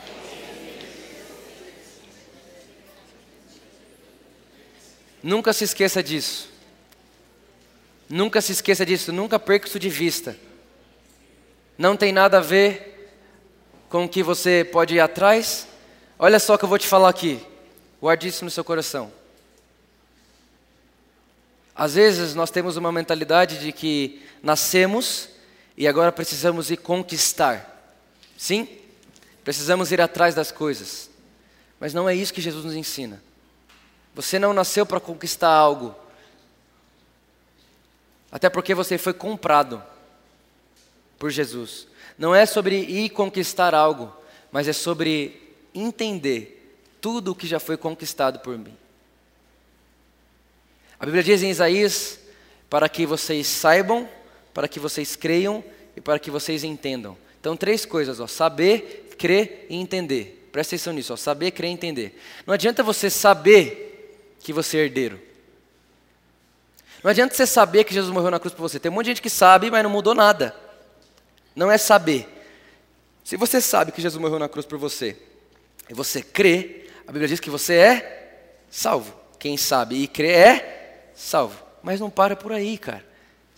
Nunca 5.22 5.54
se 5.54 5.64
esqueça 5.64 6.02
disso. 6.02 6.50
Nunca 8.10 8.42
se 8.42 8.52
esqueça 8.52 8.84
disso, 8.84 9.14
nunca 9.14 9.40
perca 9.40 9.68
isso 9.68 9.78
de 9.78 9.90
vista. 9.90 10.36
Não 11.78 11.96
tem 11.96 12.12
nada 12.12 12.40
a 12.40 12.42
ver 12.42 13.12
com 13.88 14.06
o 14.06 14.10
que 14.10 14.24
você 14.24 14.68
pode 14.72 14.96
ir 14.96 15.00
atrás. 15.00 15.68
Olha 16.18 16.40
só 16.40 16.56
o 16.56 16.58
que 16.58 16.66
eu 16.66 16.70
vou 16.70 16.80
te 16.80 16.88
falar 16.88 17.10
aqui. 17.10 17.40
Guarde 18.02 18.28
isso 18.28 18.44
no 18.44 18.50
seu 18.50 18.64
coração. 18.64 19.12
Às 21.76 21.94
vezes 21.94 22.34
nós 22.34 22.50
temos 22.50 22.76
uma 22.76 22.92
mentalidade 22.92 23.60
de 23.60 23.72
que 23.72 24.22
nascemos 24.42 25.29
e 25.80 25.88
agora 25.88 26.12
precisamos 26.12 26.70
ir 26.70 26.76
conquistar. 26.76 27.96
Sim, 28.38 28.68
precisamos 29.46 29.94
ir 29.94 30.02
atrás 30.02 30.36
das 30.36 30.52
coisas. 30.52 31.10
Mas 31.80 31.94
não 31.94 32.10
é 32.10 32.14
isso 32.14 32.34
que 32.34 32.42
Jesus 32.42 32.66
nos 32.66 32.76
ensina. 32.76 33.24
Você 34.14 34.38
não 34.38 34.54
nasceu 34.54 34.86
para 34.86 35.00
conquistar 35.00 35.50
algo. 35.50 35.96
Até 38.30 38.50
porque 38.50 38.76
você 38.76 38.98
foi 38.98 39.14
comprado 39.14 39.82
por 41.18 41.32
Jesus. 41.32 41.88
Não 42.18 42.36
é 42.36 42.46
sobre 42.46 42.76
ir 42.78 43.12
conquistar 43.12 43.74
algo, 43.74 44.14
mas 44.52 44.68
é 44.68 44.74
sobre 44.74 45.56
entender 45.74 46.78
tudo 47.00 47.32
o 47.32 47.36
que 47.36 47.48
já 47.48 47.58
foi 47.58 47.78
conquistado 47.78 48.40
por 48.40 48.58
mim. 48.58 48.76
A 51.00 51.06
Bíblia 51.06 51.24
diz 51.24 51.42
em 51.42 51.50
Isaías: 51.50 52.20
para 52.70 52.90
que 52.90 53.06
vocês 53.06 53.48
saibam 53.48 54.10
para 54.54 54.68
que 54.68 54.80
vocês 54.80 55.16
creiam 55.16 55.64
e 55.96 56.02
para 56.02 56.20
que 56.20 56.32
vocês 56.32 56.64
entendam. 56.64 57.18
Então, 57.40 57.56
três 57.56 57.86
coisas: 57.86 58.20
ó, 58.20 58.28
saber, 58.28 59.16
crer 59.18 59.68
e 59.70 59.76
entender. 59.76 60.50
Presta 60.52 60.76
atenção 60.76 60.94
nisso: 60.94 61.14
ó, 61.14 61.16
saber, 61.16 61.52
crer 61.52 61.70
e 61.70 61.74
entender. 61.74 62.22
Não 62.46 62.54
adianta 62.54 62.84
você 62.84 63.10
saber 63.10 64.36
que 64.40 64.54
você 64.54 64.78
é 64.78 64.82
herdeiro. 64.82 65.20
Não 67.04 67.12
adianta 67.12 67.34
você 67.34 67.46
saber 67.46 67.84
que 67.86 67.94
Jesus 67.94 68.14
morreu 68.14 68.32
na 68.32 68.40
cruz 68.40 68.54
por 68.54 68.62
você. 68.62 68.80
Tem 68.80 68.92
um 68.92 68.96
monte 68.96 69.06
de 69.06 69.12
gente 69.12 69.22
que 69.22 69.30
sabe, 69.30 69.72
mas 69.72 69.84
não 69.84 69.90
mudou 69.90 70.14
nada. 70.14 70.56
Não 71.56 71.72
é 71.72 71.78
saber. 71.78 72.28
Se 73.24 73.38
você 73.38 73.62
sabe 73.62 73.92
que 73.92 74.02
Jesus 74.02 74.22
morreu 74.22 74.40
na 74.40 74.50
cruz 74.50 74.66
por 74.66 74.78
você 74.78 75.16
e 75.90 75.94
você 75.94 76.22
crê, 76.22 76.88
a 77.08 77.12
Bíblia 77.12 77.28
diz 77.28 77.40
que 77.40 77.50
você 77.50 77.76
é 77.76 78.44
salvo. 78.70 79.14
Quem 79.38 79.56
sabe 79.56 80.02
e 80.02 80.08
crê 80.08 80.32
é 80.32 81.12
salvo. 81.16 81.64
Mas 81.82 82.00
não 82.00 82.10
para 82.10 82.36
por 82.36 82.52
aí, 82.52 82.78
cara. 82.78 83.06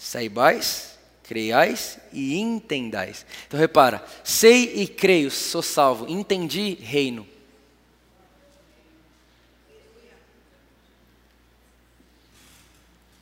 Saibais, 0.02 0.98
creiais 1.22 2.00
e 2.12 2.36
entendais. 2.40 3.24
Então 3.48 3.60
repara, 3.60 4.04
sei 4.24 4.82
e 4.82 4.88
creio, 4.88 5.30
sou 5.30 5.62
salvo. 5.62 6.10
Entendi, 6.10 6.76
reino. 6.82 7.28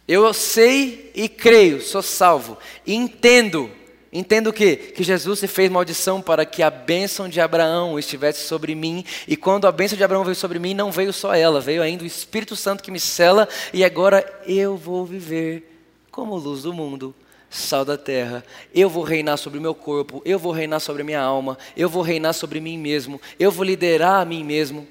Eu 0.07 0.33
sei 0.33 1.11
e 1.13 1.27
creio, 1.27 1.81
sou 1.81 2.01
salvo. 2.01 2.57
Entendo, 2.87 3.69
entendo 4.11 4.51
o 4.51 4.53
quê? 4.53 4.77
Que 4.77 5.03
Jesus 5.03 5.39
se 5.39 5.47
fez 5.49 5.69
maldição 5.69 6.21
para 6.21 6.45
que 6.45 6.63
a 6.63 6.69
bênção 6.69 7.27
de 7.27 7.41
Abraão 7.41 7.99
estivesse 7.99 8.47
sobre 8.47 8.73
mim. 8.73 9.03
E 9.27 9.35
quando 9.35 9.67
a 9.67 9.71
bênção 9.71 9.97
de 9.97 10.03
Abraão 10.05 10.23
veio 10.23 10.35
sobre 10.35 10.59
mim, 10.59 10.73
não 10.73 10.93
veio 10.93 11.11
só 11.11 11.35
ela, 11.35 11.59
veio 11.59 11.83
ainda 11.83 12.05
o 12.05 12.07
Espírito 12.07 12.55
Santo 12.55 12.81
que 12.81 12.89
me 12.89 13.01
cela. 13.01 13.49
E 13.73 13.83
agora 13.83 14.25
eu 14.47 14.77
vou 14.77 15.05
viver 15.05 15.78
como 16.19 16.35
luz 16.35 16.63
do 16.63 16.73
mundo 16.73 17.15
sal 17.49 17.85
da 17.85 17.97
terra. 17.97 18.45
Eu 18.75 18.89
vou 18.89 19.03
reinar 19.03 19.37
sobre 19.37 19.57
o 19.57 19.61
meu 19.61 19.73
corpo, 19.73 20.21
eu 20.25 20.37
vou 20.37 20.51
reinar 20.51 20.81
sobre 20.81 21.01
a 21.01 21.05
minha 21.05 21.21
alma, 21.21 21.57
eu 21.77 21.87
vou 21.87 22.01
reinar 22.01 22.33
sobre 22.33 22.59
mim 22.59 22.77
mesmo, 22.77 23.21
eu 23.39 23.49
vou 23.49 23.63
liderar 23.63 24.21
a 24.21 24.25
mim 24.25 24.43
mesmo. 24.43 24.85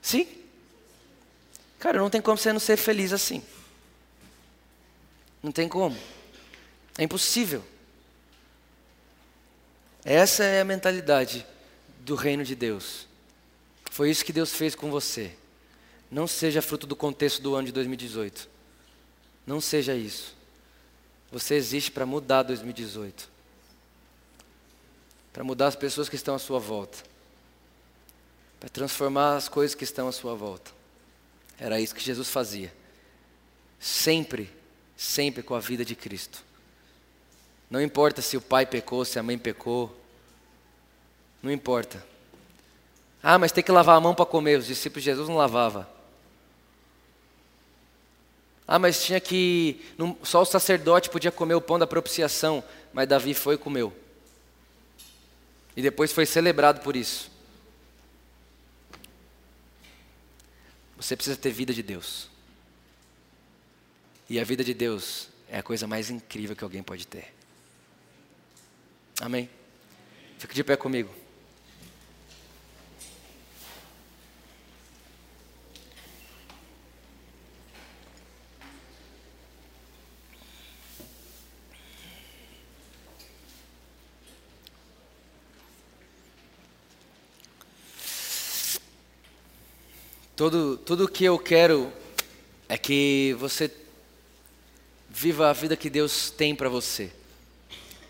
Sim? 0.00 0.28
Cara, 1.80 1.98
não 1.98 2.08
tem 2.08 2.20
como 2.20 2.38
você 2.38 2.52
não 2.52 2.60
ser 2.60 2.76
feliz 2.76 3.12
assim. 3.12 3.42
Não 5.42 5.50
tem 5.50 5.68
como. 5.68 5.96
É 6.96 7.02
impossível. 7.02 7.64
Essa 10.04 10.44
é 10.44 10.60
a 10.60 10.64
mentalidade 10.64 11.44
do 11.98 12.14
reino 12.14 12.44
de 12.44 12.54
Deus. 12.54 13.08
Foi 13.90 14.08
isso 14.08 14.24
que 14.24 14.32
Deus 14.32 14.52
fez 14.52 14.76
com 14.76 14.88
você. 14.88 15.32
Não 16.08 16.28
seja 16.28 16.62
fruto 16.62 16.86
do 16.86 16.94
contexto 16.94 17.42
do 17.42 17.56
ano 17.56 17.66
de 17.66 17.72
2018. 17.72 18.52
Não 19.46 19.60
seja 19.60 19.94
isso. 19.94 20.34
Você 21.30 21.54
existe 21.54 21.90
para 21.90 22.06
mudar 22.06 22.42
2018. 22.42 23.28
Para 25.32 25.42
mudar 25.42 25.68
as 25.68 25.76
pessoas 25.76 26.08
que 26.08 26.16
estão 26.16 26.34
à 26.34 26.38
sua 26.38 26.58
volta. 26.58 26.98
Para 28.60 28.68
transformar 28.68 29.36
as 29.36 29.48
coisas 29.48 29.74
que 29.74 29.84
estão 29.84 30.08
à 30.08 30.12
sua 30.12 30.34
volta. 30.34 30.70
Era 31.58 31.80
isso 31.80 31.94
que 31.94 32.02
Jesus 32.02 32.28
fazia. 32.28 32.72
Sempre, 33.80 34.50
sempre 34.96 35.42
com 35.42 35.54
a 35.54 35.60
vida 35.60 35.84
de 35.84 35.96
Cristo. 35.96 36.44
Não 37.70 37.80
importa 37.80 38.20
se 38.20 38.36
o 38.36 38.40
pai 38.40 38.66
pecou, 38.66 39.04
se 39.04 39.18
a 39.18 39.22
mãe 39.22 39.38
pecou. 39.38 39.98
Não 41.42 41.50
importa. 41.50 42.04
Ah, 43.22 43.38
mas 43.38 43.52
tem 43.52 43.64
que 43.64 43.72
lavar 43.72 43.96
a 43.96 44.00
mão 44.00 44.14
para 44.14 44.26
comer. 44.26 44.58
Os 44.58 44.66
discípulos 44.66 45.02
de 45.02 45.10
Jesus 45.10 45.28
não 45.28 45.36
lavavam. 45.36 45.86
Ah, 48.66 48.78
mas 48.78 49.02
tinha 49.04 49.20
que. 49.20 49.80
Só 50.22 50.42
o 50.42 50.46
sacerdote 50.46 51.10
podia 51.10 51.32
comer 51.32 51.54
o 51.54 51.60
pão 51.60 51.78
da 51.78 51.86
propiciação, 51.86 52.62
mas 52.92 53.08
Davi 53.08 53.34
foi 53.34 53.56
e 53.56 53.58
comeu. 53.58 53.92
E 55.76 55.82
depois 55.82 56.12
foi 56.12 56.26
celebrado 56.26 56.80
por 56.80 56.96
isso. 56.96 57.30
Você 60.96 61.16
precisa 61.16 61.36
ter 61.36 61.50
vida 61.50 61.74
de 61.74 61.82
Deus. 61.82 62.28
E 64.28 64.38
a 64.38 64.44
vida 64.44 64.62
de 64.62 64.72
Deus 64.72 65.28
é 65.48 65.58
a 65.58 65.62
coisa 65.62 65.86
mais 65.86 66.10
incrível 66.10 66.54
que 66.54 66.62
alguém 66.62 66.82
pode 66.82 67.06
ter. 67.06 67.34
Amém? 69.20 69.50
Fique 70.38 70.54
de 70.54 70.64
pé 70.64 70.76
comigo. 70.76 71.21
Tudo, 90.42 90.76
tudo 90.76 91.08
que 91.08 91.24
eu 91.24 91.38
quero 91.38 91.92
é 92.68 92.76
que 92.76 93.36
você 93.38 93.70
viva 95.08 95.48
a 95.48 95.52
vida 95.52 95.76
que 95.76 95.88
Deus 95.88 96.30
tem 96.30 96.52
para 96.52 96.68
você. 96.68 97.12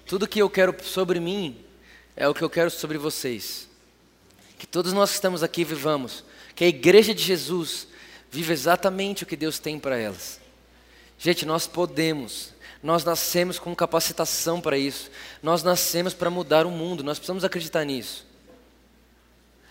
Tudo 0.07 0.27
que 0.27 0.41
eu 0.41 0.49
quero 0.49 0.75
sobre 0.83 1.21
mim 1.21 1.63
é 2.17 2.27
o 2.27 2.33
que 2.33 2.41
eu 2.41 2.49
quero 2.49 2.71
sobre 2.71 2.97
vocês. 2.97 3.69
Que 4.59 4.67
todos 4.67 4.95
nós 4.95 5.11
que 5.11 5.17
estamos 5.17 5.43
aqui 5.43 5.63
vivamos, 5.63 6.25
que 6.57 6.65
a 6.65 6.69
igreja 6.69 7.13
de 7.13 7.23
Jesus 7.23 7.87
viva 8.31 8.55
exatamente 8.55 9.25
o 9.25 9.27
que 9.27 9.37
Deus 9.37 9.59
tem 9.59 9.79
para 9.79 9.99
elas. 9.99 10.41
Gente, 11.19 11.45
nós 11.45 11.67
podemos, 11.67 12.55
nós 12.83 13.05
nascemos 13.05 13.59
com 13.59 13.77
capacitação 13.77 14.59
para 14.59 14.79
isso, 14.79 15.11
nós 15.43 15.63
nascemos 15.63 16.15
para 16.15 16.31
mudar 16.31 16.65
o 16.65 16.71
mundo, 16.71 17.05
nós 17.05 17.19
precisamos 17.19 17.45
acreditar 17.45 17.85
nisso. 17.85 18.32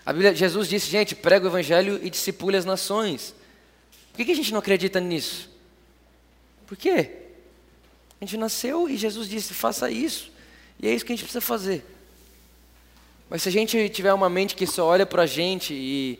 A 0.04 0.12
Bíblia, 0.12 0.34
Jesus 0.34 0.68
disse, 0.68 0.90
gente, 0.90 1.14
prega 1.14 1.46
o 1.46 1.48
evangelho 1.48 2.00
e 2.02 2.10
discipule 2.10 2.56
as 2.56 2.64
nações. 2.64 3.34
Por 4.10 4.18
que, 4.18 4.24
que 4.26 4.32
a 4.32 4.36
gente 4.36 4.52
não 4.52 4.58
acredita 4.58 5.00
nisso? 5.00 5.48
Por 6.66 6.76
quê? 6.76 7.10
A 8.20 8.24
gente 8.24 8.36
nasceu 8.36 8.88
e 8.88 8.96
Jesus 8.96 9.28
disse, 9.28 9.54
faça 9.54 9.90
isso. 9.90 10.30
E 10.80 10.88
é 10.88 10.94
isso 10.94 11.04
que 11.04 11.12
a 11.12 11.16
gente 11.16 11.24
precisa 11.24 11.40
fazer. 11.40 11.84
Mas 13.30 13.42
se 13.42 13.48
a 13.48 13.52
gente 13.52 13.88
tiver 13.88 14.12
uma 14.12 14.28
mente 14.28 14.56
que 14.56 14.66
só 14.66 14.86
olha 14.86 15.06
para 15.06 15.22
a 15.22 15.26
gente 15.26 15.72
e 15.72 16.18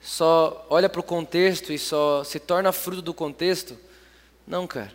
só 0.00 0.66
olha 0.68 0.88
para 0.88 1.00
o 1.00 1.04
contexto 1.04 1.72
e 1.72 1.78
só 1.78 2.22
se 2.24 2.38
torna 2.38 2.70
fruto 2.72 3.02
do 3.02 3.14
contexto, 3.14 3.78
não, 4.46 4.66
cara. 4.66 4.92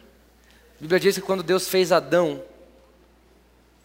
A 0.78 0.82
Bíblia 0.82 1.00
diz 1.00 1.16
que 1.16 1.22
quando 1.22 1.42
Deus 1.42 1.68
fez 1.68 1.92
Adão, 1.92 2.44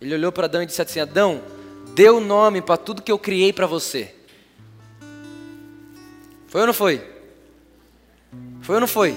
ele 0.01 0.15
olhou 0.15 0.31
para 0.31 0.45
Adão 0.45 0.63
e 0.63 0.67
disse 0.67 0.83
assim: 0.83 1.01
Adão, 1.01 1.43
dê 1.95 2.11
o 2.11 2.21
nome 2.21 2.61
para 2.61 2.77
tudo 2.77 3.03
que 3.03 3.11
eu 3.11 3.19
criei 3.19 3.53
para 3.53 3.67
você. 3.67 4.15
Foi 6.53 6.61
ou 6.61 6.67
não 6.67 6.75
foi? 6.75 7.03
Foi 8.61 8.75
ou 8.75 8.81
não 8.83 8.87
foi? 8.87 9.17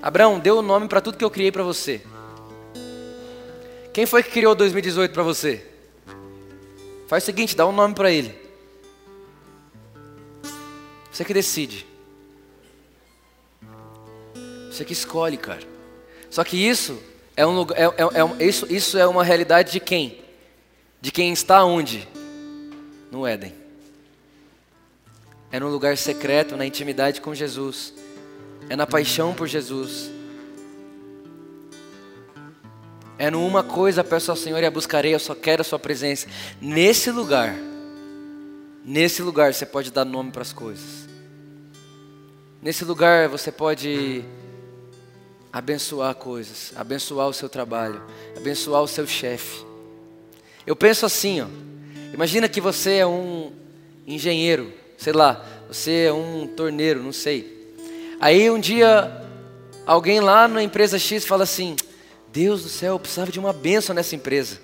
Abraão, 0.00 0.38
deu 0.38 0.58
o 0.58 0.62
nome 0.62 0.86
para 0.86 1.00
tudo 1.00 1.18
que 1.18 1.24
eu 1.24 1.30
criei 1.30 1.50
para 1.50 1.64
você. 1.64 2.00
Quem 3.92 4.06
foi 4.06 4.22
que 4.22 4.30
criou 4.30 4.54
2018 4.54 5.12
para 5.12 5.24
você? 5.24 5.66
Faz 7.08 7.24
o 7.24 7.26
seguinte, 7.26 7.56
dá 7.56 7.66
um 7.66 7.72
nome 7.72 7.92
para 7.92 8.08
ele. 8.12 8.38
Você 11.10 11.24
que 11.24 11.34
decide. 11.34 11.84
Você 14.70 14.84
que 14.84 14.92
escolhe, 14.92 15.36
cara. 15.36 15.66
Só 16.30 16.44
que 16.44 16.56
isso 16.56 17.02
é 17.36 17.44
um 17.44 17.56
lugar, 17.56 17.76
é, 17.76 17.86
é, 17.86 18.44
é, 18.44 18.46
isso, 18.46 18.72
isso 18.72 18.96
é 18.96 19.04
uma 19.08 19.24
realidade 19.24 19.72
de 19.72 19.80
quem? 19.80 20.22
De 21.00 21.10
quem 21.10 21.32
está 21.32 21.64
onde? 21.64 22.06
No 23.10 23.26
Éden. 23.26 23.63
É 25.54 25.60
no 25.60 25.68
lugar 25.68 25.96
secreto, 25.96 26.56
na 26.56 26.66
intimidade 26.66 27.20
com 27.20 27.32
Jesus. 27.32 27.94
É 28.68 28.74
na 28.74 28.88
paixão 28.88 29.32
por 29.32 29.46
Jesus. 29.46 30.10
É 33.16 33.30
no 33.30 33.46
uma 33.46 33.62
coisa 33.62 34.02
peço 34.02 34.32
ao 34.32 34.36
Senhor 34.36 34.60
e 34.60 34.66
a 34.66 34.70
buscarei, 34.72 35.14
eu 35.14 35.20
só 35.20 35.32
quero 35.32 35.60
a 35.60 35.64
sua 35.64 35.78
presença. 35.78 36.26
Nesse 36.60 37.08
lugar, 37.12 37.54
nesse 38.84 39.22
lugar 39.22 39.54
você 39.54 39.64
pode 39.64 39.92
dar 39.92 40.04
nome 40.04 40.32
para 40.32 40.42
as 40.42 40.52
coisas. 40.52 41.08
Nesse 42.60 42.84
lugar 42.84 43.28
você 43.28 43.52
pode 43.52 44.24
abençoar 45.52 46.16
coisas, 46.16 46.72
abençoar 46.74 47.28
o 47.28 47.32
seu 47.32 47.48
trabalho, 47.48 48.02
abençoar 48.36 48.82
o 48.82 48.88
seu 48.88 49.06
chefe. 49.06 49.64
Eu 50.66 50.74
penso 50.74 51.06
assim, 51.06 51.42
ó. 51.42 51.46
Imagina 52.12 52.48
que 52.48 52.60
você 52.60 52.94
é 52.94 53.06
um 53.06 53.52
engenheiro 54.04 54.82
sei 54.96 55.12
lá, 55.12 55.44
você 55.68 56.04
é 56.06 56.12
um 56.12 56.46
torneiro, 56.46 57.02
não 57.02 57.12
sei. 57.12 57.76
Aí 58.20 58.50
um 58.50 58.58
dia 58.58 59.22
alguém 59.86 60.20
lá 60.20 60.48
na 60.48 60.62
empresa 60.62 60.98
X 60.98 61.24
fala 61.24 61.44
assim: 61.44 61.76
Deus 62.32 62.62
do 62.62 62.68
céu, 62.68 62.94
eu 62.94 62.98
precisava 62.98 63.30
de 63.30 63.38
uma 63.38 63.52
benção 63.52 63.94
nessa 63.94 64.16
empresa. 64.16 64.58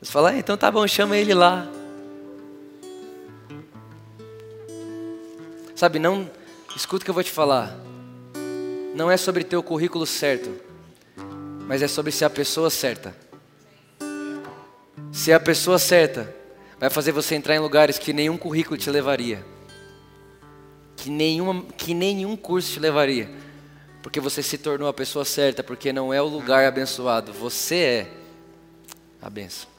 Você 0.00 0.12
fala, 0.12 0.30
ah, 0.30 0.38
então 0.38 0.56
tá 0.56 0.70
bom, 0.70 0.86
chama 0.86 1.16
ele 1.16 1.34
lá. 1.34 1.66
Sabe, 5.74 5.98
não, 5.98 6.30
escuta 6.74 7.02
o 7.02 7.04
que 7.04 7.10
eu 7.10 7.14
vou 7.14 7.22
te 7.22 7.30
falar. 7.30 7.76
Não 8.94 9.10
é 9.10 9.16
sobre 9.16 9.44
ter 9.44 9.56
o 9.56 9.62
currículo 9.62 10.06
certo, 10.06 10.50
mas 11.66 11.82
é 11.82 11.88
sobre 11.88 12.12
ser 12.12 12.24
a 12.24 12.30
pessoa 12.30 12.70
certa. 12.70 13.14
Se 15.12 15.32
é 15.32 15.34
a 15.34 15.40
pessoa 15.40 15.78
certa, 15.78 16.34
vai 16.78 16.90
fazer 16.90 17.12
você 17.12 17.34
entrar 17.34 17.54
em 17.54 17.58
lugares 17.58 17.98
que 17.98 18.12
nenhum 18.12 18.36
currículo 18.36 18.76
te 18.76 18.90
levaria, 18.90 19.44
que, 20.96 21.10
nenhuma, 21.10 21.64
que 21.76 21.94
nenhum 21.94 22.36
curso 22.36 22.72
te 22.72 22.80
levaria, 22.80 23.30
porque 24.02 24.20
você 24.20 24.42
se 24.42 24.58
tornou 24.58 24.88
a 24.88 24.92
pessoa 24.92 25.24
certa, 25.24 25.62
porque 25.62 25.92
não 25.92 26.12
é 26.12 26.20
o 26.20 26.26
lugar 26.26 26.64
abençoado, 26.64 27.32
você 27.32 27.76
é 27.76 28.06
a 29.20 29.30
benção. 29.30 29.75